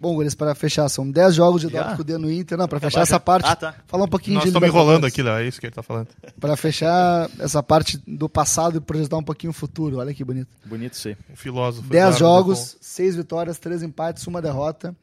Bom, 0.00 0.14
Guris, 0.14 0.34
para 0.34 0.54
fechar, 0.54 0.88
são 0.88 1.10
10 1.10 1.34
jogos 1.34 1.60
de? 1.60 1.66
Eduardo 1.66 1.96
Cudê 1.96 2.16
no 2.16 2.30
Inter. 2.30 2.56
Não, 2.56 2.68
para 2.68 2.78
Acabar 2.78 2.90
fechar 2.90 3.02
essa 3.02 3.18
parte, 3.20 3.46
Ah, 3.48 3.56
tá. 3.56 3.74
falar 3.86 4.04
um 4.04 4.08
pouquinho 4.08 4.34
Nós 4.36 4.44
de 4.44 4.48
estamos 4.50 4.68
enrolando 4.68 5.04
aqui, 5.04 5.22
lá, 5.22 5.42
é 5.42 5.48
isso 5.48 5.58
que 5.60 5.66
ele 5.66 5.74
tá 5.74 5.82
falando. 5.82 6.06
Para 6.40 6.56
fechar 6.56 7.28
essa 7.40 7.62
parte 7.64 8.00
do 8.06 8.28
passado 8.28 8.78
e 8.78 8.80
projetar 8.80 9.16
um 9.16 9.24
pouquinho 9.24 9.50
o 9.50 9.52
futuro. 9.52 9.98
Olha 9.98 10.14
que 10.14 10.22
bonito. 10.24 10.48
Bonito 10.64 10.92
isso 10.92 11.08
aí. 11.08 11.16
O 11.32 11.36
filósofo. 11.36 11.88
10 11.88 12.14
Eduardo 12.14 12.18
jogos, 12.18 12.76
6 12.80 13.16
vitórias, 13.16 13.58
3 13.58 13.82
empates, 13.82 14.24
uma 14.28 14.40
derrota, 14.40 14.94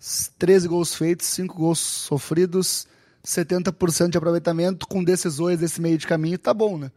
s- 0.00 0.30
13 0.38 0.66
gols 0.66 0.94
feitos, 0.94 1.26
5 1.26 1.54
gols 1.58 1.78
sofridos, 1.78 2.86
70% 3.24 4.10
de 4.10 4.18
aproveitamento 4.18 4.86
com 4.86 5.02
decisões 5.04 5.58
desse 5.58 5.80
meio 5.80 5.98
de 5.98 6.06
caminho. 6.06 6.38
Tá 6.38 6.52
bom, 6.54 6.78
né? 6.78 6.90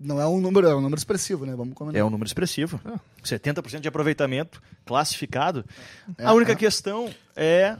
Não 0.00 0.20
é 0.20 0.26
um 0.28 0.40
número, 0.40 0.66
é 0.68 0.74
um 0.76 0.80
número 0.80 0.98
expressivo, 0.98 1.44
né? 1.44 1.54
Vamos 1.56 1.74
comentar. 1.74 2.00
É 2.00 2.04
um 2.04 2.10
número 2.10 2.26
expressivo. 2.26 2.80
70% 3.24 3.80
de 3.80 3.88
aproveitamento 3.88 4.62
classificado. 4.84 5.64
É, 6.16 6.24
a 6.24 6.32
única 6.32 6.52
é. 6.52 6.54
questão 6.54 7.10
é 7.34 7.76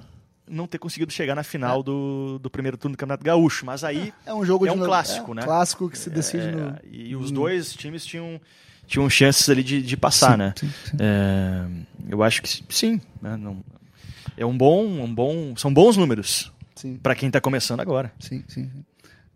não 0.50 0.66
ter 0.66 0.78
conseguido 0.78 1.12
chegar 1.12 1.34
na 1.36 1.42
final 1.44 1.82
do, 1.82 2.38
do 2.40 2.50
primeiro 2.50 2.76
turno 2.76 2.96
do 2.96 2.98
Campeonato 2.98 3.22
Gaúcho. 3.24 3.64
Mas 3.66 3.84
aí 3.84 4.12
É 4.26 4.34
um 4.34 4.44
jogo 4.44 4.66
É 4.66 4.70
de 4.70 4.76
um 4.76 4.80
no- 4.80 4.86
clássico, 4.86 5.30
é, 5.32 5.34
né? 5.36 5.42
Clássico 5.42 5.88
que 5.88 5.96
se 5.98 6.10
decide 6.10 6.48
É, 6.48 6.50
no. 6.52 6.78
E 6.90 7.14
os 7.14 7.30
dois 7.30 7.72
times 7.74 8.04
tinham, 8.04 8.40
tinham 8.86 9.08
chances 9.08 9.48
ali 9.48 9.62
de, 9.62 9.80
de 9.80 9.96
passar, 9.96 10.32
Sim, 10.32 10.38
né? 10.38 10.54
sim, 10.58 10.70
sim. 10.86 10.96
É, 10.98 11.66
eu 12.08 12.22
acho 12.22 12.42
que 12.42 12.64
sim. 12.68 13.00
né? 13.22 13.36
Não- 13.36 13.62
é 14.36 14.44
um 14.46 14.56
bom, 14.56 14.84
um 14.86 15.14
bom. 15.14 15.54
São 15.56 15.72
bons 15.72 15.96
números. 15.96 16.50
Para 17.02 17.14
quem 17.14 17.28
está 17.28 17.40
começando 17.40 17.80
agora. 17.80 18.12
Sim, 18.20 18.44
sim, 18.48 18.70
sim. 18.72 18.84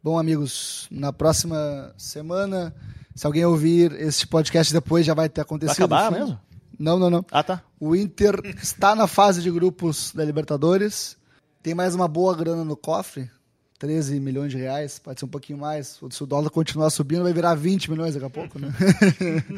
Bom, 0.02 0.18
amigos, 0.18 0.88
na 0.90 1.12
próxima 1.12 1.94
semana, 1.96 2.74
se 3.14 3.26
alguém 3.26 3.44
ouvir 3.44 3.92
este 4.00 4.26
podcast 4.26 4.72
depois, 4.72 5.06
já 5.06 5.14
vai 5.14 5.28
ter 5.28 5.40
Vai 5.40 5.44
acontecido. 5.44 5.84
acabar 5.84 6.10
enfim. 6.10 6.20
mesmo? 6.20 6.40
Não, 6.78 6.98
não, 6.98 7.08
não. 7.10 7.24
Ah, 7.30 7.42
tá. 7.44 7.62
O 7.78 7.94
Inter 7.94 8.40
está 8.60 8.94
na 8.96 9.06
fase 9.06 9.40
de 9.42 9.50
grupos 9.50 10.12
da 10.12 10.24
Libertadores. 10.24 11.16
Tem 11.62 11.74
mais 11.74 11.94
uma 11.94 12.08
boa 12.08 12.34
grana 12.34 12.64
no 12.64 12.76
cofre. 12.76 13.30
13 13.78 14.20
milhões 14.20 14.50
de 14.52 14.58
reais, 14.58 15.00
pode 15.00 15.18
ser 15.18 15.24
um 15.26 15.28
pouquinho 15.28 15.58
mais. 15.58 16.00
Se 16.10 16.22
o 16.22 16.26
dólar 16.26 16.50
continuar 16.50 16.88
subindo, 16.90 17.24
vai 17.24 17.32
virar 17.32 17.54
20 17.56 17.90
milhões 17.90 18.14
daqui 18.14 18.26
a 18.26 18.30
pouco, 18.30 18.58
né? 18.58 18.72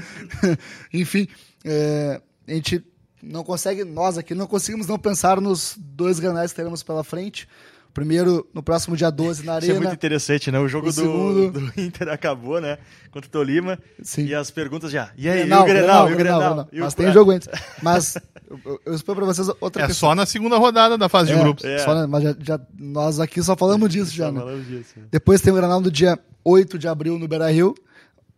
Enfim, 0.93 1.29
é, 1.65 2.21
a 2.49 2.53
gente 2.53 2.83
não 3.23 3.45
consegue, 3.45 3.85
nós 3.85 4.17
aqui 4.19 4.35
não 4.35 4.47
conseguimos 4.47 4.87
não 4.87 4.99
pensar 4.99 5.41
nos 5.41 5.77
dois 5.79 6.19
granais 6.19 6.53
que 6.53 6.57
teremos 6.57 6.83
pela 6.83 7.05
frente. 7.05 7.49
Primeiro, 7.95 8.45
no 8.53 8.61
próximo 8.61 8.97
dia 8.97 9.09
12, 9.09 9.45
na 9.47 9.59
Isso 9.59 9.67
é 9.67 9.69
muito 9.71 9.79
Arena. 9.83 9.95
interessante, 9.95 10.51
né? 10.51 10.59
O 10.59 10.67
jogo 10.67 10.89
O 10.89 10.91
do, 10.91 10.95
segundo- 10.95 11.51
do 11.53 11.73
Inter 11.81 12.09
acabou, 12.09 12.61
né? 12.61 12.77
Contra 13.13 13.29
o 13.29 13.31
Tolima. 13.31 13.79
Sim. 14.03 14.27
E 14.27 14.35
as 14.35 14.51
perguntas 14.51 14.91
já. 14.91 15.11
E 15.17 15.29
aí, 15.29 15.39
Grenal, 15.43 15.61
e 15.61 15.63
o 15.63 15.67
Grenal, 15.67 16.11
e 16.11 16.13
o 16.13 16.17
Grenal, 16.17 16.39
Grenal? 16.41 16.55
Grenal. 16.55 16.69
E 16.73 16.81
o- 16.81 16.85
Mas 16.85 16.95
tem 16.95 17.13
jogo 17.13 17.31
antes. 17.31 17.49
Mas 17.81 18.17
eu, 18.51 18.81
eu- 18.85 18.95
exponho 18.95 19.17
pra 19.17 19.25
vocês 19.27 19.49
outra 19.61 19.85
É 19.85 19.87
questão. 19.87 20.09
só 20.11 20.15
na 20.17 20.27
segunda 20.27 20.59
rodada 20.59 20.99
da 20.99 21.09
fase 21.09 21.33
de 21.33 21.39
É, 21.39 21.41
grupos. 21.41 21.65
É. 21.65 21.79
só 21.79 21.95
na- 21.95 22.07
mas 22.09 22.25
já, 22.25 22.35
já- 22.41 22.61
nós 22.77 23.21
aqui 23.21 23.41
só 23.43 23.57
falamos 23.57 23.89
disso 23.95 24.13
já, 24.13 24.33
né? 24.33 24.41
falando 24.41 24.65
disso. 24.65 24.95
Depois 25.11 25.41
tem 25.41 25.53
o 25.53 25.57
Granal 25.57 25.81
no 25.81 25.91
dia 25.91 26.19
8 26.45 26.77
de 26.77 26.89
abril 26.89 27.17
no 27.17 27.29
Beira-Rio. 27.29 27.77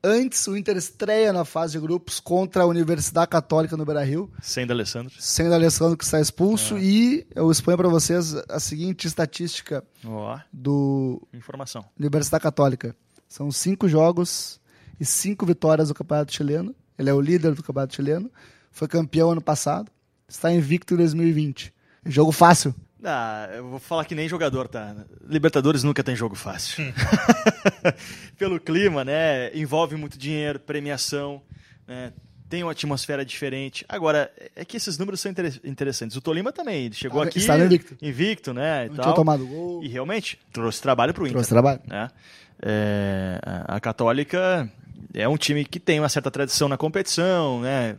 Antes, 0.04 0.46
o 0.46 0.56
Inter 0.56 0.76
estreia 0.76 1.32
na 1.32 1.44
fase 1.44 1.72
de 1.72 1.80
grupos 1.80 2.20
contra 2.20 2.62
a 2.62 2.66
Universidade 2.66 3.28
Católica 3.28 3.76
no 3.76 3.84
Beira-Rio, 3.84 4.30
Sem 4.40 4.66
da 4.66 4.72
Alessandro. 4.74 5.12
sendo 5.18 5.50
o 5.50 5.54
Alessandro 5.54 5.96
que 5.96 6.04
está 6.04 6.20
expulso. 6.20 6.78
E 6.78 7.26
eu 7.34 7.50
exponho 7.50 7.76
para 7.76 7.88
vocês 7.88 8.34
a 8.48 8.60
seguinte 8.60 9.06
estatística 9.06 9.82
Ó, 10.04 10.38
do 10.52 11.20
informação. 11.34 11.84
Universidade 11.98 12.42
Católica. 12.42 12.94
São 13.28 13.50
cinco 13.50 13.88
jogos 13.88 14.60
e 15.00 15.04
cinco 15.04 15.44
vitórias 15.44 15.88
do 15.88 15.94
Campeonato 15.94 16.32
Chileno. 16.32 16.74
Ele 16.96 17.10
é 17.10 17.14
o 17.14 17.20
líder 17.20 17.54
do 17.54 17.62
Campeonato 17.62 17.96
Chileno. 17.96 18.30
Foi 18.70 18.86
campeão 18.86 19.32
ano 19.32 19.40
passado. 19.42 19.90
Está 20.28 20.52
invicto 20.52 20.94
em 20.94 20.98
2020. 20.98 21.72
Jogo 22.04 22.30
fácil. 22.30 22.74
Ah, 23.04 23.48
eu 23.54 23.68
vou 23.68 23.78
falar 23.78 24.04
que 24.06 24.14
nem 24.14 24.28
jogador, 24.28 24.68
tá? 24.68 24.96
Libertadores 25.28 25.82
nunca 25.82 26.02
tem 26.02 26.16
jogo 26.16 26.34
fácil. 26.34 26.82
Pelo 28.38 28.58
clima, 28.58 29.04
né? 29.04 29.54
Envolve 29.54 29.96
muito 29.96 30.18
dinheiro, 30.18 30.58
premiação, 30.58 31.42
né? 31.86 32.12
Tem 32.48 32.62
uma 32.62 32.72
atmosfera 32.72 33.24
diferente. 33.24 33.84
Agora, 33.88 34.30
é 34.54 34.64
que 34.64 34.76
esses 34.76 34.96
números 34.98 35.20
são 35.20 35.30
inter- 35.32 35.60
interessantes. 35.64 36.16
O 36.16 36.20
Tolima 36.20 36.52
também, 36.52 36.86
ele 36.86 36.94
chegou 36.94 37.20
Ah, 37.20 37.24
aqui 37.24 37.40
invicto. 37.40 37.96
invicto, 38.00 38.54
né? 38.54 38.86
E, 38.86 38.88
Não 38.88 38.94
tal. 38.96 39.04
tinha 39.06 39.14
tomado 39.16 39.44
gol. 39.46 39.82
e 39.82 39.88
realmente 39.88 40.38
trouxe 40.52 40.80
trabalho 40.80 41.12
pro 41.12 41.24
Inter. 41.24 41.32
Trouxe 41.34 41.50
trabalho. 41.50 41.80
né? 41.86 42.08
É, 42.62 43.40
a 43.66 43.80
Católica 43.80 44.70
é 45.12 45.28
um 45.28 45.36
time 45.36 45.64
que 45.64 45.80
tem 45.80 45.98
uma 45.98 46.08
certa 46.08 46.30
tradição 46.30 46.68
na 46.68 46.76
competição, 46.76 47.60
né? 47.60 47.96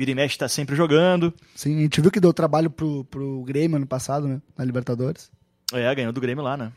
Vira 0.00 0.12
e 0.12 0.14
mexe 0.14 0.32
está 0.34 0.48
sempre 0.48 0.74
jogando. 0.74 1.30
Sim, 1.54 1.76
a 1.76 1.80
gente 1.82 2.00
viu 2.00 2.10
que 2.10 2.18
deu 2.18 2.32
trabalho 2.32 2.70
pro, 2.70 3.04
pro 3.04 3.42
Grêmio 3.42 3.76
ano 3.76 3.86
passado, 3.86 4.26
né? 4.26 4.40
Na 4.56 4.64
Libertadores. 4.64 5.30
É, 5.74 5.94
ganhou 5.94 6.10
do 6.10 6.22
Grêmio 6.22 6.42
lá, 6.42 6.56
né? 6.56 6.72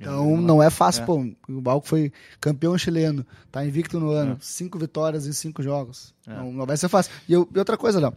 Ganhou 0.00 0.22
Então 0.24 0.34
lá. 0.36 0.40
não 0.40 0.62
é 0.62 0.70
fácil, 0.70 1.02
É. 1.02 1.04
pô. 1.04 1.22
O 1.50 1.60
Balco 1.60 1.86
foi 1.86 2.10
campeão 2.40 2.78
chileno, 2.78 3.26
tá 3.50 3.62
invicto 3.62 4.00
no 4.00 4.08
ano, 4.10 4.32
É. 4.32 4.36
cinco 4.40 4.78
vitórias 4.78 5.26
em 5.26 5.32
cinco 5.34 5.62
jogos. 5.62 6.14
É. 6.26 6.34
Não, 6.34 6.50
não 6.50 6.64
vai 6.64 6.78
ser 6.78 6.88
fácil. 6.88 7.12
E, 7.28 7.34
eu- 7.34 7.46
e 7.54 7.58
outra 7.58 7.76
coisa, 7.76 8.00
Léo. 8.00 8.14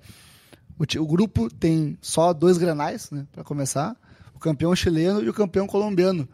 O, 0.80 1.02
o 1.02 1.06
grupo 1.06 1.50
tem 1.54 1.98
só 2.02 2.32
dois 2.32 2.58
granais, 2.58 3.12
né? 3.12 3.28
Pra 3.34 3.44
começar. 3.44 3.94
O 4.34 4.40
campeão 4.40 4.74
chileno 4.74 5.22
e 5.22 5.28
o 5.28 5.34
campeão 5.34 5.68
colombiano. 5.68 6.30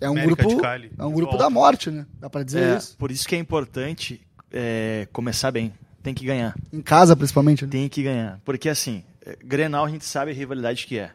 É 0.00 0.08
um 0.08 0.12
América 0.12 0.44
grupo. 0.44 0.64
É 0.96 1.04
um 1.04 1.12
grupo 1.12 1.36
da 1.36 1.50
morte, 1.50 1.90
né? 1.90 2.06
Dá 2.20 2.30
pra 2.30 2.44
dizer 2.44 2.62
É, 2.62 2.76
isso. 2.78 2.96
por 2.96 3.10
isso 3.10 3.26
que 3.26 3.34
é 3.34 3.38
importante 3.40 4.20
é, 4.52 5.08
começar 5.12 5.50
bem. 5.50 5.72
Tem 6.02 6.14
que 6.14 6.24
ganhar. 6.24 6.54
Em 6.72 6.80
casa, 6.80 7.16
principalmente. 7.16 7.64
Né? 7.64 7.70
Tem 7.70 7.88
que 7.88 8.02
ganhar. 8.02 8.38
Porque 8.44 8.68
assim, 8.68 9.02
é, 9.24 9.36
Grenal 9.44 9.84
a 9.84 9.88
gente 9.88 10.04
sabe 10.04 10.30
a 10.30 10.34
rivalidade 10.34 10.86
que 10.86 10.98
é. 10.98 11.10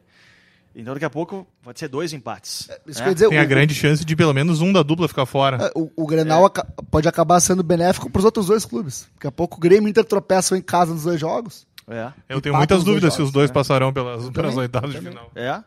Então 0.75 0.93
daqui 0.95 1.05
a 1.05 1.09
pouco 1.09 1.45
pode 1.61 1.79
ser 1.79 1.87
dois 1.87 2.13
empates. 2.13 2.67
Isso 2.87 2.99
né? 2.99 3.05
quer 3.07 3.13
dizer, 3.13 3.29
Tem 3.29 3.37
a 3.39 3.43
o, 3.43 3.47
grande 3.47 3.75
chance 3.75 4.03
de 4.03 4.15
pelo 4.15 4.33
menos 4.33 4.59
um 4.59 4.73
da 4.73 4.81
dupla 4.81 5.07
ficar 5.07 5.25
fora. 5.27 5.57
é, 5.67 5.71
o, 5.75 5.89
o 5.95 6.07
Grenal 6.07 6.45
aca- 6.45 6.65
pode 6.89 7.07
acabar 7.07 7.39
sendo 7.39 7.61
benéfico 7.61 8.09
pros 8.09 8.25
outros 8.25 8.47
dois 8.47 8.65
clubes. 8.65 9.07
Daqui 9.15 9.27
a 9.27 9.31
pouco 9.31 9.57
o 9.57 9.59
Grêmio 9.59 9.83
e 9.83 9.89
o 9.89 9.91
Inter 9.91 10.03
tropeçam 10.03 10.57
em 10.57 10.61
casa 10.61 10.91
nos 10.93 11.03
dois 11.03 11.19
jogos. 11.19 11.67
É. 11.87 12.11
Eu 12.27 12.41
tenho 12.41 12.55
muitas 12.55 12.79
os 12.79 12.83
dúvidas 12.83 13.13
se 13.13 13.17
jogos, 13.17 13.29
os 13.29 13.33
dois 13.33 13.49
né? 13.49 13.53
passarão 13.53 13.93
pelas, 13.93 14.29
pelas 14.31 14.57
oitavas 14.57 14.91
de 14.93 14.99
final. 14.99 15.31
É. 15.35 15.61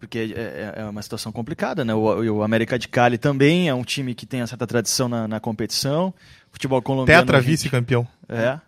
Porque 0.00 0.34
é, 0.36 0.72
é- 0.76 0.82
é 0.82 0.84
uma 0.84 1.00
situação 1.02 1.30
complicada, 1.32 1.84
né? 1.84 1.94
O, 1.94 2.36
o 2.36 2.42
América 2.42 2.78
de 2.78 2.88
Cali 2.88 3.16
também 3.18 3.68
é 3.68 3.74
um 3.74 3.84
time 3.84 4.14
que 4.14 4.26
tem 4.26 4.40
uma 4.40 4.46
certa 4.46 4.66
tradição 4.66 5.08
na, 5.08 5.26
na 5.28 5.40
competição. 5.40 6.12
Futebol 6.56 6.80
colombiano. 6.80 7.22
Tetra 7.22 7.38
vice-campeão. 7.38 8.08
É. 8.26 8.58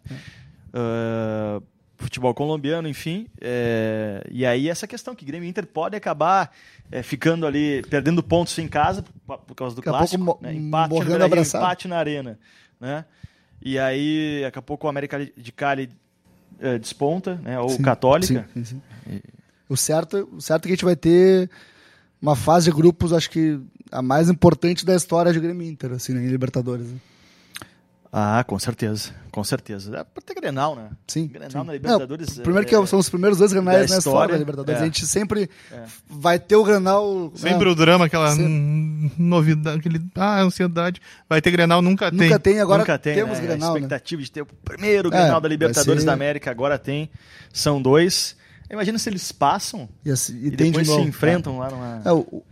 Ah, 0.74 1.62
futebol 1.96 2.34
colombiano, 2.34 2.86
enfim. 2.86 3.26
É, 3.40 4.22
e 4.30 4.44
aí 4.44 4.68
essa 4.68 4.86
questão 4.86 5.14
que 5.14 5.24
Grêmio 5.24 5.46
e 5.46 5.50
Inter 5.50 5.66
pode 5.66 5.96
acabar 5.96 6.52
é, 6.92 7.02
ficando 7.02 7.46
ali, 7.46 7.82
perdendo 7.88 8.22
pontos 8.22 8.56
em 8.58 8.68
casa 8.68 9.02
por, 9.26 9.38
por 9.38 9.54
causa 9.54 9.74
do 9.74 9.80
Daqui 9.80 9.88
clássico. 9.88 10.22
pouco 10.22 10.44
né? 10.44 10.52
Empate 10.52 10.90
morrendo 10.90 11.24
abraçado. 11.24 11.64
empate 11.64 11.88
na 11.88 11.96
arena. 11.96 12.38
Né? 12.78 13.06
E 13.62 13.78
aí, 13.78 14.40
daqui 14.42 14.58
a 14.58 14.62
pouco 14.62 14.86
o 14.86 14.90
América 14.90 15.26
de 15.34 15.50
Cali 15.50 15.88
é, 16.60 16.78
desponta, 16.78 17.36
né? 17.36 17.58
ou 17.58 17.70
Sim, 17.70 17.82
Católica. 17.82 18.46
sim, 18.52 18.64
sim, 18.64 18.82
sim. 19.06 19.20
O 19.66 19.76
certo, 19.78 20.28
o 20.30 20.42
certo 20.42 20.64
é 20.64 20.68
que 20.68 20.72
a 20.72 20.76
gente 20.76 20.84
vai 20.84 20.94
ter 20.94 21.48
uma 22.20 22.36
fase 22.36 22.70
de 22.70 22.76
grupos, 22.76 23.14
acho 23.14 23.30
que 23.30 23.58
a 23.90 24.02
mais 24.02 24.28
importante 24.28 24.84
da 24.84 24.94
história 24.94 25.32
de 25.32 25.40
Grêmio 25.40 25.66
e 25.66 25.70
Inter, 25.70 25.92
assim, 25.92 26.12
né, 26.12 26.22
em 26.22 26.28
Libertadores. 26.28 26.86
né? 26.86 26.98
Ah, 28.10 28.42
com 28.46 28.58
certeza, 28.58 29.10
com 29.30 29.44
certeza. 29.44 29.98
É 29.98 30.02
pra 30.04 30.22
ter 30.24 30.34
Grenal, 30.34 30.74
né? 30.74 30.88
Sim. 31.06 31.26
Grenal 31.26 31.50
sim. 31.50 31.66
na 31.66 31.72
Libertadores. 31.74 32.36
Não, 32.36 32.42
primeiro 32.42 32.66
é- 32.66 32.68
que 32.70 32.74
é- 32.74 32.86
são 32.86 32.98
os 32.98 33.08
primeiros 33.10 33.36
dois 33.38 33.52
granais 33.52 33.88
da 33.88 33.94
na 33.94 33.98
história 33.98 33.98
história, 33.98 34.32
da 34.34 34.38
Libertadores. 34.38 34.80
é. 34.80 34.82
A 34.82 34.86
gente 34.86 35.06
sempre 35.06 35.50
vai 36.08 36.38
ter 36.38 36.56
o 36.56 36.64
Grenal. 36.64 37.30
Sempre 37.34 37.66
né? 37.66 37.70
o 37.70 37.74
drama, 37.74 38.06
aquela 38.06 38.30
Sempre. 38.30 39.12
novidade, 39.18 39.78
aquele, 39.78 40.00
ah, 40.14 40.40
ansiedade. 40.40 41.00
Vai 41.28 41.42
ter 41.42 41.50
Grenal, 41.50 41.82
nunca, 41.82 42.10
tem. 42.10 42.20
Nunca 42.20 42.38
tem, 42.38 42.60
agora 42.60 42.78
Nunca 42.78 42.98
tem, 42.98 43.14
temos 43.14 43.38
né? 43.38 43.46
Grenal. 43.46 43.70
A 43.70 43.74
né? 43.74 43.78
expectativa 43.80 44.22
de 44.22 44.30
ter 44.32 44.42
o 44.42 44.46
primeiro 44.46 45.08
É, 45.08 45.10
Grenal 45.10 45.34
da 45.34 45.40
vai 45.40 45.50
Libertadores 45.50 46.00
ser- 46.02 46.06
da 46.06 46.12
América, 46.14 46.50
agora 46.50 46.78
tem. 46.78 47.10
São 47.52 47.80
dois. 47.82 48.36
Imagina 48.70 48.98
se 48.98 49.08
eles 49.08 49.30
passam 49.32 49.88
E, 50.04 50.10
assim, 50.10 50.34
e 50.34 50.46
e, 50.48 50.50
tem 50.52 50.68
depois 50.70 50.86
de 50.86 50.92
novo. 50.92 51.02
se 51.02 51.08
enfrentam 51.10 51.58
lá 51.58 51.70
numa... 51.70 52.02
É, 52.04 52.12
o- 52.12 52.42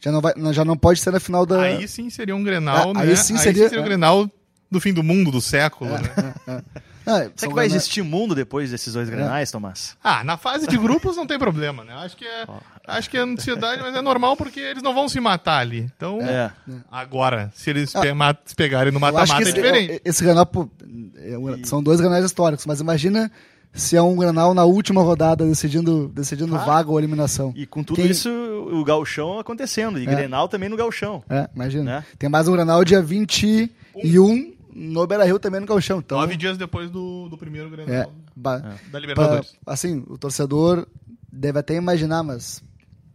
já, 0.00 0.10
não 0.10 0.20
vai, 0.20 0.32
já 0.52 0.64
não 0.64 0.76
pode 0.76 1.00
ser 1.00 1.10
na 1.12 1.20
final 1.20 1.46
da. 1.46 1.60
Aí 1.62 1.86
sim 1.86 2.10
seria 2.10 2.34
um 2.34 2.42
Grenal, 2.42 2.90
Ah, 2.90 2.94
né? 2.94 3.10
aí 3.10 3.16
sim 3.16 3.36
seria- 3.36 3.68
o 3.78 3.82
Grenal 3.84 4.28
do 4.72 4.80
fim 4.80 4.92
do 4.92 5.02
mundo, 5.02 5.30
do 5.30 5.40
século, 5.40 5.90
É. 5.94 5.98
né? 6.00 6.62
Ah, 7.04 7.14
Será 7.16 7.22
são 7.34 7.48
que 7.48 7.54
vai 7.54 7.64
granais- 7.66 7.72
existir 7.74 8.02
mundo 8.02 8.32
depois 8.32 8.70
desses 8.70 8.94
dois 8.94 9.10
Grenais, 9.10 9.50
Tomás? 9.50 9.96
Ah, 10.04 10.22
na 10.22 10.36
fase 10.36 10.68
de 10.68 10.78
grupos 10.78 11.16
não 11.16 11.26
tem 11.26 11.36
problema, 11.36 11.82
né? 11.82 11.92
Acho 11.96 12.16
que 12.16 12.24
é, 12.24 12.46
acho 12.86 13.10
que 13.10 13.16
é 13.16 13.20
ansiedade, 13.22 13.82
mas 13.82 13.94
é 13.96 14.00
normal 14.00 14.36
porque 14.36 14.60
eles 14.60 14.82
não 14.84 14.94
vão 14.94 15.08
se 15.08 15.18
matar 15.18 15.58
ali. 15.58 15.90
Então, 15.96 16.20
É. 16.22 16.52
agora, 16.90 17.50
se 17.56 17.70
eles 17.70 17.92
pe- 17.92 18.12
ma- 18.12 18.36
se 18.44 18.54
pegarem 18.54 18.92
no 18.92 19.00
mata-mata 19.00 19.42
é 19.42 19.44
diferente. 19.52 20.00
esse 20.04 20.22
Grenal, 20.22 20.46
pô, 20.46 20.68
é 21.16 21.36
um- 21.36 21.64
são 21.64 21.82
dois 21.82 22.00
Grenais 22.00 22.24
históricos, 22.24 22.66
mas 22.66 22.80
imagina 22.80 23.32
se 23.72 23.96
é 23.96 24.02
um 24.02 24.14
Grenal 24.16 24.54
na 24.54 24.64
última 24.64 25.02
rodada 25.02 25.44
decidindo, 25.44 26.06
decidindo 26.14 26.56
vaga 26.56 26.88
ou 26.88 27.00
eliminação. 27.00 27.52
E 27.56 27.66
com 27.66 27.82
tudo 27.82 27.96
Quem- 27.96 28.10
isso, 28.12 28.30
o 28.30 28.84
gauchão 28.84 29.40
acontecendo. 29.40 29.98
E 29.98 30.04
É. 30.06 30.06
Grenal 30.06 30.46
também 30.48 30.68
no 30.68 30.76
gauchão. 30.76 31.24
É, 31.28 31.48
imagina. 31.52 31.82
Né? 31.96 32.04
Tem 32.16 32.30
mais 32.30 32.46
um 32.46 32.52
Grenal 32.52 32.84
dia 32.84 33.02
21 33.02 34.52
no 34.74 35.06
Beira-Rio 35.06 35.38
também 35.38 35.60
no 35.60 35.66
Galchão. 35.66 35.98
Então, 35.98 36.18
Nove 36.18 36.36
dias 36.36 36.56
depois 36.58 36.90
do, 36.90 37.28
do 37.28 37.36
primeiro 37.38 37.68
Grenal 37.70 37.94
é, 37.94 38.08
ba- 38.34 38.58
da 38.58 38.76
pra- 38.90 39.00
Libertadores. 39.00 39.54
assim, 39.66 40.04
o 40.08 40.16
torcedor 40.18 40.86
deve 41.30 41.58
até 41.58 41.74
imaginar, 41.74 42.22
mas 42.22 42.62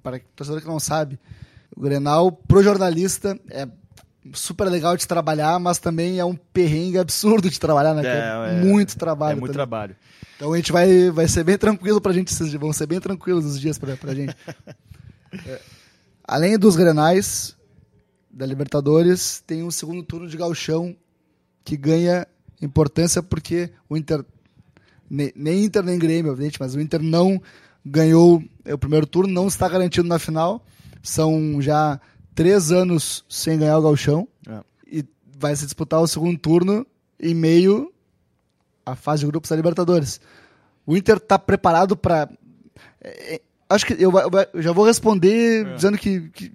para 0.03 0.17
o 0.17 0.21
torcedor 0.35 0.61
que 0.61 0.67
não 0.67 0.79
sabe, 0.79 1.19
o 1.75 1.81
Grenal 1.81 2.31
pro 2.31 2.63
jornalista 2.63 3.39
é 3.49 3.67
super 4.33 4.65
legal 4.69 4.97
de 4.97 5.07
trabalhar, 5.07 5.57
mas 5.59 5.77
também 5.79 6.19
é 6.19 6.25
um 6.25 6.35
perrengue 6.35 6.97
absurdo 6.97 7.49
de 7.49 7.59
trabalhar, 7.59 7.93
né? 7.93 8.01
que 8.01 8.07
É, 8.07 8.57
é- 8.59 8.61
muito 8.63 8.97
trabalho. 8.97 9.31
é 9.37 9.39
muito 9.39 9.53
também. 9.53 9.55
trabalho. 9.67 9.95
Então 10.35 10.53
a 10.53 10.57
gente 10.57 10.71
vai, 10.71 11.09
vai 11.09 11.27
ser 11.27 11.43
bem 11.43 11.57
tranquilo 11.57 11.99
pra 11.99 12.13
gente 12.13 12.27
esses 12.31 12.49
dias. 12.49 12.59
Vão 12.61 12.71
ser 12.71 12.85
bem 12.85 12.99
tranquilos 12.99 13.43
os 13.45 13.59
dias 13.59 13.77
pra, 13.77 13.95
pra 13.97 14.13
gente. 14.13 14.35
É, 15.45 15.59
além 16.23 16.57
dos 16.57 16.75
grenais 16.77 17.55
da 18.31 18.45
Libertadores, 18.45 19.43
tem 19.45 19.61
um 19.63 19.69
segundo 19.71 20.01
turno 20.03 20.27
de 20.27 20.37
galchão 20.37 20.95
que 21.67 21.75
ganha 21.75 22.25
importância 22.62 23.21
porque 23.21 23.69
o 23.89 23.97
Inter. 23.97 24.23
ne- 25.10 25.34
Nem 25.36 25.65
Inter 25.65 25.84
nem 25.84 25.99
Grêmio, 25.99 26.32
obviamente, 26.32 26.58
mas 26.62 26.73
o 26.73 26.80
Inter 26.80 27.01
não 27.03 27.41
ganhou 27.86 28.41
é, 28.63 28.73
o 28.73 28.77
primeiro 28.77 29.06
turno, 29.06 29.34
não 29.34 29.47
está 29.47 29.67
garantido 29.67 30.08
na 30.08 30.17
final. 30.17 30.65
São 31.03 31.62
já 31.62 31.99
três 32.34 32.71
anos 32.71 33.25
sem 33.27 33.60
ganhar 33.60 33.77
o 33.77 33.82
galchão. 33.82 34.25
É. 34.47 34.62
E 34.89 35.06
vai 35.38 35.53
se 35.58 35.65
disputar 35.65 35.99
o 36.01 36.08
segundo 36.08 36.38
turno 36.39 36.88
em 37.19 37.34
meio 37.36 37.91
a 38.86 38.95
fase 38.95 39.21
de 39.21 39.27
grupos 39.27 39.49
da 39.49 39.56
Libertadores. 39.58 40.21
O 40.86 40.95
Inter 40.95 41.17
está 41.17 41.38
preparado 41.38 41.97
para. 41.97 42.30
acho 43.69 43.86
que 43.86 43.93
eu, 44.01 44.10
eu- 44.17 44.62
já 44.62 44.71
vou 44.71 44.86
responder 44.86 45.75
dizendo 45.75 45.97
que. 45.97 46.30
que- 46.30 46.51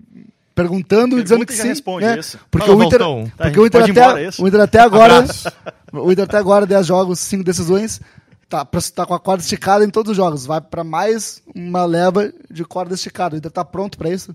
perguntando 0.54 1.18
e 1.18 1.22
dizendo 1.22 1.46
que 1.46 1.52
sim. 1.52 1.68
responde 1.68 2.06
né? 2.06 2.18
isso. 2.18 2.38
Porque, 2.50 2.66
Fala, 2.66 2.78
o 2.78 2.84
Inter, 2.84 2.98
Valtão. 2.98 3.32
Tá, 3.36 3.44
porque 3.44 3.60
o 3.60 3.66
Inter, 3.66 3.82
até, 3.82 3.90
embora, 3.90 4.22
é 4.22 4.30
o 4.38 4.48
Inter 4.48 4.60
até 4.60 4.78
agora. 4.80 5.24
O 5.94 6.10
Inter 6.10 6.24
até 6.24 6.38
agora, 6.38 6.64
10 6.64 6.86
jogos, 6.86 7.18
5 7.20 7.44
decisões. 7.44 8.00
Tá, 8.48 8.64
pra- 8.64 8.80
tá 8.80 9.04
com 9.04 9.12
a 9.12 9.20
corda 9.20 9.42
esticada 9.42 9.84
em 9.84 9.90
todos 9.90 10.12
os 10.12 10.16
jogos. 10.16 10.46
Vai 10.46 10.58
para 10.58 10.82
mais 10.82 11.42
uma 11.54 11.84
leva 11.84 12.32
de 12.50 12.64
corda 12.64 12.94
esticada. 12.94 13.34
O 13.34 13.38
Inter 13.38 13.50
tá 13.50 13.62
pronto 13.62 13.98
para 13.98 14.08
isso? 14.08 14.34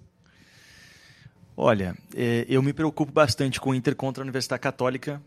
Olha, 1.56 1.96
é, 2.16 2.46
eu 2.48 2.62
me 2.62 2.74
preocupo 2.74 3.12
bastante 3.12 3.60
com 3.60 3.72
o 3.72 3.76
Inter 3.76 3.96
contra 3.96 4.22
a 4.22 4.26
Universidade 4.26 4.62
Católica 4.62 5.20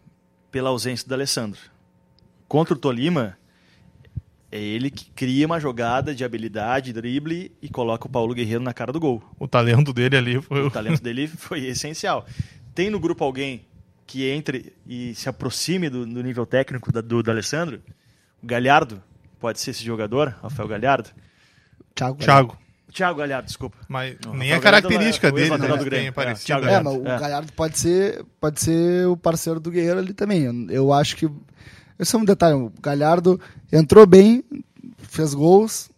pela 0.52 0.70
ausência 0.70 1.08
do 1.08 1.14
Alessandro. 1.14 1.58
Contra 2.46 2.74
o 2.74 2.76
Tolima, 2.76 3.36
é 4.52 4.58
ele 4.60 4.90
que 4.90 5.10
cria 5.12 5.46
uma 5.46 5.60
jogada 5.60 6.14
de 6.14 6.24
habilidade, 6.24 6.92
drible 6.92 7.52
e 7.62 7.68
coloca 7.68 8.06
o 8.06 8.10
Paulo 8.10 8.34
Guerreiro 8.34 8.62
na 8.62 8.72
cara 8.74 8.92
do 8.92 8.98
gol. 9.00 9.22
O 9.38 9.46
talento 9.46 9.92
dele 9.92 10.16
ali 10.16 10.40
foi 10.42 10.62
O 10.62 10.66
o. 10.66 10.70
talento 10.70 11.02
dele 11.02 11.26
foi 11.38 11.66
essencial. 11.66 12.26
Tem 12.74 12.90
no 12.90 12.98
grupo 13.00 13.22
alguém 13.24 13.64
que 14.06 14.28
entre 14.28 14.72
e 14.86 15.14
se 15.14 15.28
aproxime 15.28 15.88
do, 15.88 16.04
do 16.04 16.22
nível 16.22 16.44
técnico 16.44 16.90
da- 16.92 17.00
do, 17.00 17.22
do 17.22 17.30
Alessandro? 17.30 17.80
O 18.42 18.46
Galhardo, 18.46 19.00
pode 19.38 19.60
ser 19.60 19.70
esse 19.70 19.84
jogador, 19.84 20.34
Rafael 20.42 20.68
Galhardo. 20.68 21.10
Thiago. 21.94 22.16
Thiago. 22.18 22.58
O 22.88 22.92
Thiago 22.92 23.18
Galhardo, 23.20 23.46
desculpa. 23.46 23.76
Mas 23.88 24.16
Não, 24.24 24.32
nem 24.34 24.50
Rafael 24.50 24.58
a 24.58 24.62
característica 24.62 25.30
Galhardo 25.30 25.30
é 25.30 25.30
o 25.30 25.32
dele 25.32 25.44
ex-lateral 25.44 25.76
né, 25.76 25.82
do 25.84 25.84
Grêmio. 25.90 26.12
tem 26.12 26.24
É. 26.24 26.34
Thiago? 26.34 26.64
É, 26.64 26.66
Galhardo. 26.66 26.90
mas 26.90 26.98
o 27.00 27.08
É. 27.08 27.20
Galhardo 27.20 27.52
pode 27.52 27.78
ser, 27.78 28.24
pode 28.40 28.60
ser 28.60 29.06
o 29.06 29.16
parceiro 29.16 29.60
do 29.60 29.70
Guerreiro 29.70 30.00
ali 30.00 30.12
também. 30.12 30.42
Eu, 30.42 30.66
eu 30.70 30.92
acho 30.92 31.14
que. 31.16 31.30
Esse 32.00 32.16
é 32.16 32.18
um 32.18 32.24
detalhe. 32.24 32.54
O 32.54 32.72
Galhardo 32.82 33.38
entrou 33.70 34.06
bem, 34.06 34.42
fez 34.98 35.34
gols. 35.34 35.90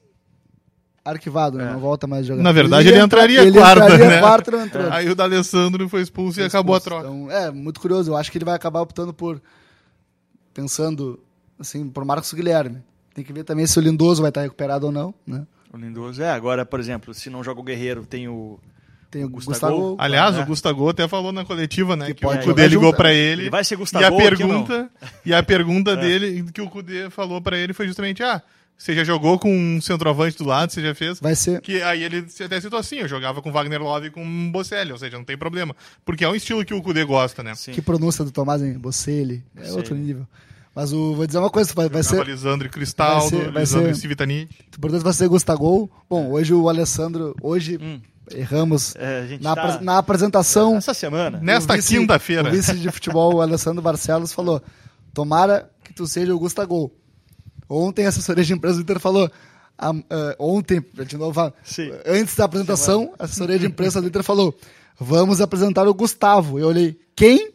Arquivado, 1.05 1.59
né? 1.59 1.65
É. 1.69 1.73
Não 1.73 1.81
volta 1.81 2.07
mais 2.07 2.25
jogar. 2.27 2.43
Na 2.45 2.53
verdade, 2.53 2.87
ele 2.89 2.97
entra- 2.97 3.19
entraria 3.25 3.43
ele 3.43 3.59
quarta, 3.59 3.85
entraria 3.87 4.09
né? 4.09 4.21
quarta 4.21 4.57
entrou. 4.57 4.93
Aí 4.93 5.09
o 5.09 5.17
D'Alessandro 5.17 5.89
foi 5.89 6.01
expulso 6.03 6.39
e 6.41 6.45
acabou 6.45 6.77
a 6.77 6.81
troca. 6.81 7.09
Então, 7.09 7.29
é, 7.31 7.51
muito 7.51 7.81
curioso. 7.81 8.13
Eu 8.13 8.17
acho 8.17 8.31
que 8.31 8.39
ele 8.39 8.45
vai 8.45 8.55
acabar 8.55 8.81
optando 8.81 9.13
por. 9.13 9.41
Pensando, 10.55 11.19
assim, 11.59 11.89
por 11.89 12.05
Marcos 12.05 12.33
Guilherme. 12.33 12.83
Tem 13.15 13.25
que 13.25 13.33
ver 13.33 13.43
também 13.45 13.67
se 13.67 13.79
o 13.79 13.83
Lindoso 13.83 14.23
vai 14.23 14.29
estar 14.29 14.43
recuperado 14.43 14.87
ou 14.87 14.93
não, 14.93 15.15
né? 15.27 15.47
O 15.73 15.77
Lindoso, 15.77 16.23
é. 16.23 16.31
Agora, 16.31 16.65
por 16.65 16.79
exemplo, 16.79 17.13
se 17.15 17.29
não 17.31 17.43
joga 17.43 17.61
o 17.61 17.65
Guerreiro, 17.65 18.05
tem 18.07 18.29
o. 18.29 18.59
Tem 19.13 19.25
o 19.25 19.29
Gustavo. 19.29 19.53
Gustavo. 19.77 19.97
Aliás, 19.99 20.35
É. 20.37 20.41
o 20.43 20.47
Gustavo 20.47 20.89
até 20.89 21.07
falou 21.07 21.31
na 21.33 21.45
coletiva, 21.45 21.95
né? 21.95 22.07
Que 22.07 22.15
Que, 22.15 22.27
o 22.27 22.39
Cudê 22.41 22.67
ligou 22.67 22.85
junto. 22.87 22.97
pra 22.97 23.13
ele. 23.13 23.43
Ele 23.43 23.51
vai 23.51 23.63
ser 23.63 23.75
e 23.75 23.77
a 23.77 23.79
Gustavo 23.79 24.17
pergunta, 24.17 24.91
e 25.25 25.35
a 25.35 25.43
pergunta 25.43 25.95
dele, 25.97 26.45
que 26.53 26.61
o 26.63 26.69
Cudê 26.71 27.11
falou 27.11 27.41
pra 27.41 27.57
ele 27.59 27.73
foi 27.75 27.87
justamente: 27.87 28.23
ah, 28.23 28.41
você 28.77 28.95
já 28.95 29.05
jogou 29.05 29.39
com 29.39 29.55
um 29.55 29.81
centroavante 29.83 30.39
do 30.39 30.45
lado, 30.45 30.73
você 30.73 30.81
já 30.83 30.95
fez? 30.95 31.21
Vai 31.21 31.35
ser. 31.37 31.61
Que 31.61 31.83
aí 31.83 32.03
ele 32.03 32.27
até 32.43 32.59
citou 32.59 32.79
assim: 32.79 32.97
eu 32.97 33.07
jogava 33.07 33.43
com 33.43 33.53
Wagner 33.53 33.83
Love 33.83 34.07
e 34.07 34.11
com 34.11 34.51
Bocelli, 34.51 34.91
ou 34.93 34.99
seja, 34.99 35.19
não 35.19 35.25
tem 35.25 35.37
problema. 35.37 35.77
Porque 36.07 36.25
é 36.25 36.29
um 36.29 36.35
estilo 36.35 36.65
que 36.65 36.73
o 36.73 36.81
Cudê 36.83 37.05
gosta, 37.05 37.43
né? 37.43 37.55
Sim. 37.55 37.73
Que 37.73 37.83
pronúncia 37.83 38.25
do 38.25 38.31
Tomás, 38.31 38.63
hein? 38.63 38.79
Bocelli. 38.79 39.45
É 39.55 39.59
Bocelli. 39.61 39.77
outro 39.77 39.95
nível. 39.95 40.27
Mas 40.75 40.91
o, 40.91 41.15
vou 41.15 41.27
dizer 41.27 41.39
uma 41.39 41.51
coisa, 41.51 41.71
vai, 41.75 41.87
vai 41.91 42.03
ser. 42.03 42.25
Lisandro 42.27 42.67
e 42.67 42.71
Cristaldo, 42.71 43.29
vai 43.37 43.45
ser- 43.45 43.51
vai 43.53 43.63
Lisandro 43.63 43.89
ser- 43.89 43.93
e 43.93 44.01
Civitanite. 44.01 44.59
O 44.73 44.77
importante 44.79 45.03
vai 45.05 45.13
ser 45.13 45.29
Gustavo. 45.29 45.91
Bom, 46.09 46.31
hoje 46.31 46.55
o 46.55 46.67
Alessandro. 46.67 47.37
Hoje 47.43 47.79
Hum. 47.79 48.01
Erramos 48.31 48.95
É, 48.97 49.37
a 49.41 49.43
na, 49.43 49.55
tá- 49.55 49.81
na 49.81 49.99
apresentação. 49.99 50.77
Essa 50.77 50.95
semana. 50.95 51.39
Nesta 51.43 51.77
quinta-feira. 51.81 52.49
O 52.49 52.53
vice 52.53 52.75
de 52.75 52.91
futebol, 52.91 53.35
o 53.37 53.41
Alessandro 53.41 53.83
Barcelos, 53.83 54.33
falou: 54.33 54.63
Tomara 55.13 55.71
que 55.85 55.93
tu 55.93 56.07
seja 56.07 56.35
o 56.35 56.39
Gustavo. 56.39 56.93
Ontem 57.69 58.05
a 58.07 58.09
assessoria 58.11 58.45
de 58.45 58.53
imprensa 58.53 58.77
do 58.77 58.83
Inter 58.83 59.01
falou. 59.01 59.31
ah, 59.79 59.93
ah, 60.11 60.37
ontem, 60.39 60.85
de 61.07 61.17
novo, 61.17 61.41
ah, 61.41 61.53
Sim. 61.65 61.91
antes 62.07 62.37
da 62.37 62.45
apresentação, 62.45 63.15
a 63.19 63.25
assessoria 63.25 63.59
de 63.59 63.67
imprensa 63.67 64.01
do 64.01 64.09
Inter 64.09 64.23
falou: 64.23 64.55
Vamos 64.99 65.41
apresentar 65.41 65.87
o 65.89 65.95
Gustavo. 65.95 66.59
Eu 66.59 66.69
olhei: 66.69 66.99
Quem? 67.17 67.51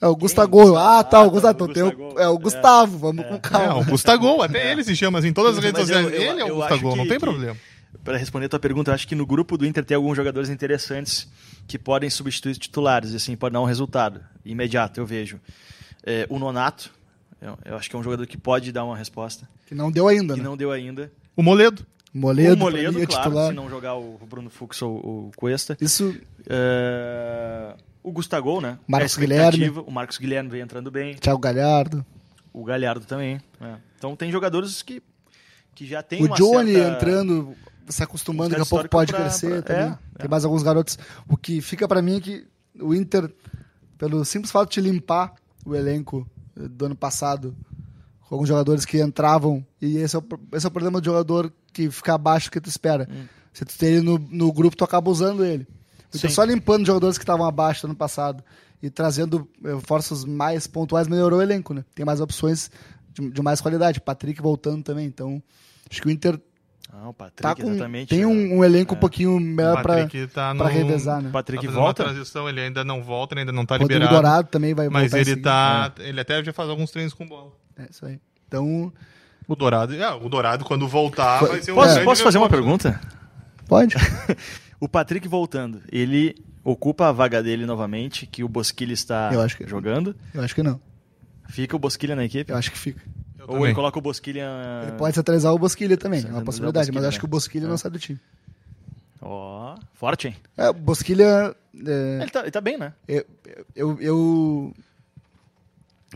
É 0.00 0.06
o 0.06 0.14
Gustavo. 0.14 0.76
Ah, 0.76 1.02
tá, 1.02 1.20
o 1.22 1.26
Ah, 1.26 1.28
Gustavo. 1.28 1.54
tá, 1.58 1.64
Então 1.64 1.66
o 1.66 1.72
tem 1.72 1.82
o- 1.82 1.90
Gustavo. 1.90 2.20
é 2.20 2.28
o 2.28 2.38
Gustavo, 2.38 2.98
vamos 2.98 3.26
com 3.26 3.34
É, 3.34 3.38
calma. 3.40 3.80
o 3.80 3.84
Gustavo, 3.84 4.42
até 4.42 4.70
ele 4.72 4.84
se 4.84 4.94
chama 4.94 5.18
assim, 5.18 5.28
em 5.28 5.32
todas 5.32 5.58
as 5.58 5.64
redes 5.64 5.80
eu- 5.80 5.86
sociais. 5.86 6.06
eu- 6.14 6.30
ele 6.32 6.40
é 6.40 6.44
o 6.44 6.54
Gustavo, 6.54 6.88
não 6.96 6.96
tem 7.04 7.08
que- 7.08 7.18
problema. 7.18 7.56
Para 8.04 8.16
responder 8.16 8.46
a 8.46 8.48
tua 8.48 8.58
pergunta, 8.60 8.90
eu 8.90 8.94
acho 8.94 9.06
que 9.06 9.14
no 9.14 9.26
grupo 9.26 9.58
do 9.58 9.66
Inter 9.66 9.84
tem 9.84 9.94
alguns 9.94 10.16
jogadores 10.16 10.48
interessantes 10.48 11.28
que 11.66 11.78
podem 11.78 12.08
substituir 12.08 12.52
os 12.52 12.58
titulares, 12.58 13.12
e 13.12 13.16
assim, 13.16 13.36
pode 13.36 13.52
dar 13.52 13.60
um 13.60 13.64
resultado 13.66 14.20
imediato, 14.44 14.98
eu 15.00 15.04
vejo. 15.06 15.38
É, 16.04 16.26
o 16.30 16.38
Nonato, 16.38 16.90
eu, 17.42 17.58
eu 17.64 17.76
acho 17.76 17.90
que 17.90 17.96
é 17.96 17.98
um 17.98 18.02
jogador 18.02 18.26
que 18.26 18.38
pode 18.38 18.72
dar 18.72 18.84
uma 18.84 18.96
resposta, 18.96 19.48
Que 19.66 19.74
não 19.74 19.90
deu 19.92 20.08
ainda, 20.08 20.34
que 20.34 20.40
né? 20.40 20.46
não 20.46 20.56
deu 20.56 20.72
ainda. 20.72 21.12
O 21.36 21.42
Moledo. 21.42 21.86
Moledo, 22.14 22.54
o 22.54 22.58
Moledo, 22.58 23.02
é 23.02 23.06
claro, 23.06 23.24
titular. 23.24 23.48
se 23.50 23.54
não 23.54 23.68
jogar 23.68 23.94
o 23.96 24.18
Bruno 24.26 24.48
Fux 24.48 24.80
ou 24.80 24.96
o 24.96 25.30
Cuesta. 25.36 25.76
Isso, 25.78 26.16
É, 26.48 27.74
o 28.02 28.10
Gustavo, 28.10 28.60
né? 28.60 28.78
Marcos 28.86 29.16
É. 29.16 29.20
Guilherme. 29.20 29.68
O 29.86 29.90
Marcos 29.90 30.16
Guilherme 30.18 30.48
vem 30.48 30.60
entrando 30.62 30.90
bem. 30.90 31.14
Thiago 31.16 31.38
Galhardo. 31.38 32.04
O 32.52 32.64
Galhardo 32.64 33.04
também. 33.04 33.40
é. 33.60 33.74
Então 33.98 34.14
tem 34.16 34.30
jogadores 34.32 34.80
que, 34.80 35.02
que 35.74 35.84
já 35.86 36.02
tem 36.02 36.22
o 36.22 36.26
uma 36.26 36.36
Johnny 36.36 36.72
certa... 36.74 36.96
entrando, 36.96 37.54
se 37.88 38.02
acostumando, 38.02 38.48
Um 38.48 38.50
daqui 38.50 38.62
a 38.62 38.66
pouco 38.66 38.88
pode 38.88 39.12
pra- 39.12 39.20
crescer 39.22 39.62
pra- 39.62 39.74
também. 39.74 39.82
é, 39.92 39.98
Tem 40.18 40.26
é. 40.26 40.28
mais 40.28 40.44
alguns 40.44 40.62
garotos. 40.62 40.98
O 41.28 41.36
que 41.36 41.60
fica 41.60 41.86
pra 41.88 42.02
mim 42.02 42.16
é 42.16 42.20
que 42.20 42.46
o 42.80 42.94
Inter, 42.94 43.32
pelo 43.96 44.24
simples 44.24 44.50
fato 44.52 44.70
de 44.72 44.80
limpar 44.80 45.34
o 45.64 45.74
elenco 45.74 46.28
eh, 46.56 46.68
do 46.68 46.86
ano 46.86 46.96
passado, 46.96 47.56
com 48.28 48.34
alguns 48.34 48.48
jogadores 48.48 48.84
que 48.84 49.00
entravam, 49.00 49.64
e 49.80 49.96
esse 49.98 50.14
é 50.14 50.18
o, 50.18 50.24
esse 50.52 50.66
é 50.66 50.68
o 50.68 50.72
problema 50.72 51.00
do 51.00 51.04
jogador 51.04 51.52
que 51.72 51.90
fica 51.90 52.14
abaixo 52.14 52.48
do 52.48 52.52
que 52.52 52.60
tu 52.60 52.68
espera. 52.68 53.08
Hum. 53.10 53.24
Se 53.52 53.64
tu 53.64 53.76
tem 53.76 53.94
ele 53.94 54.02
no, 54.02 54.18
no 54.18 54.52
grupo, 54.52 54.76
tu 54.76 54.84
acaba 54.84 55.10
usando 55.10 55.44
ele. 55.44 55.66
O 56.12 56.16
Inter 56.16 56.30
Sim. 56.30 56.34
só 56.36 56.44
limpando 56.44 56.86
jogadores 56.86 57.18
que 57.18 57.24
estavam 57.24 57.46
abaixo 57.46 57.82
do 57.82 57.86
ano 57.90 57.96
passado 57.96 58.42
e 58.82 58.88
trazendo 58.90 59.48
eh, 59.64 59.78
forças 59.84 60.24
mais 60.24 60.66
pontuais 60.66 61.08
melhorou 61.08 61.38
o 61.40 61.42
elenco, 61.42 61.74
né? 61.74 61.84
Tem 61.94 62.04
mais 62.06 62.20
opções 62.20 62.70
de, 63.12 63.30
de 63.30 63.42
mais 63.42 63.60
qualidade. 63.60 64.00
Patrick 64.00 64.40
voltando 64.40 64.82
também, 64.84 65.06
então 65.06 65.42
acho 65.90 66.00
que 66.02 66.08
o 66.08 66.10
Inter 66.10 66.40
Ah, 66.90 67.08
o 67.10 67.12
Patrick, 67.14 67.42
tá 67.42 67.54
com, 67.54 67.70
exatamente. 67.70 68.08
tem 68.08 68.20
né? 68.20 68.26
um, 68.26 68.58
um 68.58 68.64
elenco 68.64 68.94
É. 68.94 68.96
um 68.96 69.00
pouquinho 69.00 69.38
melhor 69.38 69.82
para 69.82 70.06
tá 70.32 70.54
no... 70.54 70.58
para 70.64 70.68
revezar, 70.72 71.20
né? 71.22 71.28
O 71.28 71.32
Patrick 71.32 71.66
tá 71.66 71.72
volta. 71.72 72.04
transição, 72.04 72.48
ele 72.48 72.60
ainda 72.60 72.82
não 72.82 73.02
volta, 73.02 73.34
ele 73.34 73.40
ainda 73.40 73.52
não 73.52 73.66
tá 73.66 73.76
Rodrigo 73.76 73.92
liberado. 74.00 74.22
Dourado 74.22 74.48
também 74.48 74.74
vai 74.74 74.88
Mas 74.88 75.12
ele 75.12 75.36
tá. 75.36 75.92
Ele 75.98 76.18
até 76.20 76.42
já 76.42 76.52
faz 76.52 76.68
alguns 76.70 76.90
treinos 76.90 77.12
com 77.12 77.26
bola. 77.28 77.52
É, 77.76 77.86
isso 77.90 78.06
aí. 78.06 78.18
Então, 78.46 78.90
O 79.46 79.54
Dourado, 79.54 79.94
é, 79.94 80.10
o 80.14 80.28
Dourado 80.28 80.64
quando 80.64 80.88
voltar 80.88 81.38
Foi- 81.40 81.48
vai 81.50 81.62
ser 81.62 81.72
um 81.72 81.74
Posso, 81.74 82.02
posso 82.04 82.22
fazer 82.22 82.38
uma 82.38 82.48
pergunta? 82.48 83.00
pode. 83.66 83.94
O 84.80 84.88
Patrick 84.88 85.26
voltando, 85.26 85.82
ele 85.90 86.36
ocupa 86.62 87.08
a 87.08 87.12
vaga 87.12 87.42
dele 87.42 87.66
novamente, 87.66 88.26
que 88.26 88.44
o 88.44 88.48
Bosquilha 88.48 88.92
está 88.92 89.30
Eu 89.32 89.40
acho 89.42 89.56
que- 89.56 89.66
jogando. 89.66 90.14
Eu 90.32 90.40
acho 90.42 90.54
que 90.54 90.62
não. 90.62 90.80
Fica 91.48 91.74
o 91.74 91.78
Bosquilha 91.80 92.14
na 92.14 92.24
equipe? 92.24 92.52
Eu 92.52 92.56
acho 92.56 92.70
que 92.70 92.78
fica. 92.78 93.02
Ou 93.48 93.54
também. 93.54 93.64
ele 93.70 93.74
coloca 93.74 93.98
o 93.98 94.02
Bosquilha. 94.02 94.46
Ele 94.84 94.92
pode 94.92 95.14
centralizar 95.14 95.52
o 95.52 95.58
Bosquilha 95.58 95.96
também, 95.96 96.24
é 96.24 96.28
uma 96.28 96.42
possibilidade, 96.42 96.92
mas 96.92 97.04
acho 97.04 97.18
que 97.18 97.24
o 97.24 97.28
Bosquilha 97.28 97.64
É. 97.64 97.68
não 97.68 97.76
sai 97.78 97.90
do 97.90 97.98
time. 97.98 98.20
Ó, 99.20 99.74
forte, 99.94 100.28
hein? 100.28 100.36
É, 100.56 100.68
o 100.70 100.74
Bosquilha. 100.74 101.56
é, 101.86 102.18
Ele, 102.22 102.30
tá, 102.30 102.40
ele 102.42 102.50
tá 102.50 102.60
bem, 102.60 102.78
né? 102.78 102.92
eu. 103.08 103.24
eu, 103.74 104.00
eu 104.00 104.74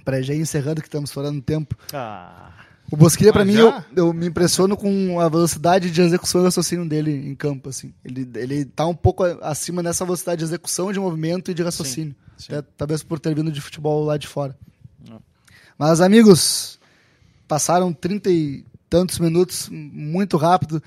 Peraí, 0.04 0.22
já 0.22 0.32
ir 0.34 0.40
encerrando 0.40 0.80
que 0.80 0.88
estamos 0.88 1.10
estourando 1.10 1.38
o 1.38 1.42
tempo. 1.42 1.76
Ah, 1.92 2.50
O 2.90 2.96
Bosquilha, 2.96 3.30
pra 3.32 3.44
Mas 3.44 3.54
mim, 3.54 3.60
eu, 3.60 3.84
eu 3.94 4.12
me 4.12 4.26
impressiono 4.26 4.74
com 4.76 5.20
a 5.20 5.28
velocidade 5.28 5.90
de 5.90 6.00
execução 6.00 6.40
e 6.40 6.44
raciocínio 6.44 6.88
dele 6.88 7.10
em 7.28 7.34
campo, 7.34 7.68
assim. 7.68 7.92
Ele, 8.04 8.26
ele 8.34 8.64
tá 8.64 8.86
um 8.86 8.94
pouco 8.94 9.22
acima 9.42 9.82
nessa 9.82 10.04
velocidade 10.04 10.38
de 10.38 10.44
execução, 10.44 10.90
de 10.92 10.98
movimento 10.98 11.50
e 11.50 11.54
de 11.54 11.62
raciocínio. 11.62 12.14
sim. 12.38 12.52
Até- 12.54 12.66
talvez 12.76 13.02
por 13.02 13.18
ter 13.20 13.34
vindo 13.34 13.52
de 13.52 13.60
futebol 13.60 14.02
lá 14.04 14.16
de 14.16 14.26
fora. 14.26 14.56
Não. 15.08 15.20
Mas, 15.78 16.00
amigos, 16.00 16.78
passaram 17.52 17.92
trinta 17.92 18.30
e 18.30 18.64
tantos 18.88 19.18
minutos 19.18 19.68
muito 19.70 20.38
rápido. 20.38 20.82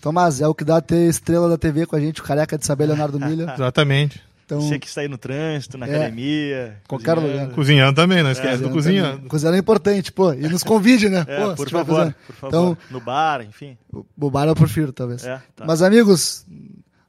Tomás, 0.00 0.40
é 0.40 0.48
o 0.48 0.54
que 0.54 0.64
dá 0.64 0.80
ter 0.80 1.08
estrela 1.08 1.48
da 1.48 1.56
TV 1.56 1.86
com 1.86 1.94
a 1.94 2.00
gente, 2.00 2.20
o 2.20 2.24
careca 2.24 2.58
de 2.58 2.66
saber 2.66 2.86
Leonardo 2.86 3.20
Milha. 3.20 3.52
Exatamente. 3.54 4.20
Então, 4.44 4.60
você 4.60 4.80
que 4.80 4.88
está 4.88 5.02
aí 5.02 5.06
no 5.08 5.16
trânsito, 5.16 5.78
na 5.78 5.86
É. 5.86 5.94
academia. 5.94 6.76
Qualquer 6.88 7.14
cozinhando. 7.14 7.40
lugar. 7.42 7.54
Cozinhando 7.54 7.94
também, 7.94 8.22
não 8.24 8.32
esquece 8.32 8.56
do 8.62 8.70
cozinhando 8.70 8.74
cozinhando. 8.74 9.12
também. 9.16 9.28
Cozinhando 9.28 9.56
é 9.56 9.60
importante, 9.60 10.10
pô. 10.10 10.32
E 10.32 10.48
nos 10.48 10.64
convide, 10.64 11.08
né? 11.08 11.24
É, 11.28 11.40
pô, 11.44 11.54
por 11.54 11.68
favor, 11.70 12.14
por 12.26 12.34
favor. 12.34 12.48
Então, 12.48 12.78
no 12.90 13.00
bar, 13.00 13.42
enfim. 13.42 13.76
o- 13.92 14.04
o 14.20 14.30
bar 14.30 14.48
eu 14.48 14.56
prefiro, 14.56 14.92
talvez. 14.92 15.24
É, 15.24 15.40
tá. 15.54 15.64
Mas, 15.66 15.82
amigos, 15.82 16.44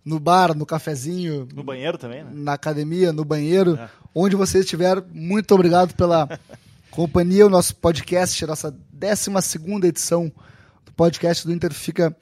no 0.05 0.19
bar, 0.19 0.53
no 0.55 0.67
cafezinho, 0.67 1.47
No 1.55 1.63
banheiro 1.63 1.97
também, 1.97 2.23
né? 2.23 2.29
na 2.31 2.53
academia, 2.53 3.11
no 3.11 3.25
banheiro, 3.25 3.75
É. 3.75 3.89
onde 4.13 4.35
você 4.35 4.59
estiver, 4.59 5.01
muito 5.11 5.51
obrigado 5.55 5.95
pela 5.95 6.27
companhia. 6.99 7.45
O 7.45 7.49
nosso 7.49 7.73
podcast, 7.77 8.43
a 8.43 8.47
nossa 8.47 8.75
12 8.91 9.87
edição 9.87 10.29
do 10.85 10.91
podcast 10.91 11.47
do 11.47 11.53
Inter 11.53 11.73
fica 11.73 12.13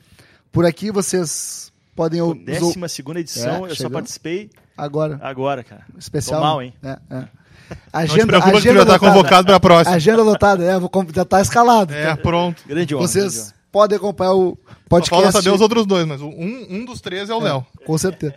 por 0.51 0.65
aqui. 0.65 0.91
Vocês 0.91 1.71
podem 1.95 2.19
Pô, 2.19 2.27
ouvir 2.27 2.45
décima 2.45 2.87
segunda 2.87 3.19
edição, 3.19 3.65
É, 3.65 3.71
eu 3.71 3.75
só 3.75 3.89
participei 3.89 4.51
agora. 4.77 5.19
agora, 5.23 5.63
cara. 5.63 5.83
Especial. 5.97 6.39
Tô 6.39 6.45
mal, 6.45 6.61
hein? 6.61 6.73
É, 6.83 6.89
é. 7.09 7.15
Não 7.67 7.75
te 7.75 7.81
Agenda, 7.91 8.39
tu 8.39 8.55
agenda 8.55 8.79
já 8.79 8.85
tá 8.85 8.93
lotada. 8.93 8.99
convocado 8.99 9.47
pra 9.47 9.59
próxima. 9.59 9.95
Agenda 9.95 10.23
lotada, 10.23 10.63
é, 10.63 10.79
vou, 10.79 10.89
já 11.13 11.25
tá 11.25 11.41
escalado. 11.41 11.93
É, 11.93 12.15
pronto. 12.15 12.63
Grande 12.65 12.95
honra. 12.95 13.03
grande 13.03 13.13
Vocês 13.13 13.47
honra. 13.47 13.53
podem 13.71 13.97
acompanhar 13.97 14.33
o 14.33 14.57
Só 14.65 14.73
podcast. 14.87 15.23
falta 15.23 15.31
saber 15.31 15.53
os 15.53 15.59
outros 15.59 15.85
dois, 15.85 16.05
mas 16.07 16.21
um, 16.21 16.29
um 16.29 16.85
dos 16.85 17.01
três 17.01 17.29
é 17.29 17.33
o 17.33 17.39
Léo. 17.39 17.65
Com 17.85 17.97
certeza. 17.97 18.35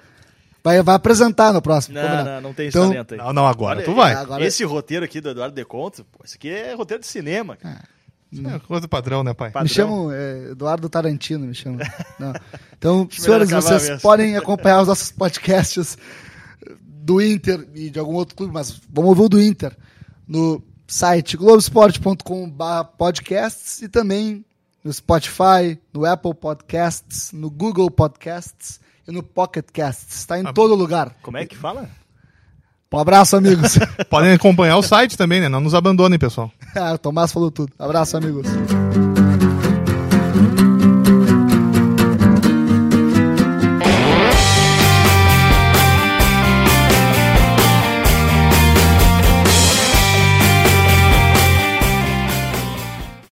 Vai, 0.62 0.82
vai 0.82 0.94
apresentar 0.94 1.52
no 1.52 1.62
próximo. 1.62 1.94
Não, 1.94 2.02
combinado. 2.02 2.28
não, 2.30 2.40
não 2.42 2.54
tem 2.54 2.68
Então, 2.68 2.88
talento 2.88 3.14
aí. 3.14 3.18
Não, 3.18 3.32
não, 3.32 3.46
agora 3.46 3.78
Olha, 3.78 3.84
tu 3.86 3.94
vai. 3.94 4.12
agora- 4.14 4.44
Esse 4.44 4.62
roteiro 4.64 5.04
aqui 5.04 5.20
do 5.20 5.30
Eduardo 5.30 5.54
Deconto, 5.54 6.04
pô, 6.12 6.20
isso 6.24 6.36
aqui 6.36 6.48
é 6.50 6.74
roteiro 6.74 7.00
de 7.00 7.06
cinema. 7.08 7.56
cara. 7.56 7.82
É 8.32 8.58
coisa 8.61 8.86
padrão, 8.86 9.24
né, 9.24 9.34
pai? 9.34 9.50
Padrão. 9.50 9.64
Me 9.64 9.68
chamam 9.68 10.12
é, 10.12 10.50
Eduardo 10.52 10.88
Tarantino, 10.88 11.46
me 11.46 11.54
chamam. 11.54 11.80
Não. 12.18 12.32
Então, 12.78 13.08
senhores, 13.11 13.50
vocês 13.50 13.82
mesmo. 13.88 14.00
podem 14.00 14.36
acompanhar 14.36 14.82
os 14.82 14.86
nossos 14.88 15.11
podcasts 15.11 15.98
do 16.78 17.20
Inter 17.20 17.66
e 17.74 17.90
de 17.90 17.98
algum 17.98 18.14
outro 18.14 18.36
clube, 18.36 18.52
mas 18.54 18.80
vamos 18.88 19.08
ouvir 19.11 19.22
o 19.22 19.28
do 19.28 19.42
Inter 19.42 19.76
no 20.28 20.62
site 20.86 21.36
globesport.com.br 21.36 22.84
podcasts 22.96 23.82
e 23.82 23.88
também 23.88 24.44
no 24.84 24.92
Spotify, 24.92 25.78
no 25.92 26.04
Apple 26.04 26.34
Podcasts, 26.34 27.32
no 27.32 27.50
Google 27.50 27.90
Podcasts 27.90 28.80
no 29.11 29.22
Pocket 29.22 29.66
Casts. 29.72 30.18
Está 30.18 30.38
em 30.38 30.46
Ah, 30.46 30.52
todo 30.52 30.74
lugar. 30.74 31.14
Como 31.22 31.36
é 31.36 31.46
que 31.46 31.56
fala? 31.56 31.88
Um 32.92 32.98
abraço, 32.98 33.36
amigos. 33.36 33.78
Podem 34.11 34.32
acompanhar 34.32 34.76
o 34.76 34.82
site 34.82 35.16
também, 35.16 35.40
né? 35.40 35.48
Não 35.48 35.61
nos 35.61 35.74
abandonem, 35.74 36.18
pessoal. 36.18 36.50
ah, 36.76 36.92
o 36.94 36.98
Tomás 36.98 37.32
falou 37.32 37.50
tudo. 37.50 37.72
Abraço, 37.78 38.16
amigos. 38.16 38.46